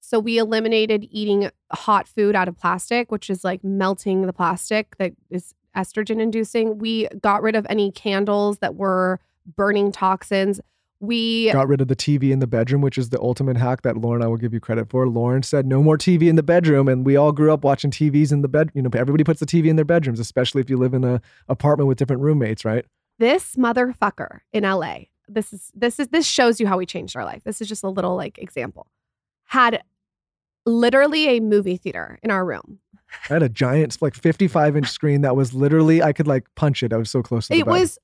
So 0.00 0.18
we 0.18 0.38
eliminated 0.38 1.06
eating 1.10 1.50
hot 1.70 2.08
food 2.08 2.34
out 2.34 2.48
of 2.48 2.56
plastic, 2.56 3.12
which 3.12 3.28
is 3.28 3.44
like 3.44 3.62
melting 3.62 4.22
the 4.26 4.32
plastic 4.32 4.96
that 4.96 5.12
is 5.28 5.54
estrogen 5.76 6.18
inducing. 6.20 6.78
We 6.78 7.08
got 7.20 7.42
rid 7.42 7.54
of 7.54 7.66
any 7.68 7.92
candles 7.92 8.58
that 8.58 8.74
were 8.74 9.20
burning 9.56 9.92
toxins. 9.92 10.60
We 11.00 11.52
Got 11.52 11.68
rid 11.68 11.80
of 11.80 11.86
the 11.86 11.94
TV 11.94 12.32
in 12.32 12.40
the 12.40 12.48
bedroom, 12.48 12.80
which 12.80 12.98
is 12.98 13.10
the 13.10 13.20
ultimate 13.20 13.56
hack 13.56 13.82
that 13.82 13.94
Lauryn, 13.94 14.20
I 14.22 14.26
will 14.26 14.36
give 14.36 14.52
you 14.52 14.58
credit 14.58 14.90
for. 14.90 15.06
Lauryn 15.06 15.44
said 15.44 15.64
no 15.64 15.80
more 15.80 15.96
TV 15.96 16.22
in 16.28 16.34
the 16.34 16.42
bedroom. 16.42 16.88
And 16.88 17.06
we 17.06 17.14
all 17.16 17.30
grew 17.30 17.52
up 17.52 17.62
watching 17.62 17.92
TVs 17.92 18.32
in 18.32 18.42
the 18.42 18.48
bed. 18.48 18.70
You 18.74 18.82
know, 18.82 18.90
everybody 18.92 19.22
puts 19.22 19.38
the 19.38 19.46
TV 19.46 19.66
in 19.66 19.76
their 19.76 19.84
bedrooms, 19.84 20.18
especially 20.18 20.60
if 20.60 20.68
you 20.68 20.76
live 20.76 20.94
in 20.94 21.04
a 21.04 21.20
apartment 21.48 21.86
with 21.86 21.98
different 21.98 22.22
roommates, 22.22 22.64
right? 22.64 22.84
this 23.20 23.56
motherfucker 23.56 24.38
in 24.52 24.62
LA. 24.62 24.98
This 25.26 25.52
is 25.52 25.72
this 25.74 25.98
is 25.98 26.06
this 26.08 26.24
shows 26.24 26.60
you 26.60 26.68
how 26.68 26.78
we 26.78 26.86
changed 26.86 27.16
our 27.16 27.24
life. 27.24 27.42
This 27.44 27.60
is 27.60 27.68
just 27.68 27.82
a 27.82 27.88
little 27.88 28.14
like 28.16 28.38
example. 28.38 28.86
Had 29.46 29.82
literally 30.66 31.28
a 31.36 31.40
movie 31.40 31.76
theater 31.76 32.18
in 32.22 32.30
our 32.30 32.44
room. 32.44 32.78
I 33.28 33.34
had 33.34 33.42
a 33.42 33.48
giant, 33.48 34.00
like 34.02 34.14
55 34.14 34.76
inch 34.76 34.88
screen 34.88 35.22
that 35.22 35.34
was 35.34 35.54
literally, 35.54 36.02
I 36.02 36.12
could 36.12 36.26
like 36.26 36.44
punch 36.56 36.82
it. 36.82 36.92
I 36.92 36.96
was 36.96 37.10
so 37.10 37.22
close 37.22 37.46
to 37.48 37.54
the 37.54 37.60
It 37.60 37.64
bed. 37.64 37.70
was 37.72 37.98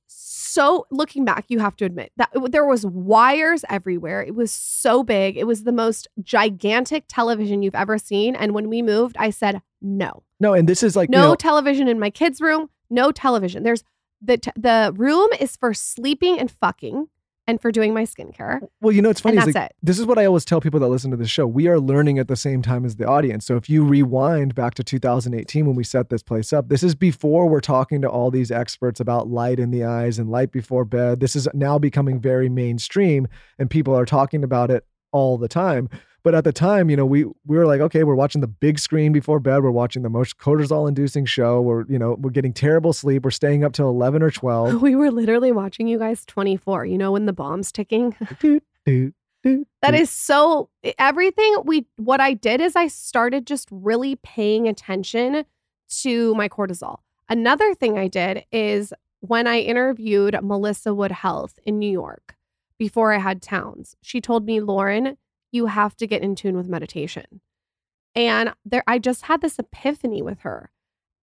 so 0.54 0.86
looking 0.92 1.24
back, 1.24 1.46
you 1.48 1.58
have 1.58 1.74
to 1.76 1.84
admit 1.84 2.12
that 2.16 2.30
there 2.48 2.64
was 2.64 2.86
wires 2.86 3.64
everywhere. 3.68 4.22
It 4.22 4.36
was 4.36 4.52
so 4.52 5.02
big. 5.02 5.36
It 5.36 5.48
was 5.48 5.64
the 5.64 5.72
most 5.72 6.06
gigantic 6.22 7.06
television 7.08 7.60
you've 7.60 7.74
ever 7.74 7.98
seen. 7.98 8.36
And 8.36 8.54
when 8.54 8.68
we 8.68 8.80
moved, 8.80 9.16
I 9.18 9.30
said 9.30 9.62
no, 9.82 10.22
No, 10.38 10.52
and 10.52 10.68
this 10.68 10.84
is 10.84 10.94
like, 10.94 11.10
no 11.10 11.18
you 11.18 11.28
know, 11.30 11.34
television 11.34 11.88
in 11.88 11.98
my 11.98 12.08
kids' 12.08 12.40
room. 12.40 12.70
No 12.88 13.10
television. 13.10 13.64
There's 13.64 13.82
the 14.22 14.38
t- 14.38 14.52
the 14.54 14.92
room 14.96 15.28
is 15.40 15.56
for 15.56 15.74
sleeping 15.74 16.38
and 16.38 16.48
fucking 16.48 17.08
and 17.46 17.60
for 17.60 17.70
doing 17.70 17.92
my 17.92 18.04
skincare. 18.04 18.60
well, 18.80 18.92
you 18.92 19.02
know, 19.02 19.10
it's 19.10 19.20
funny. 19.20 19.36
that's 19.36 19.54
like, 19.54 19.70
it. 19.70 19.76
This 19.82 19.98
is 19.98 20.06
what 20.06 20.18
I 20.18 20.24
always 20.24 20.44
tell 20.44 20.60
people 20.60 20.80
that 20.80 20.88
listen 20.88 21.10
to 21.10 21.16
this 21.16 21.30
show. 21.30 21.46
We 21.46 21.68
are 21.68 21.78
learning 21.78 22.18
at 22.18 22.28
the 22.28 22.36
same 22.36 22.62
time 22.62 22.84
as 22.84 22.96
the 22.96 23.06
audience. 23.06 23.46
So 23.46 23.56
if 23.56 23.68
you 23.68 23.84
rewind 23.84 24.54
back 24.54 24.74
to 24.74 24.84
2018 24.84 25.66
when 25.66 25.76
we 25.76 25.84
set 25.84 26.08
this 26.08 26.22
place 26.22 26.52
up, 26.52 26.68
this 26.68 26.82
is 26.82 26.94
before 26.94 27.48
we're 27.48 27.60
talking 27.60 28.00
to 28.02 28.08
all 28.08 28.30
these 28.30 28.50
experts 28.50 29.00
about 29.00 29.28
light 29.28 29.58
in 29.58 29.70
the 29.70 29.84
eyes 29.84 30.18
and 30.18 30.30
light 30.30 30.52
before 30.52 30.84
bed. 30.84 31.20
This 31.20 31.36
is 31.36 31.48
now 31.52 31.78
becoming 31.78 32.20
very 32.20 32.48
mainstream 32.48 33.28
and 33.58 33.68
people 33.68 33.96
are 33.96 34.06
talking 34.06 34.42
about 34.42 34.70
it 34.70 34.86
all 35.12 35.38
the 35.38 35.48
time. 35.48 35.88
But 36.24 36.34
at 36.34 36.44
the 36.44 36.52
time, 36.52 36.88
you 36.88 36.96
know, 36.96 37.04
we 37.04 37.24
we 37.46 37.58
were 37.58 37.66
like, 37.66 37.82
okay, 37.82 38.02
we're 38.02 38.14
watching 38.14 38.40
the 38.40 38.48
big 38.48 38.78
screen 38.78 39.12
before 39.12 39.38
bed. 39.38 39.62
We're 39.62 39.70
watching 39.70 40.02
the 40.02 40.08
most 40.08 40.38
cortisol 40.38 40.88
inducing 40.88 41.26
show. 41.26 41.60
We're, 41.60 41.84
you 41.86 41.98
know, 41.98 42.16
we're 42.18 42.30
getting 42.30 42.54
terrible 42.54 42.94
sleep. 42.94 43.24
We're 43.24 43.30
staying 43.30 43.62
up 43.62 43.74
till 43.74 43.90
11 43.90 44.22
or 44.22 44.30
12. 44.30 44.82
We 44.82 44.96
were 44.96 45.10
literally 45.10 45.52
watching 45.52 45.86
you 45.86 45.98
guys 45.98 46.24
24. 46.24 46.86
You 46.86 46.98
know 46.98 47.12
when 47.12 47.26
the 47.26 47.32
bomb's 47.32 47.70
ticking? 47.70 48.16
That 49.82 49.94
so 50.10 50.70
everything 50.98 51.56
we 51.64 51.86
what 51.96 52.20
I 52.20 52.32
did 52.32 52.62
is 52.62 52.74
I 52.74 52.86
started 52.86 53.46
just 53.46 53.68
really 53.70 54.16
paying 54.16 54.66
attention 54.66 55.44
to 56.00 56.34
my 56.34 56.48
cortisol. 56.48 57.00
Another 57.28 57.74
thing 57.74 57.98
I 57.98 58.08
did 58.08 58.44
is 58.50 58.94
when 59.20 59.46
I 59.46 59.60
interviewed 59.60 60.38
Melissa 60.42 60.94
Wood 60.94 61.12
Health 61.12 61.58
in 61.64 61.78
New 61.78 61.90
York 61.90 62.36
before 62.78 63.12
I 63.12 63.18
had 63.18 63.42
towns, 63.42 63.96
she 64.02 64.20
told 64.20 64.46
me, 64.46 64.60
Lauryn, 64.60 65.16
you 65.54 65.66
have 65.66 65.96
to 65.96 66.06
get 66.06 66.22
in 66.22 66.34
tune 66.34 66.56
with 66.56 66.68
meditation. 66.68 67.40
And 68.14 68.52
there 68.64 68.84
I 68.86 68.98
just 68.98 69.22
had 69.22 69.40
this 69.40 69.58
epiphany 69.58 70.20
with 70.20 70.40
her. 70.40 70.70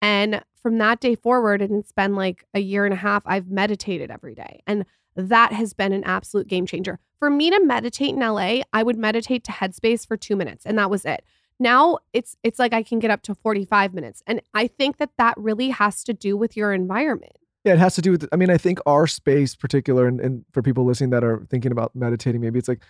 And 0.02 0.44
from 0.56 0.78
that 0.80 1.00
day 1.00 1.16
forward, 1.16 1.62
and 1.62 1.76
it's 1.76 1.92
been 1.92 2.16
like 2.16 2.46
a 2.54 2.60
year 2.60 2.86
and 2.86 2.94
a 2.94 2.98
half, 2.98 3.24
I've 3.26 3.50
meditated 3.50 4.10
every 4.10 4.34
day. 4.34 4.62
And 4.66 4.86
that 5.16 5.54
has 5.54 5.74
been 5.74 5.92
an 5.92 6.04
absolute 6.06 6.48
game 6.48 6.66
changer. 6.66 7.00
For 7.20 7.30
me 7.30 7.50
to 7.50 7.64
meditate 7.64 8.16
in 8.16 8.20
LA, 8.20 8.62
I 8.74 8.84
would 8.84 8.98
meditate 8.98 9.44
to 9.46 9.52
Headspace 9.52 10.08
for 10.08 10.18
2 10.18 10.36
minutes 10.36 10.66
and 10.66 10.78
that 10.78 10.90
was 10.90 11.06
it. 11.06 11.24
Now 11.60 12.00
it's 12.14 12.36
it's 12.42 12.58
like 12.58 12.74
I 12.74 12.82
can 12.82 13.00
get 13.00 13.12
up 13.12 13.22
to 13.24 13.36
45 13.36 13.94
minutes. 13.94 14.24
And 14.26 14.42
I 14.54 14.68
think 14.68 14.98
that 14.98 15.12
that 15.18 15.38
really 15.38 15.70
has 15.70 16.04
to 16.06 16.14
do 16.14 16.36
with 16.36 16.58
your 16.58 16.74
environment. 16.74 17.38
Yeah, 17.64 17.74
it 17.74 17.80
has 17.80 17.94
to 17.96 18.02
do 18.02 18.12
with. 18.12 18.28
I 18.32 18.38
mean, 18.38 18.50
I 18.50 18.58
think 18.58 18.80
our 18.88 19.06
space, 19.06 19.56
particular, 19.56 20.08
and, 20.08 20.20
and 20.20 20.44
for 20.52 20.64
people 20.64 20.84
listening 20.84 21.12
that 21.12 21.24
are 21.24 21.46
thinking 21.52 21.72
about 21.72 21.96
meditating, 21.96 22.42
maybe 22.42 22.58
it's 22.58 22.68
like 22.68 22.82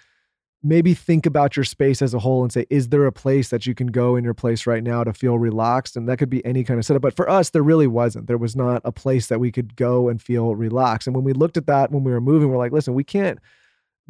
maybe 0.63 0.93
think 0.93 1.25
about 1.25 1.55
your 1.55 1.63
space 1.63 2.01
as 2.01 2.13
a 2.13 2.19
whole 2.19 2.43
and 2.43 2.51
say, 2.51 2.65
is 2.69 2.89
there 2.89 3.05
a 3.05 3.11
place 3.11 3.49
that 3.49 3.65
you 3.65 3.73
can 3.73 3.87
go 3.87 4.15
in 4.15 4.23
your 4.23 4.33
place 4.33 4.67
right 4.67 4.83
now 4.83 5.03
to 5.03 5.13
feel 5.13 5.39
relaxed? 5.39 5.97
And 5.97 6.07
that 6.07 6.17
could 6.17 6.29
be 6.29 6.45
any 6.45 6.63
kind 6.63 6.79
of 6.79 6.85
setup. 6.85 7.01
But 7.01 7.15
for 7.15 7.29
us, 7.29 7.49
there 7.49 7.63
really 7.63 7.87
wasn't. 7.87 8.27
There 8.27 8.37
was 8.37 8.55
not 8.55 8.81
a 8.85 8.91
place 8.91 9.27
that 9.27 9.39
we 9.39 9.51
could 9.51 9.75
go 9.75 10.07
and 10.07 10.21
feel 10.21 10.55
relaxed. 10.55 11.07
And 11.07 11.15
when 11.15 11.25
we 11.25 11.33
looked 11.33 11.57
at 11.57 11.67
that 11.67 11.91
when 11.91 12.03
we 12.03 12.11
were 12.11 12.21
moving, 12.21 12.49
we're 12.49 12.57
like, 12.57 12.71
listen, 12.71 12.93
we 12.93 13.03
can't 13.03 13.39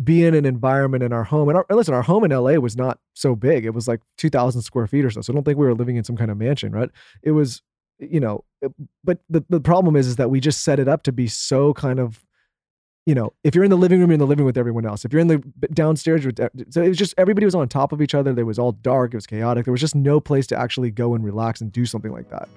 be 0.04 0.26
in 0.26 0.34
an 0.34 0.46
environment 0.46 1.04
in 1.04 1.14
our 1.14 1.24
home. 1.24 1.48
And, 1.48 1.58
our, 1.58 1.66
and 1.70 1.78
listen, 1.78 1.94
our 1.94 2.02
home 2.02 2.24
in 2.24 2.32
LA 2.32 2.54
was 2.54 2.76
not 2.76 3.00
so 3.14 3.36
big. 3.36 3.66
It 3.66 3.74
was 3.74 3.88
like 3.88 4.02
2,000 4.18 4.62
square 4.62 4.88
feet 4.88 5.06
or 5.06 5.10
so. 5.10 5.22
So 5.22 5.32
I 5.32 5.36
don't 5.36 5.44
think 5.44 5.58
we 5.58 5.66
were 5.66 5.76
living 5.76 5.96
in 5.96 6.04
some 6.04 6.18
kind 6.18 6.32
of 6.32 6.38
mansion, 6.38 6.72
right? 6.72 6.90
It 7.22 7.32
was, 7.32 7.62
you 8.00 8.20
know, 8.20 8.44
but 9.04 9.20
the, 9.30 9.44
the 9.50 9.62
problem 9.62 9.96
is, 9.96 10.08
is 10.08 10.16
that 10.18 10.30
we 10.30 10.40
just 10.40 10.64
set 10.64 10.80
it 10.80 10.88
up 10.88 11.04
to 11.04 11.12
be 11.12 11.28
so 11.28 11.74
kind 11.74 12.00
of 12.00 12.26
you 13.06 13.16
know, 13.16 13.34
if 13.44 13.56
you're 13.56 13.64
in 13.64 13.72
the 13.72 13.78
living 13.78 14.00
room, 14.00 14.10
you're 14.10 14.16
in 14.16 14.20
the 14.20 14.28
living 14.28 14.46
with 14.46 14.58
everyone 14.58 14.86
else. 14.86 15.06
If 15.06 15.12
you're 15.12 15.22
in 15.22 15.28
the 15.28 15.40
downstairs, 15.74 16.24
you're, 16.24 16.34
uh, 16.40 16.50
so 16.70 16.84
it 16.84 16.90
was 16.90 16.98
just 16.98 17.16
everybody 17.18 17.46
was 17.46 17.56
on 17.56 17.68
top 17.68 17.92
of 17.92 18.02
each 18.02 18.14
other. 18.14 18.34
There 18.34 18.46
was 18.46 18.60
all 18.60 18.74
dark. 18.74 19.14
It 19.14 19.18
was 19.18 19.28
chaotic. 19.28 19.66
There 19.66 19.72
was 19.72 19.82
just 19.82 19.96
no 19.96 20.20
place 20.20 20.46
to 20.48 20.60
actually 20.60 20.92
go 20.92 21.16
and 21.16 21.24
relax 21.24 21.62
and 21.62 21.72
do 21.72 21.86
something 21.86 22.12
like 22.12 22.30
that. 22.30 22.48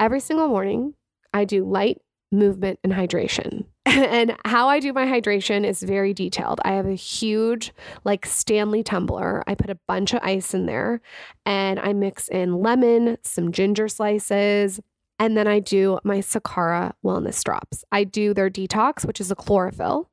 Every 0.00 0.20
single 0.20 0.48
morning, 0.48 0.94
I 1.32 1.44
do 1.44 1.64
light 1.64 2.00
movement 2.32 2.80
and 2.82 2.92
hydration. 2.92 3.66
and 3.86 4.36
how 4.44 4.68
I 4.68 4.80
do 4.80 4.92
my 4.92 5.04
hydration 5.04 5.64
is 5.64 5.82
very 5.82 6.14
detailed. 6.14 6.60
I 6.64 6.72
have 6.72 6.86
a 6.86 6.94
huge, 6.94 7.72
like 8.04 8.26
Stanley 8.26 8.82
tumbler. 8.82 9.42
I 9.46 9.54
put 9.54 9.70
a 9.70 9.78
bunch 9.86 10.14
of 10.14 10.20
ice 10.22 10.54
in 10.54 10.66
there 10.66 11.00
and 11.44 11.78
I 11.80 11.92
mix 11.92 12.28
in 12.28 12.60
lemon, 12.60 13.18
some 13.22 13.52
ginger 13.52 13.88
slices, 13.88 14.80
and 15.20 15.36
then 15.36 15.46
I 15.46 15.60
do 15.60 15.98
my 16.02 16.18
Sakara 16.18 16.94
wellness 17.04 17.44
drops. 17.44 17.84
I 17.92 18.04
do 18.04 18.32
their 18.32 18.48
detox, 18.48 19.04
which 19.04 19.20
is 19.20 19.30
a 19.30 19.34
chlorophyll, 19.36 20.08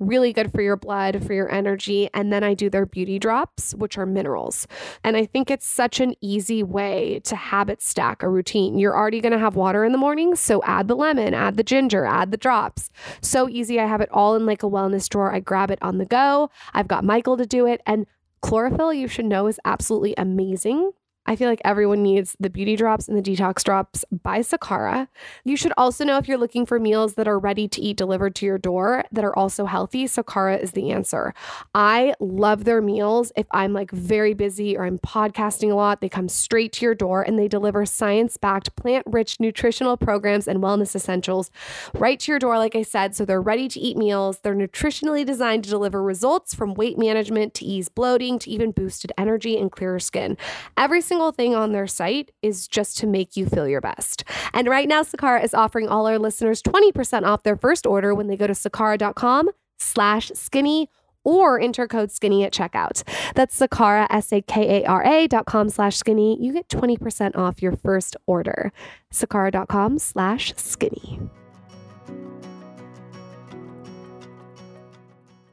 really 0.00 0.32
good 0.32 0.52
for 0.52 0.60
your 0.60 0.76
blood, 0.76 1.24
for 1.24 1.32
your 1.32 1.48
energy. 1.48 2.10
And 2.12 2.32
then 2.32 2.42
I 2.42 2.54
do 2.54 2.68
their 2.68 2.84
beauty 2.84 3.20
drops, 3.20 3.72
which 3.76 3.96
are 3.96 4.04
minerals. 4.04 4.66
And 5.04 5.16
I 5.16 5.26
think 5.26 5.48
it's 5.48 5.64
such 5.64 6.00
an 6.00 6.16
easy 6.20 6.64
way 6.64 7.20
to 7.22 7.36
habit 7.36 7.80
stack 7.80 8.24
a 8.24 8.28
routine. 8.28 8.78
You're 8.78 8.96
already 8.96 9.20
going 9.20 9.32
to 9.32 9.38
have 9.38 9.54
water 9.54 9.84
in 9.84 9.92
the 9.92 9.98
morning. 9.98 10.34
So 10.34 10.60
add 10.64 10.88
the 10.88 10.96
lemon, 10.96 11.34
add 11.34 11.56
the 11.56 11.62
ginger, 11.62 12.04
add 12.04 12.32
the 12.32 12.36
drops. 12.36 12.90
So 13.20 13.48
easy. 13.48 13.78
I 13.78 13.86
have 13.86 14.00
it 14.00 14.10
all 14.10 14.34
in 14.34 14.44
like 14.44 14.64
a 14.64 14.68
wellness 14.68 15.08
drawer. 15.08 15.32
I 15.32 15.38
grab 15.38 15.70
it 15.70 15.78
on 15.82 15.98
the 15.98 16.04
go. 16.04 16.50
I've 16.74 16.88
got 16.88 17.04
Michael 17.04 17.36
to 17.36 17.46
do 17.46 17.64
it. 17.64 17.80
And 17.86 18.06
chlorophyll, 18.42 18.92
you 18.92 19.06
should 19.06 19.26
know, 19.26 19.46
is 19.46 19.60
absolutely 19.64 20.14
amazing 20.18 20.90
I 21.28 21.36
feel 21.36 21.50
like 21.50 21.60
everyone 21.62 22.02
needs 22.02 22.34
the 22.40 22.48
beauty 22.48 22.74
drops 22.74 23.06
and 23.06 23.16
the 23.16 23.22
detox 23.22 23.62
drops 23.62 24.02
by 24.10 24.38
Sakara. 24.38 25.08
You 25.44 25.58
should 25.58 25.74
also 25.76 26.02
know 26.02 26.16
if 26.16 26.26
you're 26.26 26.38
looking 26.38 26.64
for 26.64 26.80
meals 26.80 27.14
that 27.14 27.28
are 27.28 27.38
ready 27.38 27.68
to 27.68 27.82
eat 27.82 27.98
delivered 27.98 28.34
to 28.36 28.46
your 28.46 28.56
door 28.56 29.04
that 29.12 29.24
are 29.24 29.38
also 29.38 29.66
healthy, 29.66 30.06
Sakara 30.06 30.58
is 30.58 30.72
the 30.72 30.90
answer. 30.90 31.34
I 31.74 32.14
love 32.18 32.64
their 32.64 32.80
meals. 32.80 33.30
If 33.36 33.46
I'm 33.50 33.74
like 33.74 33.90
very 33.90 34.32
busy 34.32 34.74
or 34.74 34.86
I'm 34.86 34.98
podcasting 34.98 35.70
a 35.70 35.74
lot, 35.74 36.00
they 36.00 36.08
come 36.08 36.30
straight 36.30 36.72
to 36.74 36.86
your 36.86 36.94
door 36.94 37.20
and 37.20 37.38
they 37.38 37.46
deliver 37.46 37.84
science 37.84 38.38
backed, 38.38 38.74
plant 38.74 39.04
rich 39.06 39.38
nutritional 39.38 39.98
programs 39.98 40.48
and 40.48 40.62
wellness 40.62 40.96
essentials 40.96 41.50
right 41.92 42.18
to 42.20 42.32
your 42.32 42.38
door, 42.38 42.56
like 42.56 42.74
I 42.74 42.82
said. 42.82 43.14
So 43.14 43.26
they're 43.26 43.42
ready 43.42 43.68
to 43.68 43.78
eat 43.78 43.98
meals. 43.98 44.38
They're 44.38 44.54
nutritionally 44.54 45.26
designed 45.26 45.64
to 45.64 45.70
deliver 45.70 46.02
results 46.02 46.54
from 46.54 46.72
weight 46.72 46.96
management 46.96 47.52
to 47.54 47.66
ease 47.66 47.90
bloating 47.90 48.38
to 48.38 48.50
even 48.50 48.70
boosted 48.70 49.12
energy 49.18 49.58
and 49.58 49.70
clearer 49.70 50.00
skin. 50.00 50.38
Every 50.78 51.02
single 51.02 51.17
single 51.18 51.32
thing 51.32 51.56
on 51.56 51.72
their 51.72 51.88
site 51.88 52.30
is 52.42 52.68
just 52.68 52.96
to 52.96 53.04
make 53.04 53.36
you 53.36 53.44
feel 53.44 53.66
your 53.66 53.80
best. 53.80 54.22
And 54.54 54.68
right 54.68 54.86
now, 54.86 55.02
Sakara 55.02 55.42
is 55.42 55.52
offering 55.52 55.88
all 55.88 56.06
our 56.06 56.16
listeners 56.16 56.62
20% 56.62 57.24
off 57.24 57.42
their 57.42 57.56
first 57.56 57.86
order 57.86 58.14
when 58.14 58.28
they 58.28 58.36
go 58.36 58.46
to 58.46 58.52
sakara.com 58.52 59.50
slash 59.80 60.30
skinny 60.36 60.88
or 61.24 61.58
enter 61.60 61.88
code 61.88 62.12
skinny 62.12 62.44
at 62.44 62.52
checkout. 62.52 63.02
That's 63.34 63.58
Sakara, 63.58 64.06
S-A-K-A-R-A 64.10 65.26
dot 65.26 65.46
com 65.46 65.70
slash 65.70 65.96
skinny. 65.96 66.38
You 66.40 66.52
get 66.52 66.68
20% 66.68 67.36
off 67.36 67.60
your 67.60 67.74
first 67.74 68.16
order. 68.28 68.72
Sakara.com 69.12 69.98
slash 69.98 70.54
skinny. 70.56 71.18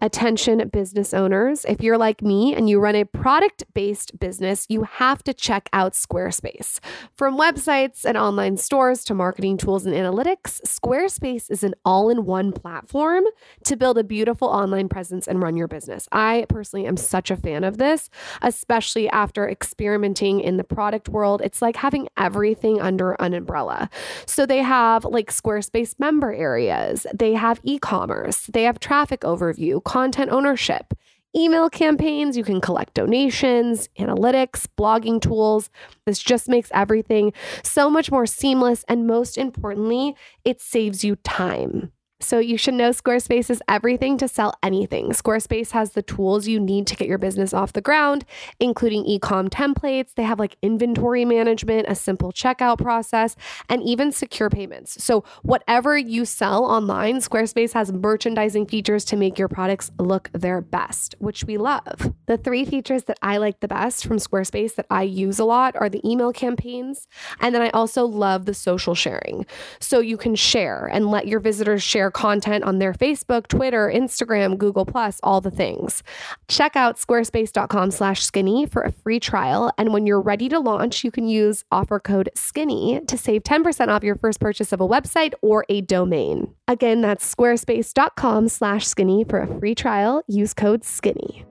Attention 0.02 0.68
business 0.74 1.14
owners, 1.14 1.64
if 1.66 1.82
you're 1.82 1.98
like 1.98 2.22
me 2.22 2.54
and 2.54 2.70
you 2.70 2.82
run 2.82 2.96
a 2.96 3.06
product 3.06 3.64
based 3.74 4.20
business, 4.20 4.66
you 4.68 4.84
have 4.84 5.24
to 5.24 5.34
check 5.34 5.70
out 5.72 5.94
Squarespace. 5.94 6.80
From 7.14 7.38
websites 7.38 8.04
and 8.04 8.18
online 8.18 8.58
stores 8.58 9.06
to 9.06 9.16
marketing 9.16 9.58
tools 9.58 9.86
and 9.86 9.96
analytics, 9.96 10.60
Squarespace 10.66 11.50
is 11.50 11.64
an 11.64 11.76
all 11.86 12.10
in 12.10 12.26
one 12.26 12.52
platform 12.52 13.24
to 13.64 13.78
build 13.78 13.98
a 13.98 14.04
beautiful 14.04 14.50
online 14.50 14.90
presence 14.90 15.30
and 15.30 15.42
run 15.42 15.56
your 15.56 15.70
business. 15.70 16.10
I 16.12 16.46
personally 16.50 16.86
am 16.88 16.98
such 16.98 17.32
a 17.32 17.38
fan 17.38 17.64
of 17.64 17.78
this, 17.78 18.10
especially 18.42 19.08
after 19.10 19.50
experimenting 19.50 20.42
in 20.42 20.58
the 20.58 20.66
product 20.66 21.08
world. 21.08 21.42
It's 21.42 21.62
like 21.62 21.78
having 21.78 22.10
everything 22.18 22.82
under 22.82 23.14
an 23.14 23.34
umbrella. 23.34 23.90
So 24.26 24.46
they 24.46 24.62
have 24.62 25.06
like 25.06 25.32
Squarespace 25.32 25.98
member 26.00 26.34
areas, 26.34 27.08
they 27.14 27.34
have 27.34 27.62
e 27.64 27.80
commerce, 27.80 28.48
they 28.48 28.64
have 28.64 28.78
traffic 28.80 29.22
overview 29.22 29.85
content 29.86 30.32
ownership, 30.32 30.94
email 31.36 31.70
campaigns, 31.70 32.36
you 32.38 32.44
can 32.44 32.62
collect 32.62 32.94
donations, 32.94 33.90
analytics, 34.00 34.68
blogging 34.78 35.22
tools. 35.22 35.70
This 36.06 36.20
just 36.20 36.50
makes 36.50 36.70
everything 36.74 37.34
so 37.64 37.90
much 37.90 38.12
more 38.12 38.26
seamless. 38.26 38.84
And 38.88 39.08
most 39.08 39.38
importantly, 39.38 40.16
it 40.44 40.62
saves 40.62 41.04
you 41.04 41.16
time. 41.18 41.92
So 42.26 42.40
you 42.40 42.58
should 42.58 42.74
know 42.74 42.90
Squarespace 42.90 43.52
is 43.52 43.62
everything 43.68 44.18
to 44.18 44.28
sell 44.28 44.56
anything. 44.64 45.12
Squarespace 45.12 45.72
has 45.72 45.92
the 45.92 46.02
tools 46.02 46.48
you 46.48 46.60
need 46.60 46.88
to 46.88 46.96
get 46.96 47.08
your 47.08 47.20
business 47.20 47.54
off 47.54 47.74
the 47.74 47.82
ground, 47.82 48.26
including 48.60 49.06
e-com 49.06 49.48
templates. 49.48 50.16
They 50.16 50.24
have 50.24 50.40
like 50.40 50.58
inventory 50.64 51.24
management, 51.24 51.86
a 51.88 51.94
simple 51.94 52.32
checkout 52.32 52.80
process, 52.80 53.36
and 53.70 53.84
even 53.84 54.12
secure 54.12 54.50
payments. 54.50 55.04
So 55.04 55.24
whatever 55.44 55.96
you 55.96 56.26
sell 56.26 56.66
online, 56.66 57.18
Squarespace 57.18 57.74
has 57.74 57.94
merchandising 57.94 58.66
features 58.66 59.06
to 59.06 59.16
make 59.16 59.38
your 59.38 59.48
products 59.48 59.92
look 60.00 60.32
their 60.34 60.62
best, 60.62 61.14
which 61.20 61.44
we 61.44 61.58
love. 61.58 62.12
The 62.26 62.38
three 62.38 62.66
features 62.66 63.04
that 63.04 63.20
I 63.22 63.38
like 63.38 63.60
the 63.60 63.68
best 63.68 64.04
from 64.08 64.18
Squarespace 64.18 64.74
that 64.76 64.88
I 64.90 65.04
use 65.04 65.38
a 65.38 65.46
lot 65.46 65.76
are 65.76 65.90
the 65.90 66.02
email 66.04 66.34
campaigns, 66.34 67.08
and 67.40 67.54
then 67.54 67.62
I 67.62 67.70
also 67.70 68.04
love 68.04 68.46
the 68.46 68.56
social 68.56 68.96
sharing. 68.96 69.46
So 69.80 70.00
you 70.00 70.18
can 70.18 70.34
share 70.34 70.88
and 70.88 71.12
let 71.12 71.28
your 71.28 71.40
visitors 71.40 71.84
share 71.84 72.10
content 72.16 72.64
on 72.64 72.80
their 72.80 72.94
Facebook, 72.94 73.48
Twitter, 73.48 73.92
Instagram, 73.94 74.58
Google 74.58 74.86
Plus, 74.86 75.20
all 75.22 75.42
the 75.42 75.52
things. 75.52 76.02
Check 76.48 76.76
out 76.76 76.98
squarespace.com 76.98 77.92
slash 77.92 78.24
skinny 78.24 78.66
for 78.66 78.82
a 78.82 78.92
free 78.92 79.20
trial. 79.20 79.72
And 79.78 79.94
when 79.94 80.08
you're 80.08 80.22
ready 80.22 80.50
to 80.50 80.60
launch, 80.60 81.04
you 81.04 81.12
can 81.12 81.28
use 81.28 81.66
offer 81.72 82.00
code 82.00 82.30
skinny 82.34 83.02
to 83.08 83.18
save 83.18 83.44
10% 83.44 83.90
off 83.90 84.04
your 84.04 84.16
first 84.16 84.40
purchase 84.40 84.72
of 84.72 84.82
a 84.82 84.88
website 84.88 85.34
or 85.42 85.66
a 85.70 85.82
domain. 85.82 86.56
Again, 86.68 87.02
that's 87.02 87.36
squarespace.com 87.36 88.48
slash 88.48 88.88
skinny 88.88 89.26
for 89.26 89.40
a 89.42 89.60
free 89.60 89.76
trial. 89.76 90.24
Use 90.28 90.54
code 90.54 90.84
skinny. 90.86 91.46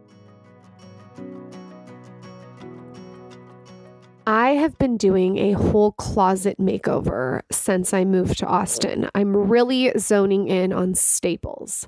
I 4.26 4.52
have 4.52 4.78
been 4.78 4.96
doing 4.96 5.36
a 5.36 5.52
whole 5.52 5.92
closet 5.92 6.56
makeover 6.58 7.42
since 7.52 7.92
I 7.92 8.06
moved 8.06 8.38
to 8.38 8.46
Austin. 8.46 9.10
I'm 9.14 9.36
really 9.36 9.92
zoning 9.98 10.48
in 10.48 10.72
on 10.72 10.94
staples. 10.94 11.86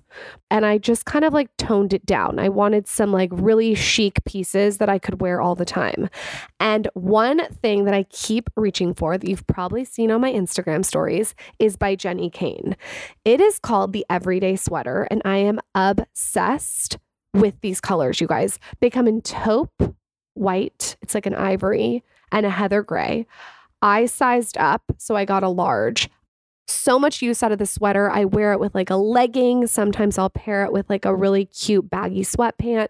And 0.51 0.66
I 0.66 0.77
just 0.77 1.07
kind 1.07 1.25
of 1.25 1.33
like 1.33 1.49
toned 1.57 1.94
it 1.94 2.05
down. 2.05 2.38
I 2.38 2.51
wanted 2.51 2.88
some 2.88 3.11
like 3.11 3.31
really 3.33 3.75
chic 3.75 4.22
pieces 4.27 4.77
that 4.79 4.90
I 4.90 4.99
could 4.99 5.22
wear 5.22 5.40
all 5.40 5.55
the 5.55 5.64
time. 5.64 6.11
And 6.61 6.88
one 6.92 7.46
thing 7.62 7.85
that 7.85 7.94
I 7.94 8.03
keep 8.11 8.51
reaching 8.55 8.92
for 8.92 9.16
that 9.16 9.27
you've 9.27 9.46
probably 9.46 9.87
seen 9.87 10.11
on 10.11 10.20
my 10.20 10.31
Instagram 10.31 10.85
stories 10.85 11.35
is 11.59 11.77
by 11.77 11.96
Jenni 11.96 12.31
Kayne. 12.31 12.77
It 13.25 13.40
is 13.40 13.59
called 13.59 13.94
the 13.94 14.05
Everyday 14.11 14.57
Sweater, 14.57 15.09
and 15.11 15.22
I 15.25 15.38
am 15.38 15.59
obsessed 15.75 16.99
with 17.33 17.59
these 17.62 17.81
colors, 17.81 18.20
you 18.20 18.27
guys. 18.27 18.59
They 18.81 18.90
come 18.90 19.09
in 19.09 19.22
taupe, 19.22 19.96
white, 20.35 20.96
it's 21.01 21.14
like 21.14 21.25
an 21.25 21.35
ivory 21.35 22.05
and 22.33 22.47
a 22.47 22.51
heather 22.51 22.83
gray. 22.83 23.27
I 23.83 24.07
sized 24.07 24.57
up, 24.59 24.83
so 24.99 25.17
I 25.17 25.25
got 25.25 25.43
a 25.43 25.49
large. 25.49 26.09
So 26.68 26.98
much 26.98 27.22
use 27.22 27.42
out 27.42 27.52
of 27.52 27.59
the 27.59 27.66
sweater. 27.66 28.11
I 28.11 28.24
wear 28.24 28.52
it 28.52 28.61
with 28.61 28.74
like 28.74 28.90
a 28.90 28.96
legging. 28.96 29.66
Sometimes 29.66 30.18
I'll 30.18 30.31
pair 30.31 30.64
it 30.64 30.72
with 30.72 30.88
like 30.90 31.05
a 31.05 31.14
really 31.14 31.46
cute 31.46 31.88
baggy 31.88 32.22
sweatpant. 32.22 32.88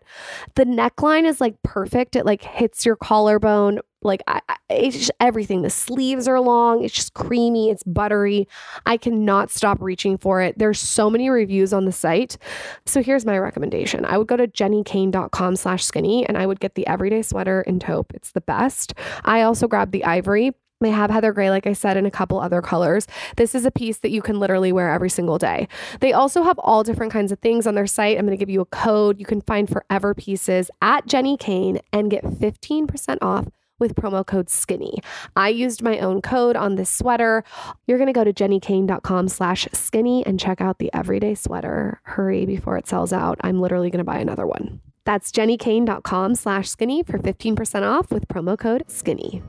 The 0.55 0.65
neckline 0.65 1.25
is 1.25 1.41
like 1.41 1.63
perfect. 1.63 2.17
It 2.17 2.25
like 2.25 2.43
hits 2.43 2.87
your 2.87 2.97
collarbone. 2.97 3.81
Like 4.03 4.23
I, 4.27 4.41
it's 4.71 4.97
just 4.97 5.11
everything. 5.21 5.63
The 5.63 5.71
sleeves 5.71 6.27
are 6.27 6.41
long. 6.41 6.85
It's 6.85 6.95
just 6.95 7.15
creamy. 7.15 7.71
It's 7.71 7.83
buttery. 7.83 8.49
I 8.87 8.97
cannot 8.97 9.51
stop 9.51 9.83
reaching 9.83 10.17
for 10.17 10.41
it. 10.41 10.59
There's 10.59 10.79
so 10.79 11.11
many 11.11 11.29
reviews 11.29 11.73
on 11.73 11.85
the 11.85 11.93
site. 11.93 12.39
So 12.87 13.03
here's 13.03 13.27
my 13.27 13.39
recommendation. 13.39 14.05
I 14.05 14.17
would 14.17 14.27
go 14.29 14.37
to 14.37 14.47
jennikayne.com 14.47 15.57
slash 15.57 15.85
skinny 15.85 16.27
and 16.27 16.39
I 16.39 16.47
would 16.47 16.61
get 16.61 16.77
the 16.77 16.87
everyday 16.87 17.23
sweater 17.23 17.63
in 17.63 17.79
taupe. 17.79 18.13
It's 18.15 18.33
the 18.33 18.41
best. 18.41 18.95
I 19.25 19.43
also 19.43 19.67
grabbed 19.69 19.93
the 19.93 20.05
ivory 20.05 20.53
they 20.81 20.91
have 20.91 21.11
heather 21.11 21.33
gray, 21.33 21.49
like 21.51 21.67
I 21.67 21.73
said, 21.73 21.97
in 21.97 22.05
a 22.05 22.11
couple 22.11 22.39
other 22.39 22.61
colors. 22.61 23.07
This 23.37 23.55
is 23.55 23.65
a 23.65 23.71
piece 23.71 23.99
that 23.99 24.11
you 24.11 24.21
can 24.21 24.39
literally 24.39 24.73
wear 24.73 24.91
every 24.91 25.09
single 25.09 25.39
day. 25.39 25.69
They 26.01 26.13
also 26.13 26.43
have 26.43 26.59
all 26.59 26.83
different 26.83 27.13
kinds 27.13 27.33
of 27.33 27.39
things 27.39 27.67
on 27.67 27.75
their 27.75 27.87
site. 27.87 28.19
I'm 28.19 28.27
going 28.27 28.37
to 28.37 28.41
give 28.41 28.51
you 28.51 28.61
a 28.61 28.67
code. 28.67 29.19
You 29.19 29.25
can 29.25 29.41
find 29.41 29.69
forever 29.69 30.15
pieces 30.15 30.71
at 30.83 31.07
Jenni 31.07 31.39
Kayne 31.39 31.81
and 31.93 32.11
get 32.11 32.25
15% 32.25 33.19
off 33.23 33.49
with 33.79 33.95
promo 33.95 34.27
code 34.27 34.51
skinny. 34.51 34.99
I 35.35 35.49
used 35.49 35.83
my 35.83 35.99
own 35.99 36.23
code 36.23 36.57
on 36.57 36.77
this 36.77 36.91
sweater. 36.91 37.45
You're 37.87 37.99
going 37.99 38.07
to 38.07 38.13
go 38.13 38.25
to 38.25 38.33
jennikayne.com 38.33 39.29
slash 39.29 39.69
skinny 39.73 40.25
and 40.27 40.41
check 40.41 40.61
out 40.61 40.79
the 40.79 40.91
everyday 40.93 41.35
sweater. 41.35 42.01
Hurry 42.05 42.47
before 42.47 42.77
it 42.77 42.87
sells 42.87 43.13
out. 43.13 43.39
I'm 43.43 43.61
literally 43.61 43.91
going 43.91 43.99
to 43.99 44.05
buy 44.05 44.19
another 44.19 44.47
one. 44.47 44.81
That's 45.05 45.31
jennikayne.com 45.31 46.35
slash 46.35 46.69
skinny 46.69 47.03
for 47.03 47.19
15% 47.19 47.83
off 47.83 48.11
with 48.11 48.29
promo 48.29 48.59
code 48.59 48.85
skinny. 48.89 49.43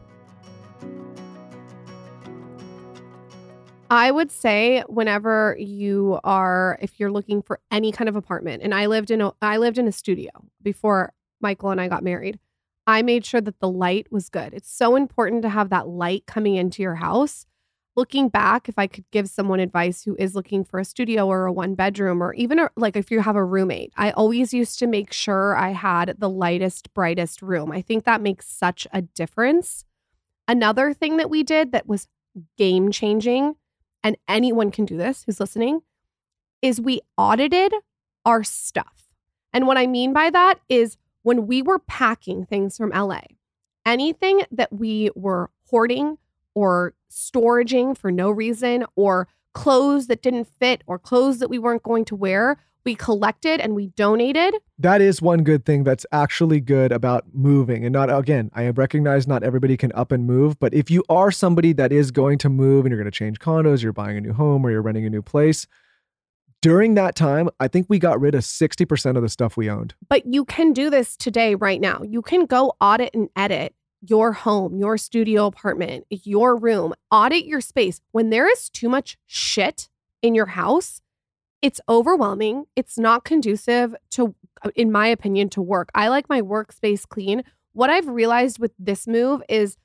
I 3.90 4.12
would 4.12 4.32
say 4.32 4.84
whenever 4.88 5.56
you 5.60 6.20
are 6.24 6.78
if 6.82 7.00
you're 7.00 7.12
looking 7.12 7.42
for 7.42 7.60
any 7.72 7.92
kind 7.92 8.10
of 8.10 8.16
apartment 8.16 8.64
and 8.64 8.74
I 8.74 8.88
lived 8.88 9.12
in 9.12 9.22
a 9.22 9.32
I 9.42 9.58
lived 9.58 9.78
in 9.78 9.88
a 9.88 9.92
studio 9.92 10.30
before 10.62 11.14
Michael 11.42 11.70
and 11.70 11.80
I 11.80 11.88
got 11.88 12.04
married. 12.04 12.40
I 12.86 13.02
made 13.02 13.26
sure 13.26 13.42
that 13.42 13.60
the 13.60 13.70
light 13.70 14.08
was 14.12 14.30
good. 14.30 14.54
It's 14.54 14.72
so 14.72 14.96
important 14.96 15.42
to 15.44 15.50
have 15.50 15.70
that 15.70 15.88
light 15.88 16.26
coming 16.26 16.56
into 16.56 16.82
your 16.82 16.96
house. 16.96 17.46
Looking 17.98 18.30
back, 18.30 18.70
if 18.70 18.78
I 18.78 18.88
could 18.88 19.06
give 19.12 19.28
someone 19.28 19.60
advice 19.60 20.04
who 20.04 20.16
is 20.18 20.36
looking 20.36 20.64
for 20.64 20.80
a 20.80 20.86
studio 20.86 21.28
or 21.28 21.48
a 21.48 21.52
one 21.52 21.74
bedroom 21.76 22.22
or 22.22 22.34
even 22.36 22.60
a, 22.60 22.70
like 22.78 22.96
if 22.96 23.10
you 23.10 23.22
have 23.22 23.36
a 23.36 23.44
roommate, 23.44 23.92
I 23.98 24.12
always 24.12 24.54
used 24.54 24.80
to 24.80 24.88
make 24.88 25.12
sure 25.12 25.56
I 25.56 25.72
had 25.72 26.16
the 26.18 26.30
lightest, 26.30 26.94
brightest 26.94 27.42
room. 27.42 27.72
I 27.72 27.82
think 27.82 28.04
that 28.06 28.22
makes 28.22 28.48
such 28.48 28.88
a 28.94 29.02
difference. 29.02 29.84
Another 30.48 30.94
thing 30.94 31.18
that 31.18 31.30
we 31.30 31.44
did 31.44 31.72
that 31.72 31.88
was 31.88 32.08
game 32.58 32.92
changing 32.92 33.56
and 34.08 34.16
anyone 34.30 34.72
can 34.72 34.86
do 34.86 34.96
this 34.96 35.24
who's 35.24 35.42
listening, 35.42 35.82
is 36.62 36.80
we 36.80 37.02
audited 37.18 37.74
our 38.26 38.42
stuff. 38.42 39.04
And 39.52 39.68
what 39.68 39.78
I 39.78 39.86
mean 39.86 40.14
by 40.14 40.30
that 40.30 40.62
is 40.70 40.96
when 41.24 41.46
we 41.46 41.62
were 41.62 41.80
packing 41.80 42.46
things 42.46 42.78
from 42.78 42.92
LA, 42.92 43.20
anything 43.86 44.44
that 44.50 44.72
we 44.72 45.10
were 45.14 45.50
hoarding 45.70 46.20
or 46.56 46.94
storaging 47.12 47.98
for 47.98 48.10
no 48.10 48.32
reason, 48.32 48.86
or 48.96 49.28
clothes 49.52 50.08
that 50.08 50.22
didn't 50.22 50.48
fit, 50.58 50.84
or 50.88 50.98
clothes 50.98 51.40
that 51.40 51.50
we 51.50 51.60
weren't 51.60 51.84
going 51.84 52.06
to 52.06 52.16
wear, 52.16 52.58
we 52.88 52.96
collected 52.96 53.60
and 53.60 53.76
we 53.76 53.88
donated. 53.88 54.56
That 54.80 55.02
is 55.02 55.22
one 55.22 55.44
good 55.44 55.66
thing 55.66 55.84
that's 55.84 56.06
actually 56.14 56.62
good 56.62 56.94
about 56.94 57.26
moving. 57.34 57.84
And 57.84 57.92
not, 57.92 58.10
again, 58.10 58.50
I 58.54 58.70
recognize 58.70 59.28
not 59.28 59.44
everybody 59.44 59.76
can 59.76 59.92
up 59.92 60.14
and 60.14 60.26
move, 60.26 60.58
but 60.58 60.74
if 60.74 60.90
you 60.90 61.04
are 61.10 61.30
somebody 61.30 61.74
that 61.74 61.92
is 61.92 62.12
going 62.12 62.38
to 62.38 62.50
move 62.50 62.86
and 62.86 62.92
you're 62.94 63.04
going 63.04 63.12
to 63.12 63.18
change 63.18 63.40
condos, 63.40 63.84
you're 63.84 63.92
buying 63.92 64.16
a 64.16 64.22
new 64.22 64.32
home 64.32 64.66
or 64.66 64.72
you're 64.72 64.82
renting 64.82 65.06
a 65.06 65.10
new 65.10 65.22
place, 65.22 65.68
during 66.62 66.94
that 66.94 67.18
time, 67.18 67.50
I 67.60 67.68
think 67.68 67.88
we 67.90 68.00
got 68.00 68.22
rid 68.22 68.36
of 68.36 68.42
60% 68.44 69.18
of 69.18 69.22
the 69.22 69.28
stuff 69.28 69.58
we 69.58 69.70
owned. 69.70 69.94
But 70.08 70.26
you 70.26 70.46
can 70.46 70.72
do 70.72 70.90
this 70.90 71.18
today, 71.18 71.56
right 71.56 71.82
now. 71.82 72.04
You 72.08 72.22
can 72.22 72.46
go 72.46 72.78
audit 72.80 73.14
and 73.14 73.28
edit 73.36 73.76
your 74.00 74.32
home, 74.32 74.78
your 74.78 74.98
studio 74.98 75.48
apartment, 75.48 76.06
your 76.10 76.56
room, 76.56 76.94
audit 77.12 77.44
your 77.44 77.60
space. 77.60 78.00
When 78.14 78.30
there 78.30 78.50
is 78.50 78.70
too 78.70 78.88
much 78.88 79.18
shit 79.26 79.90
in 80.22 80.36
your 80.36 80.46
house, 80.46 81.02
it's 81.62 81.82
overwhelming. 81.90 82.66
It's 82.76 82.98
not 82.98 83.24
conducive 83.24 83.96
to, 84.12 84.36
in 84.76 84.92
my 84.92 85.08
opinion, 85.08 85.50
to 85.50 85.62
work. 85.62 85.90
I 85.96 86.08
like 86.08 86.30
my 86.30 86.42
workspace 86.42 87.08
clean. 87.08 87.44
What 87.74 87.90
I've 87.90 88.08
realized 88.08 88.60
with 88.60 88.72
this 88.80 89.08
move 89.08 89.42
is 89.50 89.78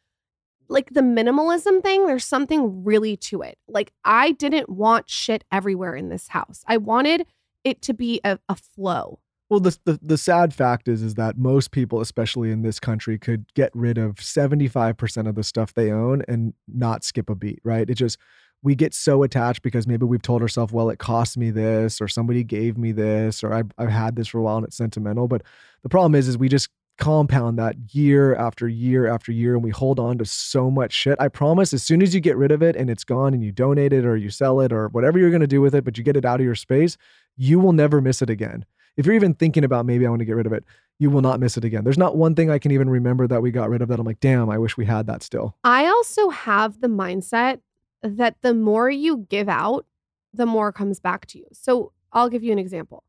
like 0.69 0.91
the 0.91 1.01
minimalism 1.01 1.83
thing, 1.83 2.07
there's 2.07 2.25
something 2.25 2.85
really 2.85 3.17
to 3.17 3.43
it. 3.43 3.59
Like, 3.69 3.93
I 4.05 4.33
didn't 4.33 4.69
want 4.69 5.11
shit 5.11 5.45
everywhere 5.53 5.95
in 5.95 6.09
this 6.09 6.29
house. 6.29 6.63
I 6.67 6.79
wanted 6.79 7.27
it 7.65 7.83
to 7.83 7.95
be 7.95 8.21
a, 8.25 8.39
a 8.49 8.57
flow. 8.57 9.19
Well, 9.51 9.61
the, 9.61 9.77
the 9.85 9.99
the 10.01 10.17
sad 10.17 10.55
fact 10.55 10.89
is 10.89 11.03
is 11.03 11.15
that 11.17 11.37
most 11.37 11.73
people, 11.73 12.01
especially 12.01 12.51
in 12.51 12.63
this 12.63 12.81
country, 12.81 13.19
could 13.19 13.45
get 13.55 13.71
rid 13.75 13.99
of 13.99 14.15
75% 14.15 15.29
of 15.29 15.35
the 15.35 15.45
stuff 15.45 15.75
they 15.75 15.93
own 15.93 16.23
and 16.27 16.55
not 16.67 17.05
skip 17.05 17.29
a 17.29 17.35
beat, 17.35 17.61
right? 17.63 17.89
It 17.89 17.97
just 17.97 18.17
we 18.63 18.75
get 18.75 18.95
so 18.95 19.23
attached 19.23 19.63
because 19.63 19.87
maybe 19.87 20.07
we've 20.07 20.23
told 20.23 20.43
ourselves, 20.43 20.73
well, 20.73 20.89
it 20.91 20.99
cost 20.99 21.37
me 21.37 21.51
this, 21.51 22.01
or 22.01 22.09
somebody 22.09 22.45
gave 22.45 22.79
me 22.79 22.93
this, 22.93 23.43
or 23.43 23.53
I've, 23.53 23.71
I've 23.77 23.91
had 23.91 24.17
this 24.17 24.29
for 24.29 24.39
a 24.39 24.43
while 24.43 24.57
and 24.57 24.67
it's 24.67 24.77
sentimental. 24.77 25.27
But 25.29 25.43
the 25.83 25.89
problem 25.89 26.15
is, 26.15 26.29
is 26.29 26.39
we 26.39 26.49
just 26.49 26.69
compound 26.99 27.59
that 27.59 27.75
year 27.95 28.35
after 28.37 28.69
year 28.69 29.07
after 29.07 29.33
year 29.33 29.55
and 29.55 29.65
we 29.65 29.71
hold 29.71 29.99
on 29.99 30.19
to 30.19 30.25
so 30.25 30.71
much 30.71 30.93
shit. 30.93 31.19
I 31.19 31.29
promise 31.29 31.73
as 31.73 31.83
soon 31.83 32.03
as 32.03 32.15
you 32.15 32.21
get 32.21 32.37
rid 32.37 32.53
of 32.53 32.63
it 32.63 32.77
and 32.77 32.89
it's 32.89 33.03
gone 33.03 33.35
and 33.35 33.43
you 33.43 33.51
donate 33.51 33.93
it 33.93 34.05
or 34.05 34.17
you 34.17 34.31
sell 34.31 34.61
it 34.61 34.73
or 34.73 34.89
whatever 34.89 35.19
you're 35.19 35.31
going 35.31 35.41
to 35.41 35.47
do 35.47 35.61
with 35.61 35.75
it, 35.75 35.85
but 35.85 35.99
you 35.99 36.05
get 36.05 36.17
it 36.17 36.25
out 36.25 36.39
of 36.39 36.47
your 36.47 36.55
space, 36.55 36.97
you 37.37 37.59
will 37.59 37.73
never 37.73 38.01
miss 38.01 38.23
it 38.23 38.31
again. 38.31 38.65
If 38.97 39.07
you're 39.07 39.15
even 39.15 39.35
thinking 39.35 39.65
about 39.65 39.87
maybe 39.87 40.07
I 40.07 40.11
want 40.11 40.21
to 40.21 40.27
get 40.27 40.37
rid 40.37 40.47
of 40.47 40.53
it, 40.53 40.65
you 40.99 41.11
will 41.11 41.23
not 41.23 41.41
miss 41.41 41.57
it 41.57 41.65
again. 41.65 41.83
There's 41.83 41.99
not 41.99 42.17
one 42.17 42.35
thing 42.35 42.51
I 42.51 42.59
can 42.59 42.71
even 42.71 42.91
remember 42.91 43.27
that 43.27 43.43
we 43.43 43.51
got 43.51 43.71
rid 43.71 43.83
of 43.83 43.89
that 43.89 43.99
I'm 43.99 44.07
like, 44.07 44.21
damn, 44.21 44.51
I 44.51 44.59
wish 44.59 44.77
we 44.77 44.85
had 44.85 45.07
that 45.07 45.23
still. 45.23 45.57
I 45.65 45.87
also 45.87 46.29
have 46.29 46.81
the 46.81 46.89
mindset 46.89 47.61
that 48.03 48.37
the 48.43 48.55
more 48.55 48.91
you 48.91 49.27
give 49.29 49.49
out, 49.49 49.87
the 50.35 50.47
more 50.47 50.73
comes 50.73 50.99
back 51.01 51.27
to 51.27 51.39
you. 51.39 51.47
So 51.53 51.93
I'll 52.13 52.29
give 52.29 52.43
you 52.43 52.53
an 52.53 52.59
example. 52.59 53.05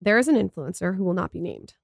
There 0.00 0.18
is 0.18 0.28
an 0.28 0.36
influencer 0.36 0.96
who 0.96 1.04
will 1.04 1.14
not 1.14 1.32
be 1.32 1.40
named, 1.40 1.74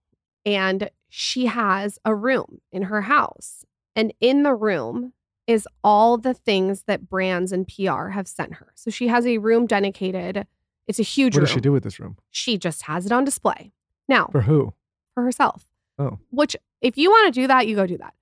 and 0.45 0.91
she 1.09 1.47
has 1.47 1.99
a 2.05 2.15
room 2.15 2.61
in 2.73 2.83
her 2.85 3.03
house. 3.03 3.65
And 3.95 4.13
in 4.21 4.43
the 4.43 4.55
room 4.55 5.13
is 5.47 5.67
all 5.83 6.19
the 6.19 6.35
things 6.35 6.83
that 6.83 7.09
brands 7.09 7.53
and 7.53 7.67
PR 7.67 8.09
have 8.09 8.29
sent 8.29 8.55
her. 8.55 8.73
So 8.75 8.91
she 8.91 9.09
has 9.09 9.27
a 9.27 9.39
room 9.39 9.67
dedicated. 9.67 10.47
It's 10.87 10.99
a 10.99 11.03
huge 11.05 11.35
What 11.35 11.41
room. 11.41 11.45
does 11.47 11.53
she 11.55 11.61
do 11.61 11.73
with 11.73 11.83
this 11.85 11.99
room? 11.99 12.17
She 12.31 12.59
just 12.59 12.83
has 12.83 13.07
it 13.07 13.13
on 13.13 13.25
display. 13.25 13.73
Now, 14.09 14.29
For 14.33 14.43
who? 14.43 14.75
for 15.15 15.23
herself. 15.25 15.67
Oh. 15.99 16.19
Which, 16.31 16.57
if 16.81 16.97
you 16.97 17.11
want 17.11 17.33
to 17.33 17.41
do 17.41 17.47
that, 17.47 17.67
you 17.67 17.75
go 17.77 17.87
do 17.87 17.99
that. 17.99 18.15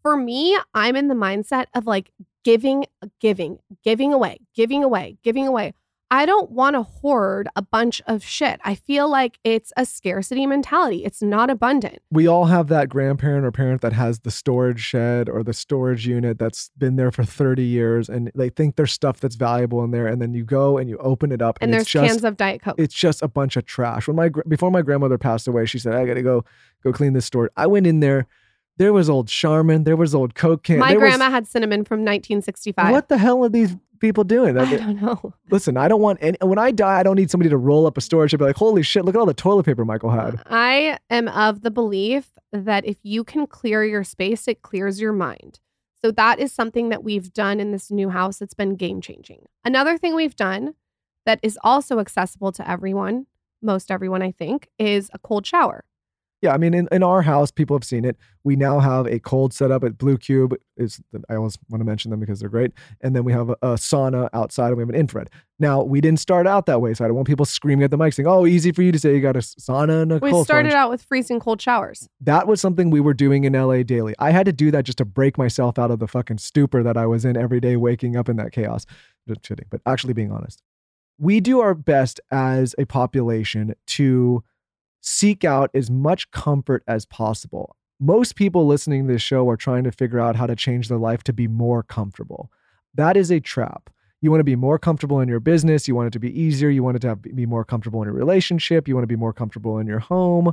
For 0.00 0.16
me, 0.16 0.58
I'm 0.74 0.96
in 0.96 1.08
the 1.08 1.14
mindset 1.14 1.66
of 1.74 1.86
like 1.86 2.10
giving, 2.44 2.86
giving, 3.20 3.58
giving 3.82 4.12
away, 4.12 4.38
giving 4.54 4.82
away, 4.84 5.18
giving 5.22 5.46
away. 5.46 5.74
I 6.14 6.26
don't 6.26 6.50
want 6.50 6.76
to 6.76 6.82
hoard 6.82 7.48
a 7.56 7.62
bunch 7.62 8.02
of 8.06 8.22
shit. 8.22 8.60
I 8.62 8.74
feel 8.74 9.08
like 9.08 9.38
it's 9.44 9.72
a 9.78 9.86
scarcity 9.86 10.44
mentality. 10.46 11.06
It's 11.06 11.22
not 11.22 11.48
abundant. 11.48 12.00
we 12.10 12.26
all 12.26 12.44
have 12.44 12.68
that 12.68 12.90
grandparent 12.90 13.46
or 13.46 13.50
parent 13.50 13.80
that 13.80 13.94
has 13.94 14.20
the 14.20 14.30
storage 14.30 14.80
shed 14.80 15.30
or 15.30 15.42
the 15.42 15.54
storage 15.54 16.06
unit 16.06 16.38
that's 16.38 16.70
been 16.76 16.96
there 16.96 17.10
for 17.10 17.24
30 17.24 17.62
years 17.62 18.10
and 18.10 18.30
they 18.34 18.50
think 18.50 18.76
there's 18.76 18.92
stuff 18.92 19.20
that's 19.20 19.36
valuable 19.36 19.82
in 19.84 19.90
there 19.90 20.06
and 20.06 20.20
then 20.20 20.34
you 20.34 20.44
go 20.44 20.76
and 20.76 20.90
you 20.90 20.98
open 20.98 21.32
it 21.32 21.40
up 21.40 21.56
And, 21.62 21.70
and, 21.70 21.72
there's 21.72 21.84
it's 21.84 21.92
just 21.92 22.06
cans 22.06 22.24
of 22.24 22.36
Diet 22.36 22.60
Coke. 22.60 22.74
it's 22.76 22.94
just 22.94 23.22
a 23.22 23.28
bunch 23.28 23.56
of 23.56 23.64
trash. 23.64 24.06
When 24.06 24.16
my 24.16 24.28
before 24.46 24.70
my 24.70 24.82
grandmother 24.82 25.16
passed 25.16 25.48
away, 25.48 25.64
she 25.64 25.78
said 25.78 25.94
I 25.94 26.04
got 26.04 26.14
to 26.14 26.22
go 26.22 26.44
go 26.84 26.92
clean 26.92 27.14
this 27.14 27.24
store. 27.24 27.50
I 27.56 27.66
went 27.66 27.86
in 27.86 28.00
there. 28.00 28.26
There 28.82 28.92
was 28.92 29.08
old 29.08 29.28
Charmin, 29.28 29.84
there 29.84 29.94
was 29.94 30.12
old 30.12 30.34
Coke 30.34 30.64
can. 30.64 30.80
My 30.80 30.88
there 30.88 30.98
was- 30.98 31.10
grandma 31.16 31.30
had 31.30 31.46
cinnamon 31.46 31.84
from 31.84 32.00
1965. 32.00 32.90
What 32.90 33.08
the 33.08 33.16
hell 33.16 33.44
are 33.44 33.48
these 33.48 33.76
people 34.00 34.24
doing? 34.24 34.58
I 34.58 34.68
don't 34.68 35.00
know. 35.00 35.34
Listen, 35.52 35.76
I 35.76 35.86
don't 35.86 36.00
want 36.00 36.18
any. 36.20 36.36
When 36.42 36.58
I 36.58 36.72
die, 36.72 36.98
I 36.98 37.04
don't 37.04 37.14
need 37.14 37.30
somebody 37.30 37.48
to 37.50 37.56
roll 37.56 37.86
up 37.86 37.96
a 37.96 38.00
storage 38.00 38.32
and 38.32 38.40
be 38.40 38.44
like, 38.44 38.56
"Holy 38.56 38.82
shit! 38.82 39.04
Look 39.04 39.14
at 39.14 39.18
all 39.20 39.24
the 39.26 39.34
toilet 39.34 39.66
paper 39.66 39.84
Michael 39.84 40.10
had." 40.10 40.42
I 40.46 40.98
am 41.10 41.28
of 41.28 41.60
the 41.60 41.70
belief 41.70 42.30
that 42.52 42.84
if 42.84 42.96
you 43.04 43.22
can 43.22 43.46
clear 43.46 43.84
your 43.84 44.02
space, 44.02 44.48
it 44.48 44.62
clears 44.62 45.00
your 45.00 45.12
mind. 45.12 45.60
So 46.04 46.10
that 46.10 46.40
is 46.40 46.50
something 46.52 46.88
that 46.88 47.04
we've 47.04 47.32
done 47.32 47.60
in 47.60 47.70
this 47.70 47.88
new 47.88 48.08
house 48.08 48.38
that's 48.38 48.54
been 48.54 48.74
game 48.74 49.00
changing. 49.00 49.46
Another 49.64 49.96
thing 49.96 50.16
we've 50.16 50.34
done 50.34 50.74
that 51.24 51.38
is 51.40 51.56
also 51.62 52.00
accessible 52.00 52.50
to 52.50 52.68
everyone, 52.68 53.26
most 53.62 53.92
everyone, 53.92 54.22
I 54.22 54.32
think, 54.32 54.70
is 54.76 55.08
a 55.14 55.20
cold 55.20 55.46
shower. 55.46 55.84
Yeah, 56.42 56.52
I 56.52 56.58
mean, 56.58 56.74
in, 56.74 56.88
in 56.90 57.04
our 57.04 57.22
house, 57.22 57.52
people 57.52 57.76
have 57.76 57.84
seen 57.84 58.04
it. 58.04 58.16
We 58.42 58.56
now 58.56 58.80
have 58.80 59.06
a 59.06 59.20
cold 59.20 59.54
setup 59.54 59.84
at 59.84 59.96
Blue 59.96 60.18
Cube. 60.18 60.56
Is 60.76 61.00
I 61.30 61.36
always 61.36 61.56
want 61.70 61.80
to 61.80 61.84
mention 61.84 62.10
them 62.10 62.18
because 62.18 62.40
they're 62.40 62.48
great. 62.48 62.72
And 63.00 63.14
then 63.14 63.22
we 63.22 63.32
have 63.32 63.50
a, 63.50 63.56
a 63.62 63.74
sauna 63.74 64.28
outside, 64.32 64.68
and 64.68 64.76
we 64.76 64.82
have 64.82 64.88
an 64.88 64.96
infrared. 64.96 65.30
Now, 65.60 65.84
we 65.84 66.00
didn't 66.00 66.18
start 66.18 66.48
out 66.48 66.66
that 66.66 66.80
way, 66.80 66.94
so 66.94 67.04
I 67.04 67.08
don't 67.08 67.14
want 67.14 67.28
people 67.28 67.46
screaming 67.46 67.84
at 67.84 67.92
the 67.92 67.96
mic 67.96 68.12
saying, 68.12 68.26
"Oh, 68.26 68.44
easy 68.44 68.72
for 68.72 68.82
you 68.82 68.90
to 68.90 68.98
say 68.98 69.14
you 69.14 69.20
got 69.20 69.36
a 69.36 69.38
sauna 69.38 70.02
and 70.02 70.10
a 70.10 70.14
cold. 70.14 70.22
We 70.22 70.30
cold 70.32 70.46
started 70.46 70.70
plunge." 70.70 70.82
out 70.82 70.90
with 70.90 71.04
freezing 71.04 71.38
cold 71.38 71.62
showers. 71.62 72.08
That 72.20 72.48
was 72.48 72.60
something 72.60 72.90
we 72.90 73.00
were 73.00 73.14
doing 73.14 73.44
in 73.44 73.52
LA 73.52 73.84
daily. 73.84 74.14
I 74.18 74.32
had 74.32 74.46
to 74.46 74.52
do 74.52 74.72
that 74.72 74.84
just 74.84 74.98
to 74.98 75.04
break 75.04 75.38
myself 75.38 75.78
out 75.78 75.92
of 75.92 76.00
the 76.00 76.08
fucking 76.08 76.38
stupor 76.38 76.82
that 76.82 76.96
I 76.96 77.06
was 77.06 77.24
in 77.24 77.36
every 77.36 77.60
day, 77.60 77.76
waking 77.76 78.16
up 78.16 78.28
in 78.28 78.34
that 78.38 78.50
chaos. 78.50 78.84
Just 79.28 79.42
kidding, 79.42 79.66
but 79.70 79.80
actually 79.86 80.14
being 80.14 80.32
honest. 80.32 80.60
We 81.18 81.38
do 81.38 81.60
our 81.60 81.74
best 81.74 82.20
as 82.32 82.74
a 82.78 82.84
population 82.84 83.76
to 83.86 84.42
seek 85.02 85.44
out 85.44 85.70
as 85.74 85.90
much 85.90 86.30
comfort 86.30 86.82
as 86.88 87.04
possible. 87.04 87.76
Most 88.00 88.34
people 88.34 88.66
listening 88.66 89.06
to 89.06 89.12
this 89.12 89.22
show 89.22 89.48
are 89.48 89.56
trying 89.56 89.84
to 89.84 89.92
figure 89.92 90.18
out 90.18 90.36
how 90.36 90.46
to 90.46 90.56
change 90.56 90.88
their 90.88 90.98
life 90.98 91.22
to 91.24 91.32
be 91.32 91.46
more 91.46 91.82
comfortable. 91.82 92.50
That 92.94 93.16
is 93.16 93.30
a 93.30 93.40
trap. 93.40 93.90
You 94.20 94.30
want 94.30 94.40
to 94.40 94.44
be 94.44 94.56
more 94.56 94.78
comfortable 94.78 95.20
in 95.20 95.28
your 95.28 95.40
business. 95.40 95.88
You 95.88 95.96
want 95.96 96.06
it 96.08 96.12
to 96.12 96.20
be 96.20 96.40
easier. 96.40 96.70
You 96.70 96.82
want 96.82 96.96
it 96.96 97.00
to 97.00 97.08
have, 97.08 97.22
be 97.22 97.46
more 97.46 97.64
comfortable 97.64 98.00
in 98.02 98.06
your 98.06 98.14
relationship. 98.14 98.86
You 98.86 98.94
want 98.94 99.02
to 99.02 99.08
be 99.08 99.16
more 99.16 99.32
comfortable 99.32 99.78
in 99.78 99.86
your 99.86 99.98
home. 99.98 100.52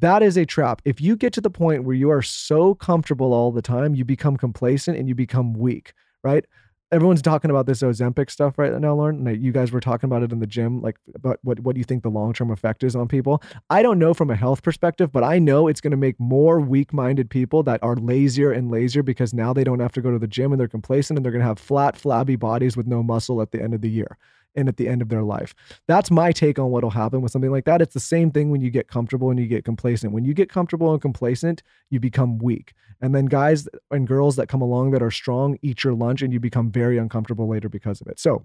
That 0.00 0.22
is 0.22 0.36
a 0.36 0.46
trap. 0.46 0.82
If 0.84 1.00
you 1.00 1.16
get 1.16 1.32
to 1.34 1.40
the 1.40 1.50
point 1.50 1.84
where 1.84 1.96
you 1.96 2.10
are 2.10 2.22
so 2.22 2.74
comfortable 2.74 3.32
all 3.32 3.52
the 3.52 3.62
time, 3.62 3.94
you 3.94 4.04
become 4.04 4.36
complacent 4.36 4.98
and 4.98 5.08
you 5.08 5.14
become 5.14 5.54
weak, 5.54 5.92
right? 6.22 6.44
Everyone's 6.92 7.22
talking 7.22 7.50
about 7.50 7.66
this 7.66 7.82
Ozempic 7.82 8.30
stuff 8.30 8.58
right 8.58 8.72
now, 8.72 8.94
Lauryn. 8.94 9.42
You 9.42 9.50
guys 9.50 9.72
were 9.72 9.80
talking 9.80 10.06
about 10.06 10.22
it 10.22 10.30
in 10.30 10.38
the 10.38 10.46
gym, 10.46 10.80
like 10.80 10.96
about 11.16 11.40
what, 11.42 11.58
what 11.60 11.74
do 11.74 11.80
you 11.80 11.84
think 11.84 12.04
the 12.04 12.10
long 12.10 12.32
term 12.32 12.52
effect 12.52 12.84
is 12.84 12.94
on 12.94 13.08
people? 13.08 13.42
I 13.68 13.82
don't 13.82 13.98
know 13.98 14.14
from 14.14 14.30
a 14.30 14.36
health 14.36 14.62
perspective, 14.62 15.10
but 15.10 15.24
I 15.24 15.40
know 15.40 15.66
it's 15.66 15.80
going 15.80 15.90
to 15.90 15.96
make 15.96 16.14
more 16.20 16.60
weak 16.60 16.92
minded 16.92 17.28
people 17.28 17.64
that 17.64 17.82
are 17.82 17.96
lazier 17.96 18.52
and 18.52 18.70
lazier 18.70 19.02
because 19.02 19.34
now 19.34 19.52
they 19.52 19.64
don't 19.64 19.80
have 19.80 19.92
to 19.92 20.00
go 20.00 20.12
to 20.12 20.18
the 20.18 20.28
gym 20.28 20.52
and 20.52 20.60
they're 20.60 20.68
complacent 20.68 21.18
and 21.18 21.24
they're 21.24 21.32
going 21.32 21.42
to 21.42 21.48
have 21.48 21.58
flat, 21.58 21.96
flabby 21.96 22.36
bodies 22.36 22.76
with 22.76 22.86
no 22.86 23.02
muscle 23.02 23.42
at 23.42 23.50
the 23.50 23.60
end 23.60 23.74
of 23.74 23.80
the 23.80 23.90
year. 23.90 24.16
And 24.56 24.68
at 24.68 24.76
the 24.76 24.88
end 24.88 25.02
of 25.02 25.08
their 25.08 25.22
life. 25.22 25.54
That's 25.86 26.10
my 26.10 26.32
take 26.32 26.58
on 26.58 26.70
what'll 26.70 26.90
happen 26.90 27.20
with 27.20 27.30
something 27.30 27.50
like 27.50 27.66
that. 27.66 27.82
It's 27.82 27.94
the 27.94 28.00
same 28.00 28.30
thing 28.30 28.50
when 28.50 28.60
you 28.60 28.70
get 28.70 28.88
comfortable 28.88 29.30
and 29.30 29.38
you 29.38 29.46
get 29.46 29.64
complacent. 29.64 30.12
When 30.12 30.24
you 30.24 30.34
get 30.34 30.50
comfortable 30.50 30.92
and 30.92 31.00
complacent, 31.00 31.62
you 31.90 32.00
become 32.00 32.38
weak. 32.38 32.72
And 33.00 33.14
then 33.14 33.26
guys 33.26 33.68
and 33.90 34.08
girls 34.08 34.36
that 34.36 34.48
come 34.48 34.62
along 34.62 34.92
that 34.92 35.02
are 35.02 35.10
strong 35.10 35.58
eat 35.62 35.84
your 35.84 35.94
lunch 35.94 36.22
and 36.22 36.32
you 36.32 36.40
become 36.40 36.70
very 36.70 36.98
uncomfortable 36.98 37.46
later 37.46 37.68
because 37.68 38.00
of 38.00 38.06
it. 38.06 38.18
So, 38.18 38.44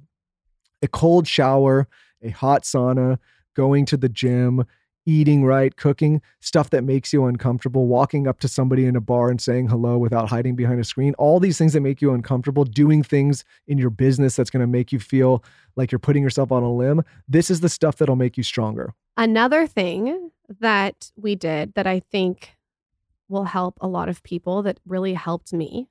a 0.82 0.88
cold 0.88 1.28
shower, 1.28 1.88
a 2.22 2.30
hot 2.30 2.64
sauna, 2.64 3.20
going 3.56 3.86
to 3.86 3.98
the 3.98 4.10
gym, 4.10 4.66
eating 5.06 5.44
right, 5.44 5.76
cooking, 5.76 6.22
stuff 6.40 6.70
that 6.70 6.84
makes 6.84 7.12
you 7.12 7.26
uncomfortable, 7.26 7.88
walking 7.88 8.28
up 8.28 8.40
to 8.40 8.48
somebody 8.48 8.86
in 8.86 8.96
a 8.96 9.02
bar 9.02 9.30
and 9.30 9.42
saying 9.42 9.68
hello 9.68 9.98
without 9.98 10.30
hiding 10.30 10.56
behind 10.56 10.80
a 10.80 10.84
screen, 10.84 11.14
all 11.18 11.40
these 11.40 11.58
things 11.58 11.74
that 11.74 11.82
make 11.82 12.02
you 12.02 12.14
uncomfortable, 12.14 12.64
doing 12.64 13.04
things 13.04 13.44
in 13.68 13.78
your 13.78 13.90
business 13.90 14.36
that's 14.36 14.50
going 14.50 14.62
to 14.62 14.68
make 14.68 14.92
you 14.92 15.00
feel 15.00 15.44
like 15.76 15.92
you're 15.92 16.00
putting 16.00 16.24
yourself 16.24 16.52
on 16.52 16.64
a 16.64 16.72
limb. 16.72 17.04
This 17.28 17.50
is 17.50 17.62
the 17.62 17.70
stuff 17.70 17.98
that'll 17.98 18.16
make 18.16 18.38
you 18.38 18.44
stronger. 18.44 18.94
Another 19.18 19.68
thing 19.68 20.32
that 20.60 21.12
we 21.16 21.36
did 21.36 21.74
that 21.74 21.88
I 21.88 22.00
think 22.00 22.56
will 23.28 23.46
help 23.46 23.78
a 23.82 23.88
lot 23.88 24.10
of 24.10 24.24
people 24.24 24.62
that 24.64 24.80
really 24.86 25.14
helped 25.14 25.54
me 25.54 25.88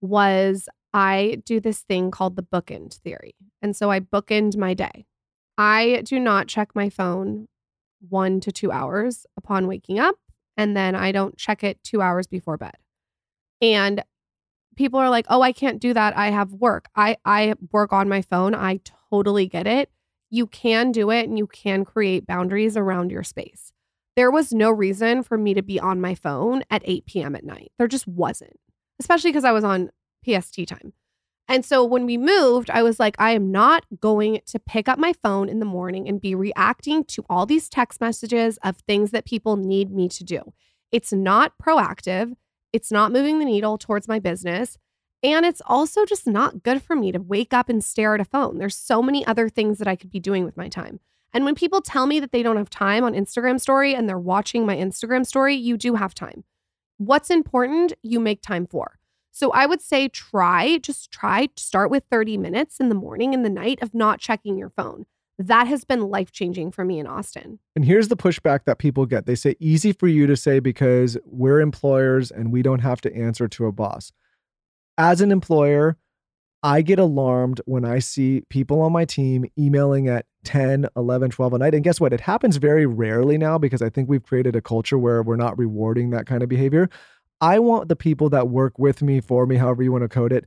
was 0.00 0.68
I 0.94 1.42
do 1.44 1.60
this 1.60 1.80
thing 1.80 2.10
called 2.10 2.36
the 2.36 2.42
bookend 2.42 2.94
theory. 2.94 3.34
And 3.60 3.76
so 3.76 3.90
I 3.90 4.00
bookend 4.00 4.56
my 4.56 4.74
day. 4.74 5.06
I 5.58 6.02
do 6.04 6.18
not 6.18 6.48
check 6.48 6.74
my 6.74 6.88
phone 6.88 7.48
one 8.08 8.40
to 8.40 8.52
two 8.52 8.72
hours 8.72 9.26
upon 9.36 9.66
waking 9.66 9.98
up, 9.98 10.16
and 10.56 10.76
then 10.76 10.94
I 10.94 11.12
don't 11.12 11.36
check 11.36 11.62
it 11.64 11.82
two 11.82 12.02
hours 12.02 12.26
before 12.26 12.56
bed. 12.56 12.74
And 13.60 14.02
people 14.76 14.98
are 15.00 15.10
like, 15.10 15.26
"Oh, 15.28 15.42
I 15.42 15.52
can't 15.52 15.80
do 15.80 15.92
that. 15.94 16.16
I 16.16 16.30
have 16.30 16.52
work. 16.52 16.88
I 16.96 17.16
I 17.24 17.54
work 17.72 17.92
on 17.92 18.08
my 18.08 18.22
phone. 18.22 18.54
I 18.54 18.80
totally 19.10 19.46
get 19.46 19.66
it. 19.66 19.90
You 20.30 20.46
can 20.46 20.92
do 20.92 21.10
it 21.10 21.28
and 21.28 21.36
you 21.36 21.46
can 21.46 21.84
create 21.84 22.26
boundaries 22.26 22.76
around 22.76 23.10
your 23.10 23.24
space. 23.24 23.72
There 24.16 24.30
was 24.30 24.52
no 24.52 24.70
reason 24.70 25.22
for 25.22 25.36
me 25.36 25.54
to 25.54 25.62
be 25.62 25.80
on 25.80 26.00
my 26.00 26.14
phone 26.14 26.62
at 26.70 26.82
8 26.84 27.06
p.m. 27.06 27.34
at 27.34 27.44
night. 27.44 27.72
There 27.78 27.88
just 27.88 28.06
wasn't, 28.06 28.58
especially 29.00 29.30
because 29.30 29.44
I 29.44 29.52
was 29.52 29.64
on 29.64 29.90
PST 30.24 30.66
time. 30.68 30.92
And 31.50 31.64
so 31.64 31.84
when 31.84 32.06
we 32.06 32.16
moved, 32.16 32.70
I 32.70 32.84
was 32.84 33.00
like, 33.00 33.16
I 33.18 33.32
am 33.32 33.50
not 33.50 33.84
going 33.98 34.40
to 34.46 34.60
pick 34.60 34.88
up 34.88 35.00
my 35.00 35.12
phone 35.12 35.48
in 35.48 35.58
the 35.58 35.66
morning 35.66 36.08
and 36.08 36.20
be 36.20 36.32
reacting 36.32 37.02
to 37.06 37.24
all 37.28 37.44
these 37.44 37.68
text 37.68 38.00
messages 38.00 38.56
of 38.62 38.76
things 38.76 39.10
that 39.10 39.26
people 39.26 39.56
need 39.56 39.90
me 39.90 40.08
to 40.10 40.22
do. 40.22 40.52
It's 40.92 41.12
not 41.12 41.54
proactive. 41.60 42.34
It's 42.72 42.92
not 42.92 43.10
moving 43.10 43.40
the 43.40 43.44
needle 43.44 43.78
towards 43.78 44.06
my 44.06 44.20
business. 44.20 44.78
And 45.24 45.44
it's 45.44 45.60
also 45.66 46.06
just 46.06 46.24
not 46.24 46.62
good 46.62 46.84
for 46.84 46.94
me 46.94 47.10
to 47.10 47.18
wake 47.18 47.52
up 47.52 47.68
and 47.68 47.82
stare 47.82 48.14
at 48.14 48.20
a 48.20 48.24
phone. 48.24 48.58
There's 48.58 48.76
so 48.76 49.02
many 49.02 49.26
other 49.26 49.48
things 49.48 49.78
that 49.78 49.88
I 49.88 49.96
could 49.96 50.12
be 50.12 50.20
doing 50.20 50.44
with 50.44 50.56
my 50.56 50.68
time. 50.68 51.00
And 51.32 51.44
when 51.44 51.56
people 51.56 51.82
tell 51.82 52.06
me 52.06 52.20
that 52.20 52.30
they 52.30 52.44
don't 52.44 52.58
have 52.58 52.70
time 52.70 53.02
on 53.02 53.14
Instagram 53.14 53.60
story 53.60 53.92
and 53.92 54.08
they're 54.08 54.20
watching 54.20 54.64
my 54.64 54.76
Instagram 54.76 55.26
story, 55.26 55.56
you 55.56 55.76
do 55.76 55.96
have 55.96 56.14
time. 56.14 56.44
What's 56.98 57.28
important, 57.28 57.92
you 58.04 58.20
make 58.20 58.40
time 58.40 58.68
for. 58.68 58.99
So 59.40 59.50
I 59.52 59.64
would 59.64 59.80
say 59.80 60.08
try, 60.08 60.76
just 60.76 61.10
try, 61.10 61.48
start 61.56 61.90
with 61.90 62.04
30 62.10 62.36
minutes 62.36 62.78
in 62.78 62.90
the 62.90 62.94
morning 62.94 63.32
and 63.32 63.42
the 63.42 63.48
night 63.48 63.78
of 63.80 63.94
not 63.94 64.20
checking 64.20 64.58
your 64.58 64.68
phone. 64.68 65.06
That 65.38 65.66
has 65.66 65.82
been 65.82 66.10
life 66.10 66.30
changing 66.30 66.72
for 66.72 66.84
me 66.84 66.98
in 66.98 67.06
Austin. 67.06 67.58
And 67.74 67.82
here's 67.82 68.08
the 68.08 68.18
pushback 68.18 68.66
that 68.66 68.76
people 68.76 69.06
get. 69.06 69.24
They 69.24 69.34
say 69.34 69.56
easy 69.58 69.94
for 69.94 70.08
you 70.08 70.26
to 70.26 70.36
say 70.36 70.58
because 70.58 71.16
we're 71.24 71.62
employers 71.62 72.30
and 72.30 72.52
we 72.52 72.60
don't 72.60 72.80
have 72.80 73.00
to 73.00 73.16
answer 73.16 73.48
to 73.48 73.64
a 73.64 73.72
boss. 73.72 74.12
As 74.98 75.22
an 75.22 75.32
employer, 75.32 75.96
I 76.62 76.82
get 76.82 76.98
alarmed 76.98 77.62
when 77.64 77.86
I 77.86 77.98
see 78.00 78.42
people 78.50 78.82
on 78.82 78.92
my 78.92 79.06
team 79.06 79.46
emailing 79.58 80.06
at 80.06 80.26
10, 80.44 80.86
11, 80.94 81.30
12 81.30 81.54
at 81.54 81.60
night. 81.60 81.74
And 81.74 81.82
guess 81.82 81.98
what? 81.98 82.12
It 82.12 82.20
happens 82.20 82.58
very 82.58 82.84
rarely 82.84 83.38
now 83.38 83.56
because 83.56 83.80
I 83.80 83.88
think 83.88 84.10
we've 84.10 84.22
created 84.22 84.54
a 84.54 84.60
culture 84.60 84.98
where 84.98 85.22
we're 85.22 85.36
not 85.36 85.56
rewarding 85.56 86.10
that 86.10 86.26
kind 86.26 86.42
of 86.42 86.50
behavior. 86.50 86.90
I 87.40 87.58
want 87.58 87.88
the 87.88 87.96
people 87.96 88.28
that 88.30 88.48
work 88.48 88.78
with 88.78 89.02
me, 89.02 89.20
for 89.20 89.46
me, 89.46 89.56
however 89.56 89.82
you 89.82 89.92
want 89.92 90.02
to 90.02 90.08
code 90.08 90.32
it, 90.32 90.46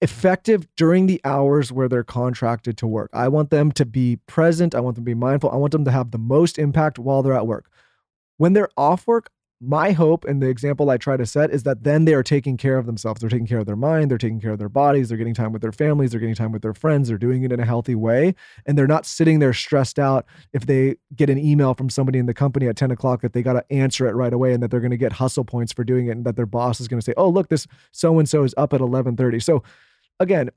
effective 0.00 0.66
during 0.76 1.06
the 1.06 1.20
hours 1.24 1.70
where 1.70 1.88
they're 1.88 2.02
contracted 2.04 2.76
to 2.78 2.86
work. 2.86 3.10
I 3.12 3.28
want 3.28 3.50
them 3.50 3.70
to 3.72 3.84
be 3.84 4.16
present. 4.26 4.74
I 4.74 4.80
want 4.80 4.96
them 4.96 5.04
to 5.04 5.10
be 5.10 5.14
mindful. 5.14 5.50
I 5.50 5.56
want 5.56 5.72
them 5.72 5.84
to 5.84 5.92
have 5.92 6.10
the 6.10 6.18
most 6.18 6.58
impact 6.58 6.98
while 6.98 7.22
they're 7.22 7.32
at 7.32 7.46
work. 7.46 7.70
When 8.36 8.52
they're 8.52 8.68
off 8.76 9.06
work, 9.06 9.30
my 9.64 9.92
hope 9.92 10.24
and 10.24 10.42
the 10.42 10.48
example 10.48 10.90
I 10.90 10.96
try 10.96 11.16
to 11.16 11.24
set 11.24 11.50
is 11.50 11.62
that 11.62 11.84
then 11.84 12.04
they 12.04 12.14
are 12.14 12.22
taking 12.24 12.56
care 12.56 12.78
of 12.78 12.86
themselves. 12.86 13.20
They're 13.20 13.30
taking 13.30 13.46
care 13.46 13.60
of 13.60 13.66
their 13.66 13.76
mind, 13.76 14.10
they're 14.10 14.18
taking 14.18 14.40
care 14.40 14.50
of 14.50 14.58
their 14.58 14.68
bodies, 14.68 15.08
they're 15.08 15.18
getting 15.18 15.34
time 15.34 15.52
with 15.52 15.62
their 15.62 15.72
families, 15.72 16.10
they're 16.10 16.20
getting 16.20 16.34
time 16.34 16.50
with 16.50 16.62
their 16.62 16.74
friends, 16.74 17.08
they're 17.08 17.18
doing 17.18 17.44
it 17.44 17.52
in 17.52 17.60
a 17.60 17.64
healthy 17.64 17.94
way. 17.94 18.34
And 18.66 18.76
they're 18.76 18.88
not 18.88 19.06
sitting 19.06 19.38
there 19.38 19.52
stressed 19.52 20.00
out 20.00 20.26
if 20.52 20.66
they 20.66 20.96
get 21.14 21.30
an 21.30 21.38
email 21.38 21.74
from 21.74 21.90
somebody 21.90 22.18
in 22.18 22.26
the 22.26 22.34
company 22.34 22.66
at 22.66 22.76
10 22.76 22.90
o'clock 22.90 23.22
that 23.22 23.34
they 23.34 23.42
got 23.42 23.52
to 23.52 23.64
answer 23.72 24.06
it 24.08 24.12
right 24.12 24.32
away 24.32 24.52
and 24.52 24.62
that 24.62 24.72
they're 24.72 24.80
going 24.80 24.90
to 24.90 24.96
get 24.96 25.12
hustle 25.12 25.44
points 25.44 25.72
for 25.72 25.84
doing 25.84 26.08
it 26.08 26.12
and 26.12 26.24
that 26.24 26.34
their 26.34 26.46
boss 26.46 26.80
is 26.80 26.88
going 26.88 27.00
to 27.00 27.04
say, 27.04 27.14
oh, 27.16 27.28
look, 27.28 27.48
this 27.48 27.68
so 27.92 28.18
and 28.18 28.28
so 28.28 28.42
is 28.42 28.54
up 28.56 28.72
at 28.72 28.80
eleven 28.80 29.12
1130. 29.12 29.40
So 29.40 29.62
again, 30.18 30.50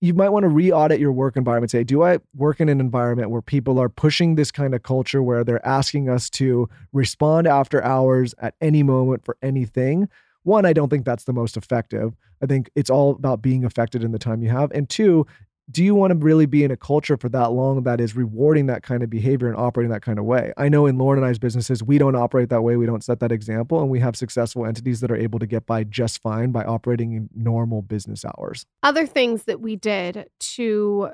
you 0.00 0.12
might 0.12 0.28
want 0.28 0.42
to 0.44 0.48
re-audit 0.48 1.00
your 1.00 1.12
work 1.12 1.36
environment 1.36 1.70
say 1.70 1.82
do 1.82 2.02
i 2.02 2.18
work 2.34 2.60
in 2.60 2.68
an 2.68 2.80
environment 2.80 3.30
where 3.30 3.42
people 3.42 3.78
are 3.78 3.88
pushing 3.88 4.34
this 4.34 4.50
kind 4.50 4.74
of 4.74 4.82
culture 4.82 5.22
where 5.22 5.42
they're 5.42 5.66
asking 5.66 6.08
us 6.08 6.28
to 6.28 6.68
respond 6.92 7.46
after 7.46 7.82
hours 7.82 8.34
at 8.38 8.54
any 8.60 8.82
moment 8.82 9.24
for 9.24 9.36
anything? 9.42 10.08
One 10.42 10.66
i 10.66 10.72
don't 10.72 10.88
think 10.88 11.04
that's 11.04 11.24
the 11.24 11.32
most 11.32 11.56
effective. 11.56 12.14
I 12.42 12.46
think 12.46 12.70
it's 12.74 12.90
all 12.90 13.12
about 13.12 13.42
being 13.42 13.64
affected 13.64 14.04
in 14.04 14.12
the 14.12 14.18
time 14.18 14.42
you 14.42 14.50
have. 14.50 14.70
And 14.72 14.88
two 14.88 15.26
do 15.70 15.82
you 15.82 15.94
want 15.94 16.12
to 16.12 16.16
really 16.16 16.46
be 16.46 16.62
in 16.62 16.70
a 16.70 16.76
culture 16.76 17.16
for 17.16 17.28
that 17.30 17.50
long 17.52 17.82
that 17.82 18.00
is 18.00 18.14
rewarding 18.14 18.66
that 18.66 18.82
kind 18.82 19.02
of 19.02 19.10
behavior 19.10 19.48
and 19.48 19.56
operating 19.56 19.90
that 19.90 20.02
kind 20.02 20.18
of 20.18 20.24
way? 20.24 20.52
I 20.56 20.68
know 20.68 20.86
in 20.86 20.96
Lauryn 20.96 21.16
and 21.16 21.26
I's 21.26 21.38
businesses, 21.38 21.82
we 21.82 21.98
don't 21.98 22.14
operate 22.14 22.50
that 22.50 22.62
way. 22.62 22.76
We 22.76 22.86
don't 22.86 23.02
set 23.02 23.18
that 23.20 23.32
example. 23.32 23.80
And 23.80 23.90
we 23.90 23.98
have 24.00 24.16
successful 24.16 24.64
entities 24.64 25.00
that 25.00 25.10
are 25.10 25.16
able 25.16 25.40
to 25.40 25.46
get 25.46 25.66
by 25.66 25.82
just 25.84 26.22
fine 26.22 26.52
by 26.52 26.64
operating 26.64 27.12
in 27.12 27.28
normal 27.34 27.82
business 27.82 28.24
hours. 28.24 28.64
Other 28.82 29.06
things 29.06 29.44
that 29.44 29.60
we 29.60 29.74
did 29.74 30.30
to 30.38 31.10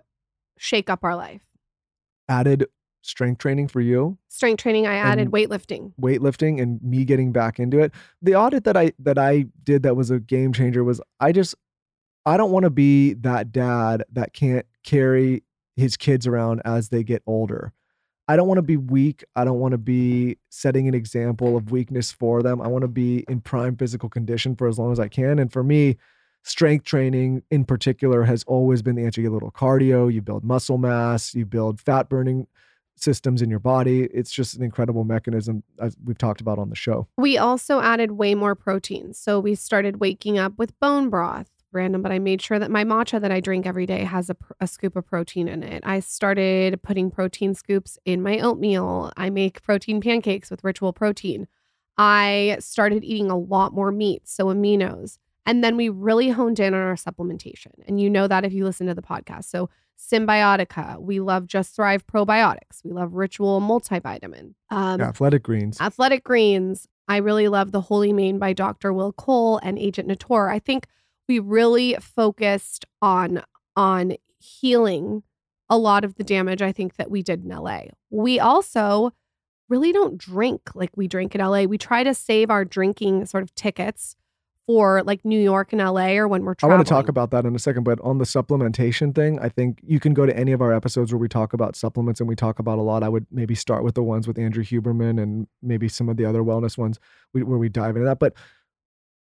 shake 0.59 0.91
up 0.91 1.03
our 1.03 1.17
life 1.17 1.43
Added 2.29 2.67
strength 3.03 3.39
training 3.39 3.67
for 3.69 3.81
you, 3.81 4.17
strength 4.29 4.63
training, 4.63 4.87
I 4.87 4.95
added 4.95 5.31
weightlifting. 5.33 5.93
weightlifting 6.01 6.63
and 6.63 6.81
me 6.83 7.05
getting 7.05 7.33
back 7.33 7.59
into 7.59 7.81
it. 7.81 7.93
The 8.23 8.37
audit 8.37 8.65
that 8.65 8.77
I 8.77 8.93
that 9.01 9.19
I 9.19 9.47
did 9.65 9.83
that 9.83 9.97
was 9.97 10.11
a 10.11 10.21
game 10.21 10.53
changer 10.53 10.85
was 10.85 11.01
I 11.19 11.33
just 11.33 11.57
I 12.25 12.37
don't 12.37 12.51
want 12.51 12.64
to 12.64 12.70
be 12.70 13.14
that 13.14 13.53
dad 13.53 14.05
that 14.12 14.33
can't 14.33 14.66
carry 14.85 15.43
his 15.77 15.97
kids 15.97 16.27
around 16.27 16.62
as 16.64 16.91
they 16.91 17.03
get 17.03 17.23
older. 17.27 17.73
I 18.29 18.37
don't 18.37 18.47
want 18.47 18.59
to 18.59 18.62
be 18.62 18.77
weak. 18.77 19.25
I 19.35 19.45
don't 19.45 19.59
want 19.59 19.73
to 19.73 19.79
mm-hmm. 19.79 19.85
be 19.85 20.39
setting 20.49 20.89
an 20.89 20.95
example 20.95 21.57
of 21.57 21.70
weakness 21.70 22.12
for 22.12 22.43
them. 22.43 22.61
I 22.61 22.68
want 22.68 22.83
to 22.83 22.89
be 22.89 23.25
in 23.29 23.41
prime 23.41 23.77
physical 23.77 24.09
condition 24.09 24.55
for 24.57 24.68
as 24.68 24.79
long 24.79 24.93
as 24.93 25.01
I 25.01 25.09
can. 25.09 25.39
And 25.39 25.53
for 25.53 25.64
me, 25.64 25.97
strength 26.43 26.85
training 26.85 27.43
in 27.51 27.64
particular 27.64 28.25
has 28.25 28.45
always 28.45 28.83
been 28.83 28.97
the 28.97 29.05
answer. 29.05 29.20
You 29.20 29.29
get 29.29 29.33
a 29.33 29.35
little 29.35 29.51
cardio, 29.51 30.12
you 30.12 30.23
build 30.23 30.45
muscle 30.45 30.79
mass, 30.79 31.35
you 31.35 31.45
build 31.45 31.81
fat 31.81 32.09
burning 32.09 32.47
systems 32.97 33.43
in 33.43 33.51
your 33.51 33.59
body. 33.59 34.05
It's 34.05 34.31
just 34.31 34.55
an 34.55 34.62
incredible 34.62 35.05
mechanism 35.05 35.62
as 35.81 35.97
we've 36.05 36.18
talked 36.18 36.41
about 36.41 36.59
on 36.59 36.68
the 36.70 36.77
show. 36.77 37.09
We 37.16 37.39
also 37.39 37.81
added 37.81 38.12
way 38.12 38.35
more 38.35 38.55
protein. 38.55 39.14
So 39.14 39.41
we 39.41 39.55
started 39.55 39.99
waking 40.01 40.39
up 40.39 40.59
with 40.59 40.79
bone 40.79 41.11
broth, 41.11 41.51
random, 41.73 42.03
but 42.03 42.12
I 42.12 42.18
made 42.18 42.43
sure 42.43 42.59
that 42.59 42.70
my 42.70 42.85
matcha 42.85 43.20
that 43.20 43.33
I 43.33 43.41
drink 43.41 43.66
every 43.66 43.87
day 43.87 44.05
has 44.05 44.31
a, 44.31 44.37
a 44.61 44.66
scoop 44.66 44.97
of 44.97 45.07
protein 45.07 45.49
in 45.49 45.62
it. 45.62 45.83
I 45.87 46.01
started 46.01 46.83
putting 46.83 47.11
protein 47.11 47.55
scoops 47.55 47.99
in 48.05 48.23
my 48.23 48.39
oatmeal. 48.41 49.12
I 49.16 49.31
make 49.31 49.62
protein 49.62 50.01
pancakes 50.01 50.51
with 50.51 50.64
ritual 50.64 50.93
protein. 50.93 51.47
I 51.99 52.57
started 52.61 53.05
eating 53.05 53.31
a 53.31 53.39
lot 53.39 53.75
more 53.75 53.93
meat, 53.93 54.29
so 54.29 54.47
aminos. 54.47 55.18
And 55.45 55.62
then 55.62 55.77
we 55.77 55.89
really 55.89 56.31
honed 56.31 56.61
in 56.61 56.73
on 56.73 56.81
our 56.81 56.95
supplementation. 56.95 57.73
And 57.87 58.01
you 58.01 58.09
know 58.09 58.29
that 58.29 58.45
if 58.45 58.53
you 58.53 58.64
listen 58.64 58.87
to 58.87 58.95
the 58.95 59.03
podcast. 59.03 59.45
So 59.45 59.68
Cymbiotika, 59.99 61.01
we 61.01 61.20
love 61.20 61.47
Just 61.47 61.75
Thrive 61.75 62.07
probiotics. 62.07 62.85
We 62.85 62.93
love 62.93 63.14
Ritual 63.14 63.61
multivitamin. 63.61 64.55
Um, 64.70 65.01
Athletic 65.01 65.43
greens. 65.43 65.81
Athletic 65.81 66.25
Greens. 66.25 66.89
I 67.09 67.18
really 67.18 67.49
love 67.49 67.73
the 67.73 67.81
Holy 67.81 68.12
Mane 68.12 68.39
by 68.39 68.53
Dr. 68.53 68.93
Will 68.93 69.12
Cole 69.12 69.59
and 69.62 69.79
Agent 69.79 70.09
Nateur. 70.09 70.51
I 70.51 70.59
think 70.59 70.87
we 71.33 71.39
really 71.39 71.97
focused 71.99 72.85
on 73.01 73.43
on 73.74 74.12
healing 74.39 75.22
a 75.70 75.78
lot 75.78 76.05
of 76.05 76.16
the 76.16 76.24
damage 76.24 76.61
I 76.61 76.72
think 76.72 76.97
that 76.97 77.11
we 77.11 77.22
did 77.22 77.43
in 77.43 77.49
LA. 77.49 77.85
We 78.11 78.39
also 78.39 79.12
really 79.70 79.93
don't 79.93 80.18
drink 80.18 80.61
like 80.74 80.91
we 80.95 81.09
drink 81.09 81.35
in 81.35 81.41
LA. 81.41 81.62
We 81.62 81.78
try 81.78 82.05
to 82.05 82.12
save 82.12 82.51
our 82.51 82.66
drinking 82.66 83.24
sort 83.24 83.43
of 83.43 83.55
tickets 83.55 84.14
for 84.66 85.03
like 85.05 85.24
New 85.24 85.41
York 85.41 85.72
and 85.72 85.80
LA 85.80 86.16
or 86.16 86.28
when 86.28 86.45
we're 86.45 86.55
traveling. 86.55 86.74
I 86.74 86.76
want 86.76 86.87
to 86.87 86.93
talk 86.93 87.09
about 87.09 87.30
that 87.30 87.47
in 87.47 87.57
a 87.57 87.59
second, 87.59 87.85
but 87.85 87.99
on 88.03 88.18
the 88.18 88.26
supplementation 88.26 89.14
thing, 89.14 89.39
I 89.39 89.49
think 89.49 89.80
you 89.83 89.99
can 89.99 90.12
go 90.12 90.26
to 90.26 90.37
any 90.37 90.53
of 90.53 90.61
our 90.61 90.74
episodes 90.74 91.14
where 91.14 91.18
we 91.18 91.28
talk 91.28 91.55
about 91.55 91.76
supplements 91.76 92.20
and 92.20 92.28
we 92.28 92.37
talk 92.37 92.59
about 92.59 92.78
a 92.78 92.83
lot. 92.83 93.03
I 93.03 93.09
would 93.09 93.26
maybe 93.30 93.55
start 93.55 93.85
with 93.85 93.95
the 93.95 94.03
ones 94.03 94.28
with 94.28 94.39
Andrew 94.39 94.62
Huberman 94.62 95.20
and 95.20 95.47
maybe 95.62 95.89
some 95.89 96.11
of 96.11 96.18
the 96.18 96.26
other 96.26 96.43
wellness 96.43 96.76
ones 96.76 97.01
where 97.33 97.45
we 97.45 97.70
dive 97.70 97.97
into 97.97 98.05
that. 98.05 98.18
But 98.18 98.35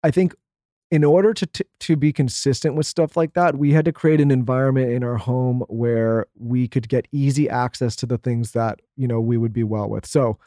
I 0.03 0.11
think 0.11 0.35
in 0.91 1.05
order 1.05 1.33
to 1.33 1.45
t- 1.45 1.63
to 1.79 1.95
be 1.95 2.11
consistent 2.11 2.75
with 2.75 2.85
stuff 2.85 3.15
like 3.15 3.33
that, 3.33 3.57
we 3.57 3.71
had 3.71 3.85
to 3.85 3.93
create 3.93 4.19
an 4.19 4.29
environment 4.29 4.91
in 4.91 5.03
our 5.03 5.17
home 5.17 5.63
where 5.69 6.25
we 6.37 6.67
could 6.67 6.89
get 6.89 7.07
easy 7.13 7.49
access 7.49 7.95
to 7.95 8.05
the 8.05 8.17
things 8.17 8.51
that 8.51 8.81
you 8.97 9.07
know 9.07 9.21
we 9.21 9.37
would 9.37 9.53
be 9.53 9.63
well 9.63 9.89
with. 9.89 10.05
So 10.05 10.37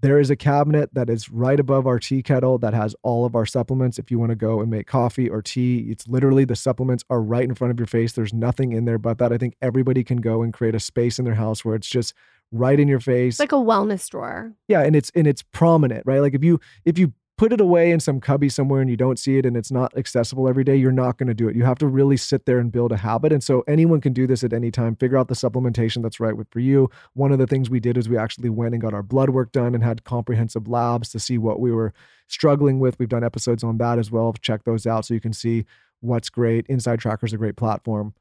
there 0.00 0.18
is 0.18 0.30
a 0.30 0.36
cabinet 0.36 0.92
that 0.94 1.08
is 1.08 1.30
right 1.30 1.60
above 1.60 1.86
our 1.86 2.00
tea 2.00 2.22
kettle 2.22 2.58
that 2.58 2.74
has 2.74 2.96
all 3.02 3.24
of 3.24 3.36
our 3.36 3.46
supplements. 3.46 3.98
If 3.98 4.10
you 4.10 4.18
want 4.18 4.30
to 4.30 4.36
go 4.36 4.60
and 4.60 4.68
make 4.68 4.88
coffee 4.88 5.28
or 5.28 5.42
tea, 5.42 5.86
it's 5.90 6.08
literally 6.08 6.44
the 6.44 6.56
supplements 6.56 7.04
are 7.08 7.22
right 7.22 7.44
in 7.44 7.54
front 7.54 7.70
of 7.70 7.78
your 7.78 7.86
face. 7.86 8.12
There's 8.12 8.34
nothing 8.34 8.72
in 8.72 8.84
there 8.84 8.98
but 8.98 9.18
that. 9.18 9.32
I 9.32 9.38
think 9.38 9.54
everybody 9.62 10.02
can 10.02 10.16
go 10.16 10.42
and 10.42 10.52
create 10.52 10.74
a 10.74 10.80
space 10.80 11.18
in 11.20 11.24
their 11.24 11.36
house 11.36 11.64
where 11.64 11.76
it's 11.76 11.88
just 11.88 12.14
right 12.50 12.80
in 12.80 12.88
your 12.88 12.98
face. 12.98 13.34
It's 13.34 13.40
like 13.40 13.52
a 13.52 13.56
wellness 13.56 14.08
drawer. 14.08 14.52
yeah, 14.68 14.80
and 14.80 14.96
it's 14.96 15.10
and 15.14 15.26
it's 15.26 15.42
prominent, 15.42 16.02
right? 16.04 16.20
Like 16.20 16.34
if 16.34 16.42
you 16.42 16.60
if 16.84 16.98
you 16.98 17.12
put 17.38 17.52
it 17.52 17.60
away 17.60 17.90
in 17.90 17.98
some 17.98 18.20
cubby 18.20 18.48
somewhere 18.48 18.80
and 18.80 18.90
you 18.90 18.96
don't 18.96 19.18
see 19.18 19.38
it 19.38 19.46
and 19.46 19.56
it's 19.56 19.72
not 19.72 19.96
accessible 19.96 20.48
every 20.48 20.64
day, 20.64 20.76
you're 20.76 20.92
not 20.92 21.16
going 21.18 21.26
to 21.26 21.34
do 21.34 21.48
it. 21.48 21.56
You 21.56 21.64
have 21.64 21.78
to 21.78 21.86
really 21.86 22.16
sit 22.16 22.46
there 22.46 22.58
and 22.58 22.70
build 22.70 22.92
a 22.92 22.96
habit. 22.96 23.32
And 23.32 23.42
so 23.42 23.64
anyone 23.66 24.00
can 24.00 24.12
do 24.12 24.26
this 24.26 24.44
at 24.44 24.52
any 24.52 24.70
time. 24.70 24.96
Figure 24.96 25.16
out 25.16 25.28
the 25.28 25.34
supplementation 25.34 26.02
that's 26.02 26.20
right 26.20 26.34
for 26.50 26.60
you. 26.60 26.90
One 27.14 27.32
of 27.32 27.38
the 27.38 27.46
things 27.46 27.70
we 27.70 27.80
did 27.80 27.96
is 27.96 28.08
we 28.08 28.18
actually 28.18 28.50
went 28.50 28.74
and 28.74 28.82
got 28.82 28.94
our 28.94 29.02
blood 29.02 29.30
work 29.30 29.50
done 29.50 29.74
and 29.74 29.82
had 29.82 30.04
comprehensive 30.04 30.68
labs 30.68 31.08
to 31.10 31.18
see 31.18 31.38
what 31.38 31.58
we 31.58 31.72
were 31.72 31.92
struggling 32.28 32.78
with. 32.78 32.98
We've 32.98 33.08
done 33.08 33.24
episodes 33.24 33.64
on 33.64 33.78
that 33.78 33.98
as 33.98 34.10
well. 34.10 34.34
Check 34.40 34.64
those 34.64 34.86
out 34.86 35.06
so 35.06 35.14
you 35.14 35.20
can 35.20 35.32
see 35.32 35.64
what's 36.00 36.30
great. 36.30 36.66
Inside 36.66 37.00
Tracker 37.00 37.26
is 37.26 37.32
a 37.32 37.38
great 37.38 37.56
platform. 37.56 38.14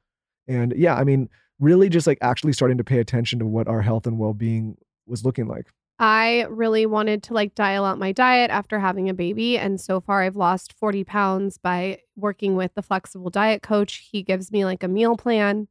And 0.47 0.73
yeah, 0.75 0.95
I 0.95 1.03
mean, 1.03 1.29
really 1.59 1.89
just 1.89 2.07
like 2.07 2.17
actually 2.21 2.53
starting 2.53 2.77
to 2.77 2.83
pay 2.83 2.99
attention 2.99 3.39
to 3.39 3.45
what 3.45 3.67
our 3.67 3.81
health 3.81 4.07
and 4.07 4.17
well-being 4.17 4.77
was 5.05 5.23
looking 5.25 5.47
like. 5.47 5.67
I 6.01 6.47
really 6.49 6.87
wanted 6.87 7.21
to 7.23 7.35
like 7.35 7.53
dial 7.53 7.85
out 7.85 7.99
my 7.99 8.11
diet 8.11 8.49
after 8.49 8.79
having 8.79 9.07
a 9.07 9.13
baby. 9.13 9.59
And 9.59 9.79
so 9.79 10.01
far, 10.01 10.23
I've 10.23 10.35
lost 10.35 10.73
40 10.73 11.03
pounds 11.03 11.59
by 11.59 11.99
working 12.15 12.55
with 12.55 12.73
the 12.73 12.81
flexible 12.81 13.29
diet 13.29 13.61
coach. 13.61 14.07
He 14.11 14.23
gives 14.23 14.51
me 14.51 14.65
like 14.65 14.81
a 14.81 14.87
meal 14.87 15.15
plan. 15.15 15.67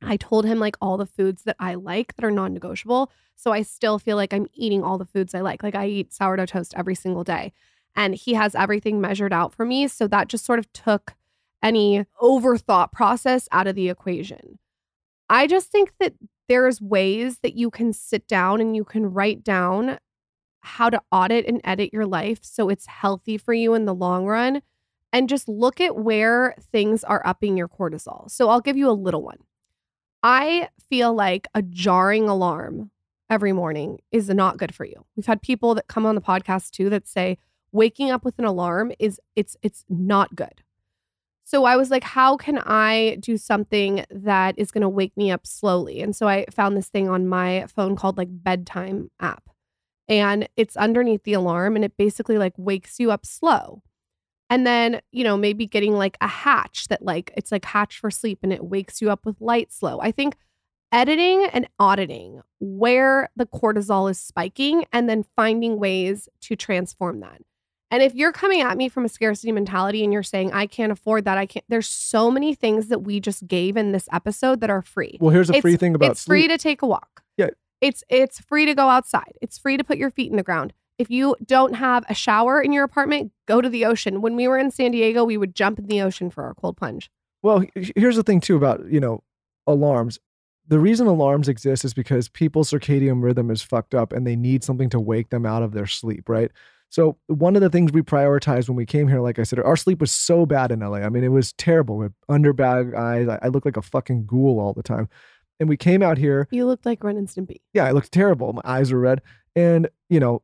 I 0.00 0.16
told 0.16 0.44
him 0.44 0.60
like 0.60 0.76
all 0.80 0.96
the 0.96 1.06
foods 1.06 1.42
that 1.42 1.56
I 1.58 1.74
like 1.74 2.14
that 2.14 2.24
are 2.24 2.30
non 2.30 2.54
negotiable. 2.54 3.10
So 3.34 3.50
I 3.50 3.62
still 3.62 3.98
feel 3.98 4.14
like 4.14 4.32
I'm 4.32 4.46
eating 4.54 4.84
all 4.84 4.96
the 4.96 5.04
foods 5.04 5.34
I 5.34 5.40
like. 5.40 5.64
Like 5.64 5.74
I 5.74 5.88
eat 5.88 6.12
sourdough 6.12 6.46
toast 6.46 6.72
every 6.76 6.94
single 6.94 7.24
day. 7.24 7.52
And 7.96 8.14
he 8.14 8.34
has 8.34 8.54
everything 8.54 9.00
measured 9.00 9.32
out 9.32 9.52
for 9.52 9.66
me. 9.66 9.88
So 9.88 10.06
that 10.06 10.28
just 10.28 10.44
sort 10.44 10.60
of 10.60 10.72
took 10.72 11.14
any 11.64 12.06
overthought 12.22 12.92
process 12.92 13.48
out 13.50 13.66
of 13.66 13.74
the 13.74 13.88
equation. 13.88 14.60
I 15.28 15.48
just 15.48 15.72
think 15.72 15.94
that 15.98 16.14
there's 16.48 16.80
ways 16.80 17.38
that 17.42 17.56
you 17.56 17.70
can 17.70 17.92
sit 17.92 18.26
down 18.26 18.60
and 18.60 18.74
you 18.74 18.84
can 18.84 19.12
write 19.12 19.44
down 19.44 19.98
how 20.60 20.90
to 20.90 21.00
audit 21.12 21.46
and 21.46 21.60
edit 21.64 21.92
your 21.92 22.06
life 22.06 22.40
so 22.42 22.68
it's 22.68 22.86
healthy 22.86 23.38
for 23.38 23.54
you 23.54 23.74
in 23.74 23.84
the 23.84 23.94
long 23.94 24.26
run 24.26 24.62
and 25.12 25.28
just 25.28 25.48
look 25.48 25.80
at 25.80 25.96
where 25.96 26.54
things 26.72 27.04
are 27.04 27.22
upping 27.24 27.56
your 27.56 27.68
cortisol. 27.68 28.30
So 28.30 28.48
I'll 28.48 28.60
give 28.60 28.76
you 28.76 28.90
a 28.90 28.92
little 28.92 29.22
one. 29.22 29.38
I 30.22 30.68
feel 30.88 31.14
like 31.14 31.46
a 31.54 31.62
jarring 31.62 32.28
alarm 32.28 32.90
every 33.30 33.52
morning 33.52 34.00
is 34.10 34.28
not 34.28 34.56
good 34.56 34.74
for 34.74 34.84
you. 34.84 35.04
We've 35.16 35.26
had 35.26 35.42
people 35.42 35.74
that 35.74 35.86
come 35.86 36.06
on 36.06 36.14
the 36.14 36.20
podcast 36.20 36.70
too 36.70 36.90
that 36.90 37.06
say 37.06 37.38
waking 37.72 38.10
up 38.10 38.24
with 38.24 38.38
an 38.38 38.44
alarm 38.44 38.92
is 38.98 39.20
it's 39.36 39.56
it's 39.62 39.84
not 39.88 40.34
good. 40.34 40.62
So 41.48 41.64
I 41.64 41.76
was 41.76 41.90
like, 41.90 42.04
how 42.04 42.36
can 42.36 42.58
I 42.58 43.16
do 43.20 43.38
something 43.38 44.04
that 44.10 44.54
is 44.58 44.70
going 44.70 44.82
to 44.82 44.88
wake 44.88 45.16
me 45.16 45.30
up 45.30 45.46
slowly? 45.46 46.02
And 46.02 46.14
so 46.14 46.28
I 46.28 46.44
found 46.50 46.76
this 46.76 46.90
thing 46.90 47.08
on 47.08 47.26
my 47.26 47.64
phone 47.74 47.96
called 47.96 48.18
like 48.18 48.28
bedtime 48.30 49.10
app. 49.18 49.48
And 50.08 50.46
it's 50.58 50.76
underneath 50.76 51.22
the 51.22 51.32
alarm 51.32 51.74
and 51.74 51.86
it 51.86 51.96
basically 51.96 52.36
like 52.36 52.52
wakes 52.58 53.00
you 53.00 53.10
up 53.10 53.24
slow. 53.24 53.82
And 54.50 54.66
then, 54.66 55.00
you 55.10 55.24
know, 55.24 55.38
maybe 55.38 55.64
getting 55.66 55.94
like 55.94 56.18
a 56.20 56.28
hatch 56.28 56.88
that 56.88 57.00
like 57.00 57.32
it's 57.34 57.50
like 57.50 57.64
hatch 57.64 57.98
for 57.98 58.10
sleep 58.10 58.40
and 58.42 58.52
it 58.52 58.64
wakes 58.64 59.00
you 59.00 59.10
up 59.10 59.24
with 59.24 59.40
light 59.40 59.72
slow. 59.72 60.00
I 60.02 60.12
think 60.12 60.36
editing 60.92 61.46
and 61.46 61.66
auditing 61.78 62.42
where 62.60 63.30
the 63.36 63.46
cortisol 63.46 64.10
is 64.10 64.20
spiking 64.20 64.84
and 64.92 65.08
then 65.08 65.24
finding 65.34 65.78
ways 65.78 66.28
to 66.42 66.56
transform 66.56 67.20
that. 67.20 67.40
And 67.90 68.02
if 68.02 68.14
you're 68.14 68.32
coming 68.32 68.60
at 68.60 68.76
me 68.76 68.88
from 68.88 69.04
a 69.04 69.08
scarcity 69.08 69.50
mentality 69.50 70.04
and 70.04 70.12
you're 70.12 70.22
saying, 70.22 70.52
I 70.52 70.66
can't 70.66 70.92
afford 70.92 71.24
that, 71.24 71.38
I 71.38 71.46
can't, 71.46 71.64
there's 71.68 71.86
so 71.88 72.30
many 72.30 72.54
things 72.54 72.88
that 72.88 73.00
we 73.00 73.18
just 73.18 73.46
gave 73.46 73.76
in 73.76 73.92
this 73.92 74.08
episode 74.12 74.60
that 74.60 74.68
are 74.70 74.82
free. 74.82 75.16
Well, 75.20 75.30
here's 75.30 75.48
a 75.48 75.54
It's- 75.54 75.62
free 75.62 75.76
thing 75.76 75.94
about 75.94 76.10
it's 76.10 76.24
free 76.24 76.48
to 76.48 76.58
take 76.58 76.82
a 76.82 76.86
walk. 76.86 77.22
Yeah. 77.38 77.48
It's 77.80 78.02
it's 78.10 78.40
free 78.40 78.66
to 78.66 78.74
go 78.74 78.88
outside. 78.88 79.32
It's 79.40 79.56
free 79.56 79.76
to 79.76 79.84
put 79.84 79.98
your 79.98 80.10
feet 80.10 80.30
in 80.30 80.36
the 80.36 80.42
ground. 80.42 80.72
If 80.98 81.10
you 81.10 81.36
don't 81.46 81.74
have 81.76 82.04
a 82.08 82.14
shower 82.14 82.60
in 82.60 82.72
your 82.72 82.82
apartment, 82.84 83.30
go 83.46 83.60
to 83.60 83.68
the 83.68 83.84
ocean. 83.84 84.20
When 84.20 84.34
we 84.34 84.48
were 84.48 84.58
in 84.58 84.72
San 84.72 84.90
Diego, 84.90 85.24
we 85.24 85.36
would 85.36 85.54
jump 85.54 85.78
in 85.78 85.86
the 85.86 86.02
ocean 86.02 86.28
for 86.28 86.42
our 86.44 86.54
cold 86.54 86.76
plunge. 86.76 87.08
Well, 87.40 87.64
here's 87.94 88.16
the 88.16 88.24
thing 88.24 88.40
too 88.40 88.56
about, 88.56 88.90
you 88.90 88.98
know, 88.98 89.22
alarms. 89.66 90.18
The 90.66 90.80
reason 90.80 91.06
alarms 91.06 91.48
exist 91.48 91.84
is 91.84 91.94
because 91.94 92.28
people's 92.28 92.70
circadian 92.72 93.22
rhythm 93.22 93.48
is 93.50 93.62
fucked 93.62 93.94
up 93.94 94.12
and 94.12 94.26
they 94.26 94.34
need 94.36 94.64
something 94.64 94.90
to 94.90 94.98
wake 95.00 95.30
them 95.30 95.46
out 95.46 95.62
of 95.62 95.72
their 95.72 95.86
sleep, 95.86 96.28
right? 96.28 96.50
So 96.90 97.18
one 97.26 97.54
of 97.54 97.62
the 97.62 97.68
things 97.68 97.92
we 97.92 98.02
prioritized 98.02 98.68
when 98.68 98.76
we 98.76 98.86
came 98.86 99.08
here, 99.08 99.20
like 99.20 99.38
I 99.38 99.42
said, 99.42 99.58
our 99.60 99.76
sleep 99.76 100.00
was 100.00 100.10
so 100.10 100.46
bad 100.46 100.72
in 100.72 100.80
LA. 100.80 100.98
I 100.98 101.08
mean, 101.10 101.22
it 101.24 101.28
was 101.28 101.52
terrible 101.54 101.98
with 101.98 102.12
underbag 102.30 102.94
eyes. 102.96 103.28
I, 103.28 103.38
I 103.42 103.48
looked 103.48 103.66
like 103.66 103.76
a 103.76 103.82
fucking 103.82 104.24
ghoul 104.26 104.58
all 104.58 104.72
the 104.72 104.82
time. 104.82 105.08
And 105.60 105.68
we 105.68 105.76
came 105.76 106.02
out 106.02 106.18
here 106.18 106.46
You 106.50 106.66
looked 106.66 106.86
like 106.86 107.02
Ren 107.04 107.16
and 107.16 107.28
Stimpy. 107.28 107.56
yeah, 107.74 107.84
I 107.84 107.90
looked 107.90 108.12
terrible. 108.12 108.52
My 108.52 108.62
eyes 108.64 108.92
were 108.92 109.00
red. 109.00 109.20
And, 109.56 109.88
you 110.08 110.20
know, 110.20 110.42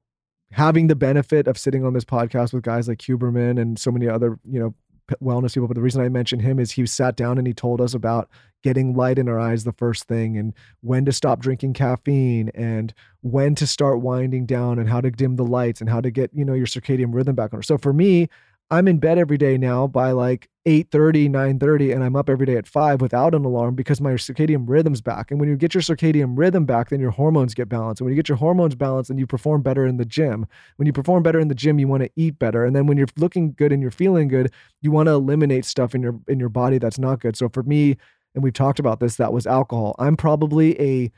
having 0.51 0.89
the 0.89 0.97
benefit 0.97 1.49
of 1.49 1.57
sitting 1.57 1.85
on 1.85 1.95
this 1.95 2.05
podcast 2.05 2.53
with 2.53 2.63
guys 2.63 2.89
like 2.89 2.99
Huberman 2.99 3.61
and 3.61 3.79
so 3.79 3.91
many 3.91 4.09
other, 4.09 4.39
you 4.45 4.61
know, 4.61 4.75
wellness 5.23 5.55
people. 5.55 5.69
But 5.69 5.75
the 5.75 5.83
reason 5.83 6.03
I 6.03 6.09
mentioned 6.09 6.43
him 6.43 6.59
is 6.59 6.73
he 6.73 6.87
sat 6.87 7.17
down 7.17 7.39
and 7.39 7.47
he 7.47 7.53
told 7.53 7.81
us 7.81 7.95
about 7.95 8.29
getting 8.63 8.95
light 8.95 9.19
in 9.19 9.29
our 9.29 9.39
eyes 9.39 9.65
the 9.65 9.73
first 9.73 10.05
thing 10.05 10.39
and 10.39 10.55
when 10.81 11.05
to 11.05 11.13
stop 11.13 11.39
drinking 11.39 11.75
caffeine 11.75 12.51
and 12.55 12.95
when 13.21 13.55
to 13.55 13.67
start 13.67 14.01
winding 14.01 14.47
down 14.47 14.79
and 14.79 14.89
how 14.89 15.01
to 15.01 15.11
dim 15.11 15.37
the 15.37 15.45
lights 15.45 15.81
and 15.81 15.91
how 15.91 16.01
to 16.01 16.11
get, 16.11 16.31
you 16.33 16.45
know, 16.45 16.55
your 16.55 16.67
circadian 16.67 17.13
rhythm 17.15 17.35
back 17.35 17.53
on. 17.53 17.63
So 17.63 17.77
for 17.77 17.93
me, 17.93 18.29
I'm 18.71 18.89
in 18.89 18.99
bed 18.99 19.19
every 19.19 19.37
day 19.37 19.59
now 19.59 19.87
by 19.87 20.13
like 20.13 20.49
8:30, 20.67 21.29
9:30 21.29 21.93
and 21.93 22.03
I'm 22.03 22.17
up 22.17 22.31
every 22.31 22.47
day 22.47 22.57
at 22.57 22.67
5 22.67 23.01
without 23.01 23.35
an 23.35 23.45
alarm 23.45 23.75
because 23.75 24.01
my 24.01 24.13
circadian 24.13 24.65
rhythm's 24.67 25.03
back. 25.03 25.31
And 25.31 25.39
when 25.39 25.49
you 25.49 25.57
get 25.57 25.75
your 25.75 25.83
circadian 25.83 26.37
rhythm 26.37 26.65
back, 26.65 26.89
then 26.89 27.01
your 27.01 27.11
hormones 27.11 27.55
get 27.55 27.69
balanced. 27.69 28.01
And 28.01 28.07
when 28.07 28.13
you 28.13 28.17
get 28.17 28.29
your 28.29 28.39
hormones 28.39 28.75
balanced, 28.75 29.09
then 29.09 29.19
you 29.19 29.27
perform 29.27 29.63
better 29.63 29.87
in 29.87 29.99
the 29.99 30.05
gym. 30.05 30.47
When 30.77 30.87
you 30.87 30.93
perform 30.93 31.23
better 31.23 31.39
in 31.39 31.49
the 31.49 31.55
gym, 31.55 31.79
you 31.79 31.87
want 31.89 32.03
to 32.03 32.11
eat 32.17 32.39
better. 32.39 32.65
And 32.65 32.75
then 32.75 32.87
when 32.87 32.97
you're 32.97 33.07
looking 33.17 33.53
good 33.53 33.71
and 33.73 33.83
you're 33.83 33.91
feeling 33.91 34.29
good, 34.29 34.51
you 34.81 34.91
want 34.91 35.09
to 35.09 35.13
eliminate 35.13 35.67
stuff 35.67 35.95
in 35.95 36.03
your 36.03 36.19
in 36.27 36.41
your 36.41 36.49
body 36.49 36.79
that's 36.79 36.99
not 36.99 37.21
good. 37.21 37.37
So 37.37 37.49
for 37.51 37.63
me, 37.63 37.97
and 38.35 38.43
we've 38.43 38.53
talked 38.53 38.79
about 38.79 38.99
this, 39.01 39.17
that 39.17 39.33
was 39.33 39.47
alcohol. 39.47 39.95
I'm 39.99 40.17
probably 40.17 40.81
a 40.81 41.13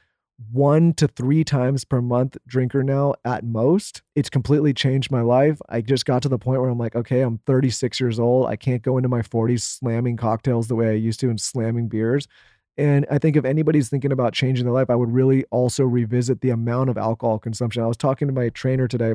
one 0.53 0.93
to 0.95 1.09
three 1.09 1.45
times 1.45 1.85
per 1.85 2.03
month 2.03 2.37
drinker 2.47 2.83
now 2.83 3.15
at 3.25 3.45
most. 3.45 4.03
It's 4.15 4.29
completely 4.29 4.75
changed 4.75 5.11
my 5.11 5.23
life. 5.23 5.59
I 5.69 5.81
just 5.81 6.05
got 6.05 6.23
to 6.23 6.29
the 6.29 6.39
point 6.39 6.61
where 6.61 6.69
I'm 6.69 6.79
like, 6.79 6.95
okay, 6.95 7.23
I'm 7.23 7.39
36 7.47 7.99
years 8.01 8.19
old. 8.19 8.47
I 8.47 8.57
can't 8.57 8.83
go 8.83 8.99
into 8.99 9.09
my 9.09 9.23
40s 9.23 9.63
slamming 9.63 10.17
cocktails 10.17 10.69
the 10.69 10.75
way 10.75 10.89
I 10.89 10.93
used 10.93 11.21
to 11.21 11.31
and 11.31 11.41
slamming 11.41 11.89
beers. 11.89 12.29
And 12.77 13.07
I 13.11 13.19
think 13.19 13.37
if 13.37 13.45
anybody's 13.47 13.89
thinking 13.89 14.13
about 14.13 14.35
changing 14.35 14.67
their 14.67 14.75
life, 14.75 14.91
I 14.91 14.95
would 14.95 15.11
really 15.11 15.45
also 15.47 15.85
revisit 15.85 16.43
the 16.43 16.51
amount 16.51 16.91
of 16.91 16.99
alcohol 16.99 17.39
consumption. 17.39 17.83
I 17.83 17.87
was 17.87 17.97
talking 17.97 18.29
to 18.29 18.35
my 18.35 18.51
trainer 18.51 18.87
today. 18.87 19.15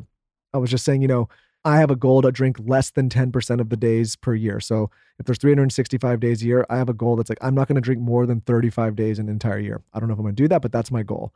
I 0.54 0.58
was 0.58 0.72
just 0.72 0.84
saying, 0.84 1.04
you 1.04 1.08
know, 1.08 1.30
I 1.64 1.78
have 1.78 1.92
a 1.92 1.96
goal 1.96 2.22
to 2.24 2.32
drink 2.32 2.58
less 2.60 2.90
than 2.90 3.10
10% 3.10 3.62
of 3.62 3.70
the 3.70 3.78
days 3.78 4.16
per 4.16 4.34
year. 4.34 4.60
So 4.60 4.90
if 5.20 5.26
there's 5.26 5.38
365 5.38 6.20
days 6.20 6.42
a 6.42 6.46
year, 6.46 6.66
I 6.70 6.78
have 6.78 6.90
a 6.90 6.94
goal 6.94 7.16
that's 7.16 7.30
like, 7.30 7.38
I'm 7.42 7.54
not 7.54 7.68
going 7.68 7.76
to 7.76 7.82
drink 7.82 8.02
more 8.02 8.26
than 8.26 8.42
35 8.42 8.96
days 8.96 9.20
an 9.20 9.30
entire 9.30 9.60
year. 9.60 9.82
I 9.94 10.00
don't 10.00 10.10
know 10.10 10.14
if 10.14 10.20
I'm 10.20 10.26
going 10.26 10.36
to 10.36 10.44
do 10.44 10.48
that, 10.48 10.62
but 10.62 10.72
that's 10.72 10.92
my 10.92 11.04
goal. 11.04 11.34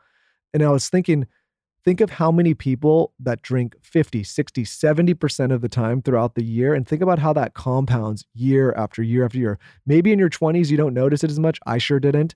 And 0.53 0.63
I 0.63 0.69
was 0.69 0.89
thinking, 0.89 1.28
think 1.84 2.01
of 2.01 2.09
how 2.09 2.32
many 2.32 2.55
people 2.55 3.13
that 3.19 3.43
drink 3.43 3.76
50, 3.84 4.23
60, 4.23 4.63
70% 4.63 5.53
of 5.53 5.61
the 5.61 5.69
time 5.69 6.01
throughout 6.01 6.34
the 6.34 6.43
year 6.43 6.73
and 6.73 6.88
think 6.88 7.03
about 7.03 7.19
how 7.19 7.32
that 7.34 7.53
compounds 7.53 8.26
year 8.34 8.73
after 8.73 9.03
year 9.03 9.26
after 9.26 9.38
year. 9.38 9.59
Maybe 9.86 10.11
in 10.11 10.17
your 10.17 10.32
20s, 10.32 10.71
you 10.71 10.78
don't 10.78 10.95
notice 10.95 11.23
it 11.23 11.30
as 11.30 11.39
much. 11.39 11.59
I 11.67 11.78
sure 11.78 11.99
didn't. 11.99 12.34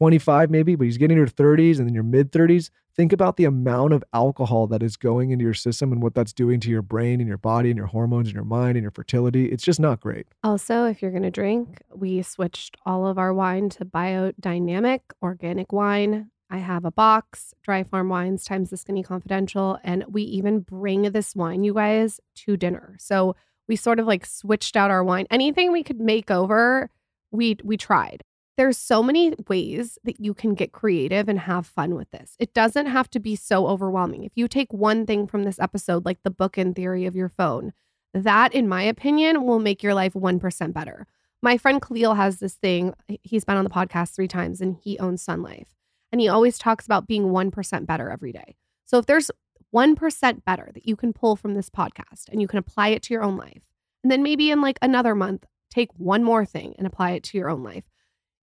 25 0.00 0.50
maybe, 0.50 0.76
but 0.76 0.84
he's 0.84 0.96
getting 0.96 1.18
your 1.18 1.26
30s 1.26 1.76
and 1.78 1.86
then 1.86 1.92
your 1.92 2.02
mid 2.02 2.32
30s. 2.32 2.70
Think 2.96 3.12
about 3.12 3.36
the 3.36 3.44
amount 3.44 3.92
of 3.92 4.02
alcohol 4.14 4.66
that 4.68 4.82
is 4.82 4.96
going 4.96 5.30
into 5.30 5.44
your 5.44 5.52
system 5.52 5.92
and 5.92 6.02
what 6.02 6.14
that's 6.14 6.32
doing 6.32 6.58
to 6.60 6.70
your 6.70 6.80
brain 6.80 7.20
and 7.20 7.28
your 7.28 7.36
body 7.36 7.68
and 7.68 7.76
your 7.76 7.86
hormones 7.86 8.28
and 8.28 8.34
your 8.34 8.44
mind 8.44 8.78
and 8.78 8.82
your 8.82 8.92
fertility. 8.92 9.52
It's 9.52 9.62
just 9.62 9.78
not 9.78 10.00
great. 10.00 10.26
Also, 10.42 10.86
if 10.86 11.02
you're 11.02 11.10
going 11.10 11.24
to 11.24 11.30
drink, 11.30 11.82
we 11.94 12.22
switched 12.22 12.78
all 12.86 13.06
of 13.06 13.18
our 13.18 13.34
wine 13.34 13.68
to 13.70 13.84
biodynamic 13.84 15.00
organic 15.22 15.70
wine. 15.70 16.30
I 16.48 16.58
have 16.58 16.86
a 16.86 16.90
box, 16.90 17.52
Dry 17.62 17.84
Farm 17.84 18.08
Wines 18.08 18.44
times 18.44 18.70
the 18.70 18.78
Skinny 18.78 19.02
Confidential, 19.02 19.78
and 19.84 20.06
we 20.08 20.22
even 20.22 20.60
bring 20.60 21.02
this 21.12 21.36
wine, 21.36 21.62
you 21.62 21.74
guys, 21.74 22.20
to 22.36 22.56
dinner. 22.56 22.96
So 22.98 23.36
we 23.68 23.76
sort 23.76 24.00
of 24.00 24.06
like 24.06 24.24
switched 24.24 24.76
out 24.76 24.90
our 24.90 25.04
wine. 25.04 25.26
Anything 25.30 25.72
we 25.72 25.82
could 25.82 26.00
make 26.00 26.30
over, 26.30 26.88
we 27.30 27.58
we 27.62 27.76
tried. 27.76 28.24
There's 28.56 28.76
so 28.76 29.02
many 29.02 29.34
ways 29.48 29.98
that 30.04 30.20
you 30.20 30.34
can 30.34 30.54
get 30.54 30.72
creative 30.72 31.28
and 31.28 31.38
have 31.38 31.66
fun 31.66 31.94
with 31.94 32.10
this. 32.10 32.36
It 32.38 32.52
doesn't 32.52 32.86
have 32.86 33.08
to 33.10 33.20
be 33.20 33.34
so 33.36 33.66
overwhelming. 33.66 34.24
If 34.24 34.32
you 34.34 34.48
take 34.48 34.72
one 34.72 35.06
thing 35.06 35.26
from 35.26 35.44
this 35.44 35.58
episode, 35.58 36.04
like 36.04 36.22
the 36.24 36.30
bookend 36.30 36.76
theory 36.76 37.06
of 37.06 37.16
your 37.16 37.28
phone, 37.28 37.72
That, 38.12 38.52
in 38.54 38.68
my 38.68 38.82
opinion, 38.82 39.44
will 39.44 39.60
make 39.60 39.82
your 39.82 39.94
life 39.94 40.14
1% 40.14 40.72
better. 40.72 41.06
My 41.42 41.56
friend 41.56 41.80
Khalil 41.80 42.14
has 42.14 42.38
this 42.38 42.54
thing. 42.54 42.92
He's 43.22 43.44
been 43.44 43.56
on 43.56 43.64
the 43.64 43.70
podcast 43.70 44.14
three 44.14 44.28
times 44.28 44.60
and 44.60 44.76
he 44.82 44.98
owns 44.98 45.22
Sun 45.22 45.42
Life. 45.42 45.76
And 46.12 46.20
he 46.20 46.28
always 46.28 46.58
talks 46.58 46.86
about 46.86 47.06
being 47.06 47.26
1% 47.26 47.86
better 47.86 48.10
every 48.10 48.32
day. 48.32 48.56
So 48.84 48.98
if 48.98 49.06
there's 49.06 49.30
1% 49.72 50.44
better 50.44 50.70
that 50.74 50.86
you 50.86 50.96
can 50.96 51.12
pull 51.12 51.36
from 51.36 51.54
this 51.54 51.70
podcast 51.70 52.28
and 52.30 52.40
you 52.40 52.48
can 52.48 52.58
apply 52.58 52.88
it 52.88 53.02
to 53.04 53.14
your 53.14 53.22
own 53.22 53.36
life, 53.36 53.62
and 54.02 54.10
then 54.10 54.22
maybe 54.22 54.50
in 54.50 54.60
like 54.60 54.78
another 54.82 55.14
month, 55.14 55.44
take 55.70 55.90
one 55.96 56.24
more 56.24 56.44
thing 56.44 56.74
and 56.76 56.86
apply 56.86 57.12
it 57.12 57.22
to 57.22 57.38
your 57.38 57.48
own 57.48 57.62
life. 57.62 57.84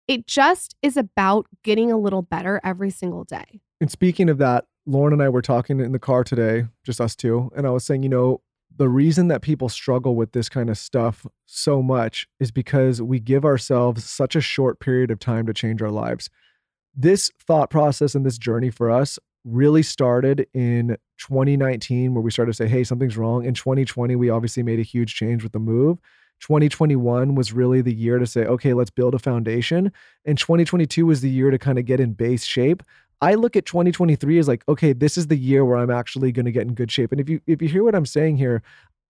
It 0.08 0.28
just 0.28 0.76
is 0.82 0.98
about 0.98 1.48
getting 1.64 1.92
a 1.92 1.98
little 1.98 2.22
better 2.22 2.60
every 2.64 2.90
single 2.90 3.24
day. 3.24 3.62
And 3.80 3.90
speaking 3.90 4.30
of 4.30 4.38
that, 4.40 4.66
Lauryn 4.88 5.14
and 5.14 5.24
I 5.24 5.30
were 5.30 5.42
talking 5.42 5.80
in 5.80 5.94
the 5.94 6.00
car 6.00 6.24
today, 6.24 6.66
just 6.84 7.00
us 7.00 7.16
two, 7.16 7.52
and 7.56 7.66
I 7.66 7.70
was 7.70 7.86
saying, 7.86 8.04
you 8.04 8.10
know, 8.10 8.42
the 8.76 8.90
reason 8.90 9.28
that 9.28 9.42
people 9.42 9.70
struggle 9.70 10.16
with 10.16 10.32
this 10.32 10.50
kind 10.50 10.70
of 10.70 10.78
stuff 10.78 11.26
so 11.46 11.82
much 11.82 12.28
is 12.40 12.52
because 12.52 13.02
we 13.02 13.20
give 13.20 13.46
ourselves 13.46 14.04
such 14.04 14.36
a 14.36 14.42
short 14.42 14.80
period 14.80 15.12
of 15.12 15.20
time 15.20 15.46
to 15.46 15.54
change 15.54 15.82
our 15.82 15.92
lives. 15.92 16.30
This 16.96 17.32
thought 17.46 17.70
process 17.70 18.16
and 18.16 18.26
this 18.26 18.38
journey 18.38 18.72
for 18.72 18.90
us 18.90 19.20
really 19.46 19.84
started 19.84 20.48
in 20.54 20.98
2019, 21.20 22.14
where 22.14 22.22
we 22.22 22.32
started 22.32 22.52
to 22.52 22.56
say, 22.56 22.68
hey, 22.68 22.84
something's 22.84 23.18
wrong. 23.18 23.46
In 23.46 23.54
2020, 23.54 24.16
we 24.16 24.30
obviously 24.30 24.64
made 24.64 24.80
a 24.80 24.84
huge 24.84 25.16
change 25.16 25.44
with 25.44 25.52
the 25.52 25.60
move. 25.60 26.00
2021 26.44 27.36
was 27.36 27.54
really 27.54 27.82
the 27.82 27.94
year 27.94 28.20
to 28.20 28.28
say, 28.28 28.44
okay, 28.44 28.74
let's 28.74 28.90
build 28.90 29.16
a 29.16 29.20
foundation. 29.20 29.94
And 30.26 30.38
2022 30.38 31.06
was 31.06 31.22
the 31.22 31.30
year 31.30 31.52
to 31.52 31.58
kind 31.58 31.80
of 31.80 31.86
get 31.86 32.02
in 32.02 32.12
base 32.12 32.44
shape. 32.44 32.84
I 33.22 33.36
look 33.36 33.56
at 33.56 33.66
2023 33.66 34.40
as 34.40 34.48
like, 34.50 34.62
okay, 34.68 34.92
this 34.92 35.18
is 35.18 35.28
the 35.28 35.38
year 35.38 35.64
where 35.64 35.78
I'm 35.78 35.90
actually 35.90 36.34
going 36.34 36.46
to 36.46 36.52
get 36.52 36.64
in 36.64 36.74
good 36.74 36.92
shape. 36.92 37.14
And 37.14 37.22
if 37.22 37.30
you 37.30 37.40
if 37.48 37.62
you 37.62 37.70
hear 37.70 37.86
what 37.86 37.96
I'm 37.96 38.06
saying 38.06 38.36
here, 38.36 38.62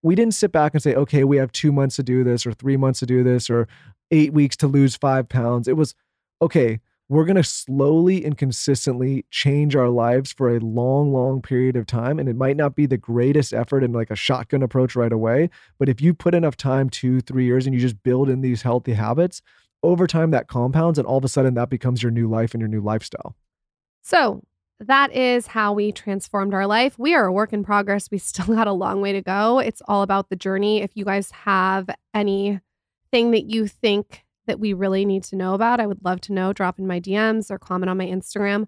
we 0.04 0.14
didn't 0.14 0.36
sit 0.36 0.52
back 0.52 0.76
and 0.76 0.84
say, 0.84 0.94
okay, 0.94 1.24
we 1.24 1.38
have 1.38 1.52
two 1.52 1.72
months 1.72 1.96
to 1.96 2.04
do 2.04 2.24
this, 2.24 2.46
or 2.46 2.54
three 2.54 2.78
months 2.78 3.00
to 3.00 3.08
do 3.08 3.24
this, 3.24 3.50
or 3.50 3.68
eight 4.12 4.32
weeks 4.32 4.56
to 4.58 4.68
lose 4.68 4.96
five 4.96 5.28
pounds. 5.28 5.68
It 5.68 5.76
was 5.76 5.96
okay. 6.40 6.82
We're 7.10 7.26
going 7.26 7.36
to 7.36 7.44
slowly 7.44 8.24
and 8.24 8.38
consistently 8.38 9.26
change 9.30 9.76
our 9.76 9.90
lives 9.90 10.32
for 10.32 10.56
a 10.56 10.60
long, 10.60 11.12
long 11.12 11.42
period 11.42 11.76
of 11.76 11.86
time. 11.86 12.18
And 12.18 12.30
it 12.30 12.36
might 12.36 12.58
not 12.58 12.76
be 12.76 12.86
the 12.86 12.98
greatest 12.98 13.54
effort 13.54 13.84
and 13.84 13.94
like 13.94 14.10
a 14.10 14.16
shotgun 14.16 14.64
approach 14.64 14.96
right 14.96 15.12
away. 15.12 15.50
But 15.78 15.90
if 15.90 16.02
you 16.02 16.14
put 16.14 16.34
enough 16.34 16.56
time, 16.56 16.90
two, 16.90 17.20
three 17.22 17.46
years, 17.46 17.66
and 17.66 17.76
you 17.76 17.82
just 17.82 18.02
build 18.04 18.30
in 18.30 18.42
these 18.42 18.62
healthy 18.62 18.94
habits, 18.94 19.42
over 19.84 20.08
time 20.08 20.32
that 20.32 20.48
compounds 20.48 20.98
and 20.98 21.06
all 21.06 21.18
of 21.18 21.26
a 21.26 21.28
sudden 21.28 21.54
that 21.56 21.70
becomes 21.70 22.02
your 22.02 22.12
new 22.12 22.28
life 22.30 22.54
and 22.54 22.62
your 22.62 22.70
new 22.70 22.82
lifestyle. 22.82 23.36
So 24.02 24.42
that 24.80 25.14
is 25.14 25.48
how 25.48 25.74
we 25.74 25.92
transformed 25.92 26.54
our 26.54 26.66
life. 26.66 26.98
We 26.98 27.14
are 27.14 27.26
a 27.26 27.34
work 27.34 27.54
in 27.54 27.64
progress. 27.64 28.10
We 28.10 28.18
still 28.20 28.48
got 28.48 28.68
a 28.68 28.74
long 28.74 29.02
way 29.02 29.12
to 29.12 29.22
go. 29.22 29.60
It's 29.60 29.82
all 29.88 30.02
about 30.02 30.30
the 30.30 30.36
journey. 30.36 30.82
If 30.82 30.92
you 30.96 31.06
guys 31.06 31.32
have 31.32 31.90
anything 32.14 32.62
that 33.12 33.50
you 33.50 33.68
think 33.68 34.23
that 34.46 34.60
we 34.60 34.74
really 34.74 35.06
need 35.06 35.24
to 35.26 35.36
know 35.36 35.54
about, 35.54 35.80
I 35.80 35.88
would 35.88 36.04
love 36.04 36.22
to 36.22 36.34
know. 36.34 36.54
Drop 36.54 36.80
in 36.80 36.88
my 36.88 37.00
DMs 37.00 37.50
or 37.50 37.58
comment 37.58 37.90
on 37.90 37.98
my 37.98 38.06
Instagram. 38.06 38.68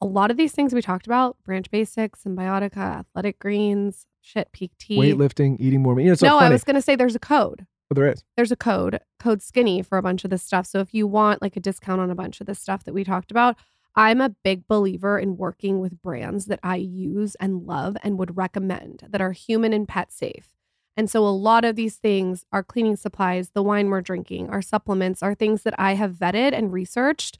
A 0.00 0.06
lot 0.06 0.30
of 0.30 0.36
these 0.36 0.52
things 0.52 0.74
we 0.74 0.82
talked 0.82 1.06
about 1.06 1.36
branch 1.44 1.70
basics, 1.70 2.24
Cymbiotika, 2.24 3.00
athletic 3.00 3.38
greens, 3.38 4.06
shit, 4.20 4.52
Pique 4.52 4.76
tea. 4.78 4.98
Weightlifting, 4.98 5.56
eating 5.58 5.82
more. 5.82 5.98
You 5.98 6.08
know, 6.08 6.14
so 6.14 6.26
no, 6.26 6.38
funny. 6.38 6.46
I 6.46 6.50
was 6.50 6.64
going 6.64 6.74
to 6.74 6.82
say 6.82 6.96
there's 6.96 7.14
a 7.14 7.20
code. 7.20 7.66
Oh, 7.90 7.94
there 7.94 8.10
is. 8.10 8.24
There's 8.36 8.52
a 8.52 8.56
code, 8.56 9.00
code 9.18 9.42
skinny 9.42 9.80
for 9.82 9.96
a 9.96 10.02
bunch 10.02 10.24
of 10.24 10.30
this 10.30 10.42
stuff. 10.42 10.66
So 10.66 10.80
if 10.80 10.92
you 10.92 11.06
want 11.06 11.40
like 11.40 11.56
a 11.56 11.60
discount 11.60 12.00
on 12.00 12.10
a 12.10 12.16
bunch 12.16 12.40
of 12.40 12.46
this 12.46 12.58
stuff 12.58 12.84
that 12.84 12.94
we 12.94 13.04
talked 13.04 13.30
about, 13.30 13.56
I'm 13.94 14.20
a 14.20 14.28
big 14.28 14.66
believer 14.68 15.18
in 15.18 15.36
working 15.36 15.80
with 15.80 16.02
brands 16.02 16.46
that 16.46 16.60
I 16.62 16.76
use 16.76 17.34
and 17.36 17.62
love 17.62 17.96
and 18.02 18.18
would 18.18 18.36
recommend 18.36 19.04
that 19.08 19.22
are 19.22 19.32
human 19.32 19.72
and 19.72 19.88
pet 19.88 20.12
safe. 20.12 20.55
And 20.96 21.10
so 21.10 21.26
a 21.26 21.28
lot 21.28 21.64
of 21.64 21.76
these 21.76 21.96
things, 21.96 22.46
our 22.52 22.62
cleaning 22.62 22.96
supplies, 22.96 23.50
the 23.50 23.62
wine 23.62 23.90
we're 23.90 24.00
drinking, 24.00 24.48
our 24.48 24.62
supplements 24.62 25.22
are 25.22 25.34
things 25.34 25.62
that 25.62 25.74
I 25.78 25.94
have 25.94 26.12
vetted 26.12 26.52
and 26.54 26.72
researched. 26.72 27.38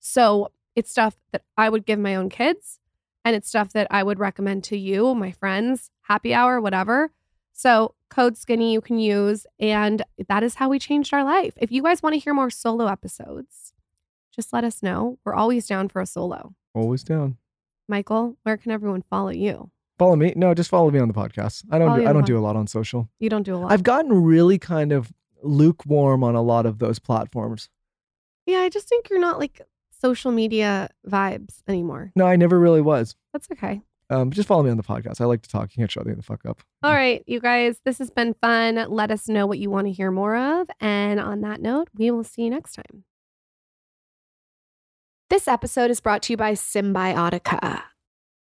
So 0.00 0.50
it's 0.74 0.90
stuff 0.90 1.16
that 1.32 1.42
I 1.56 1.68
would 1.68 1.86
give 1.86 1.98
my 1.98 2.16
own 2.16 2.28
kids 2.28 2.80
and 3.24 3.36
it's 3.36 3.48
stuff 3.48 3.72
that 3.72 3.86
I 3.90 4.02
would 4.02 4.18
recommend 4.18 4.64
to 4.64 4.78
you, 4.78 5.14
my 5.14 5.30
friends, 5.30 5.90
happy 6.02 6.34
hour, 6.34 6.60
whatever. 6.60 7.12
So 7.52 7.94
code 8.10 8.36
skinny 8.36 8.72
you 8.72 8.80
can 8.80 8.98
use 8.98 9.46
and 9.58 10.02
that 10.28 10.42
is 10.42 10.56
how 10.56 10.68
we 10.68 10.78
changed 10.78 11.14
our 11.14 11.24
life. 11.24 11.54
If 11.60 11.70
you 11.70 11.82
guys 11.82 12.02
want 12.02 12.14
to 12.14 12.20
hear 12.20 12.34
more 12.34 12.50
solo 12.50 12.86
episodes, 12.86 13.72
just 14.34 14.52
let 14.52 14.64
us 14.64 14.82
know. 14.82 15.18
We're 15.24 15.34
always 15.34 15.66
down 15.66 15.88
for 15.88 16.02
a 16.02 16.06
solo. 16.06 16.54
Always 16.74 17.02
down. 17.02 17.38
Michael, 17.88 18.36
where 18.42 18.56
can 18.56 18.72
everyone 18.72 19.02
follow 19.02 19.30
you? 19.30 19.70
Follow 19.98 20.16
me. 20.16 20.32
No, 20.36 20.52
just 20.54 20.68
follow 20.70 20.90
me 20.90 20.98
on 20.98 21.08
the 21.08 21.14
podcast. 21.14 21.64
I 21.70 21.78
don't. 21.78 21.88
Follow 21.88 22.00
Do, 22.00 22.06
I 22.08 22.12
don't 22.12 22.22
the 22.22 22.26
do 22.26 22.38
a 22.38 22.40
lot 22.40 22.56
on 22.56 22.66
social. 22.66 23.08
You 23.18 23.30
don't 23.30 23.44
do 23.44 23.54
a 23.54 23.58
lot. 23.58 23.72
I've 23.72 23.82
gotten 23.82 24.24
really 24.24 24.58
kind 24.58 24.92
of 24.92 25.12
lukewarm 25.42 26.22
on 26.22 26.34
a 26.34 26.42
lot 26.42 26.66
of 26.66 26.78
those 26.78 26.98
platforms. 26.98 27.68
yeah, 28.46 28.58
I 28.58 28.68
just 28.68 28.88
think 28.88 29.08
you're 29.10 29.20
not 29.20 29.38
like 29.38 29.60
social 29.90 30.32
media 30.32 30.88
vibes 31.08 31.62
anymore. 31.66 32.12
No, 32.14 32.26
I 32.26 32.36
never 32.36 32.58
really 32.58 32.80
was. 32.82 33.16
That's 33.32 33.48
okay. 33.52 33.80
Um, 34.08 34.30
just 34.30 34.46
follow 34.46 34.62
me 34.62 34.70
on 34.70 34.76
the 34.76 34.82
podcast. 34.84 35.20
I 35.20 35.24
like 35.24 35.42
to 35.42 35.48
talk. 35.48 35.70
You 35.74 35.80
can't 35.80 35.90
shut 35.90 36.04
the 36.04 36.22
fuck 36.22 36.46
up. 36.46 36.62
All 36.82 36.92
right, 36.92 37.24
you 37.26 37.40
guys, 37.40 37.80
this 37.84 37.98
has 37.98 38.10
been 38.10 38.34
fun. 38.34 38.86
Let 38.88 39.10
us 39.10 39.28
know 39.28 39.46
what 39.46 39.58
you 39.58 39.68
want 39.70 39.88
to 39.88 39.92
hear 39.92 40.10
more 40.12 40.36
of. 40.36 40.68
And 40.80 41.18
on 41.18 41.40
that 41.40 41.60
note, 41.60 41.88
we 41.96 42.10
will 42.10 42.22
see 42.22 42.42
you 42.42 42.50
next 42.50 42.74
time. 42.74 43.04
This 45.28 45.48
episode 45.48 45.90
is 45.90 46.00
brought 46.00 46.22
to 46.22 46.32
you 46.32 46.36
by 46.36 46.52
Cymbiotika. 46.52 47.82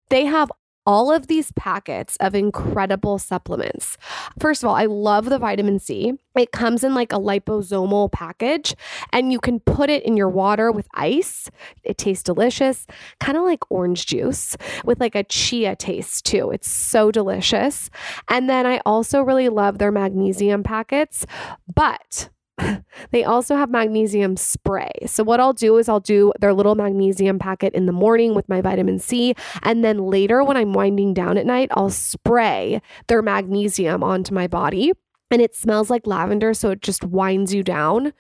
They 0.10 0.26
have 0.26 0.52
all 0.86 1.12
of 1.12 1.28
these 1.28 1.52
packets 1.54 2.16
of 2.18 2.36
incredible 2.36 3.18
supplements. 3.18 3.98
First 4.40 4.64
of 4.64 4.70
all, 4.70 4.76
I 4.76 4.86
love 4.86 5.26
the 5.26 5.40
vitamin 5.40 5.80
C. 5.80 6.14
It 6.36 6.52
comes 6.52 6.84
in 6.84 6.94
like 6.94 7.14
a 7.14 7.20
liposomal 7.20 8.12
package, 8.12 8.76
and 9.12 9.32
you 9.32 9.40
can 9.40 9.60
put 9.60 9.90
it 9.90 10.04
in 10.04 10.18
your 10.18 10.30
water 10.30 10.72
with 10.72 10.88
ice. 10.94 11.50
It 11.84 11.98
tastes 11.98 12.24
delicious, 12.24 12.88
kind 13.20 13.38
of 13.38 13.44
like 13.44 13.70
orange 13.72 14.06
juice 14.06 14.58
with 14.84 15.00
like 15.00 15.16
a 15.16 15.24
chia 15.24 15.76
taste 15.76 16.26
too. 16.26 16.52
It's 16.52 16.70
so 16.70 17.12
delicious. 17.12 17.90
And 18.30 18.50
then 18.50 18.66
I 18.66 18.82
also 18.86 19.22
really 19.22 19.50
love 19.50 19.78
their 19.78 19.92
magnesium 19.92 20.64
packets, 20.64 21.26
but 21.74 22.30
they 23.12 23.24
also 23.24 23.56
have 23.56 23.70
magnesium 23.70 24.38
spray. 24.38 24.92
So, 25.06 25.24
what 25.24 25.40
I'll 25.40 25.54
do 25.54 25.78
is 25.78 25.90
I'll 25.90 26.00
do 26.00 26.32
their 26.40 26.54
little 26.54 26.76
magnesium 26.76 27.40
packet 27.40 27.74
in 27.74 27.86
the 27.86 27.92
morning 27.92 28.36
with 28.36 28.48
my 28.48 28.62
vitamin 28.62 29.00
C. 29.00 29.36
And 29.64 29.84
then 29.84 30.06
later, 30.06 30.44
when 30.44 30.58
I'm 30.58 30.74
winding 30.74 31.14
down 31.14 31.38
at 31.38 31.46
night, 31.46 31.70
I'll 31.72 31.90
spray 31.90 32.82
their 33.08 33.22
magnesium 33.22 34.04
onto 34.04 34.34
my 34.34 34.48
body. 34.48 34.92
And 35.32 35.42
it 35.42 35.56
smells 35.56 35.90
like 35.90 36.06
lavender. 36.06 36.54
So, 36.54 36.72
it 36.72 36.82
just 36.82 37.04
winds 37.04 37.54
you 37.54 37.64
down. 37.64 38.14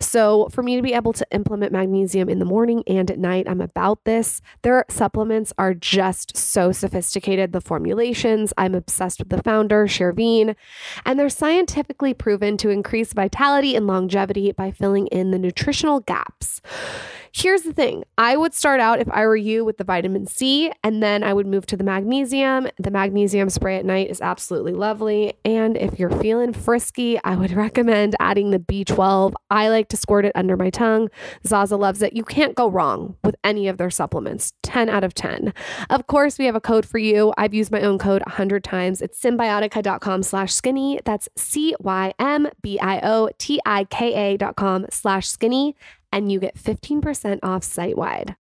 So, 0.00 0.48
for 0.50 0.62
me 0.62 0.76
to 0.76 0.82
be 0.82 0.94
able 0.94 1.12
to 1.12 1.26
implement 1.30 1.72
magnesium 1.72 2.28
in 2.28 2.38
the 2.38 2.44
morning 2.44 2.82
and 2.86 3.10
at 3.10 3.18
night, 3.18 3.46
I'm 3.48 3.60
about 3.60 4.04
this. 4.04 4.40
Their 4.62 4.84
supplements 4.88 5.52
are 5.58 5.74
just 5.74 6.36
so 6.36 6.72
sophisticated. 6.72 7.52
The 7.52 7.60
formulations, 7.60 8.52
I'm 8.56 8.74
obsessed 8.74 9.18
with 9.18 9.28
the 9.28 9.42
founder, 9.42 9.86
Shervin, 9.86 10.56
and 11.04 11.18
they're 11.18 11.28
scientifically 11.28 12.14
proven 12.14 12.56
to 12.58 12.70
increase 12.70 13.12
vitality 13.12 13.76
and 13.76 13.86
longevity 13.86 14.52
by 14.52 14.70
filling 14.70 15.06
in 15.08 15.30
the 15.30 15.38
nutritional 15.38 16.00
gaps. 16.00 16.62
Here's 17.32 17.62
the 17.62 17.72
thing 17.72 18.04
I 18.18 18.36
would 18.36 18.54
start 18.54 18.80
out, 18.80 19.00
if 19.00 19.08
I 19.10 19.24
were 19.24 19.36
you, 19.36 19.64
with 19.64 19.78
the 19.78 19.84
vitamin 19.84 20.26
C, 20.26 20.72
and 20.82 21.02
then 21.02 21.22
I 21.22 21.32
would 21.32 21.46
move 21.46 21.64
to 21.66 21.76
the 21.76 21.84
magnesium. 21.84 22.68
The 22.78 22.90
magnesium 22.90 23.50
spray 23.50 23.76
at 23.76 23.84
night 23.84 24.10
is 24.10 24.20
absolutely 24.20 24.72
lovely. 24.72 25.34
And 25.44 25.76
if 25.76 25.98
you're 25.98 26.10
feeling 26.10 26.52
frisky, 26.52 27.22
I 27.22 27.36
would 27.36 27.52
recommend 27.60 28.16
adding 28.18 28.50
the 28.50 28.58
B12. 28.58 29.34
I 29.50 29.68
like 29.68 29.88
to 29.90 29.96
squirt 29.96 30.24
it 30.24 30.32
under 30.34 30.56
my 30.56 30.70
tongue. 30.70 31.08
Zaza 31.46 31.76
loves 31.76 32.02
it. 32.02 32.14
You 32.14 32.24
can't 32.24 32.54
go 32.56 32.68
wrong 32.68 33.16
with 33.22 33.36
any 33.44 33.68
of 33.68 33.78
their 33.78 33.90
supplements. 33.90 34.52
10 34.62 34.88
out 34.88 35.04
of 35.04 35.14
10. 35.14 35.52
Of 35.88 36.06
course, 36.08 36.38
we 36.38 36.46
have 36.46 36.56
a 36.56 36.60
code 36.60 36.84
for 36.84 36.98
you. 36.98 37.32
I've 37.38 37.54
used 37.54 37.70
my 37.70 37.80
own 37.82 37.98
code 37.98 38.22
100 38.26 38.64
times. 38.64 39.00
It's 39.00 39.20
cymbiotika.com 39.20 40.22
slash 40.24 40.52
skinny. 40.52 41.00
That's 41.04 41.28
C 41.36 41.74
Y 41.78 42.12
M 42.18 42.48
B 42.60 42.78
I 42.80 43.00
O 43.02 43.30
T 43.38 43.60
I 43.64 43.84
K 43.84 44.14
A 44.14 44.36
dot 44.36 44.56
com 44.56 44.86
slash 44.90 45.28
skinny. 45.28 45.76
And 46.12 46.30
you 46.30 46.40
get 46.40 46.56
15% 46.56 47.38
off 47.42 47.62
site 47.62 47.96
wide. 47.96 48.36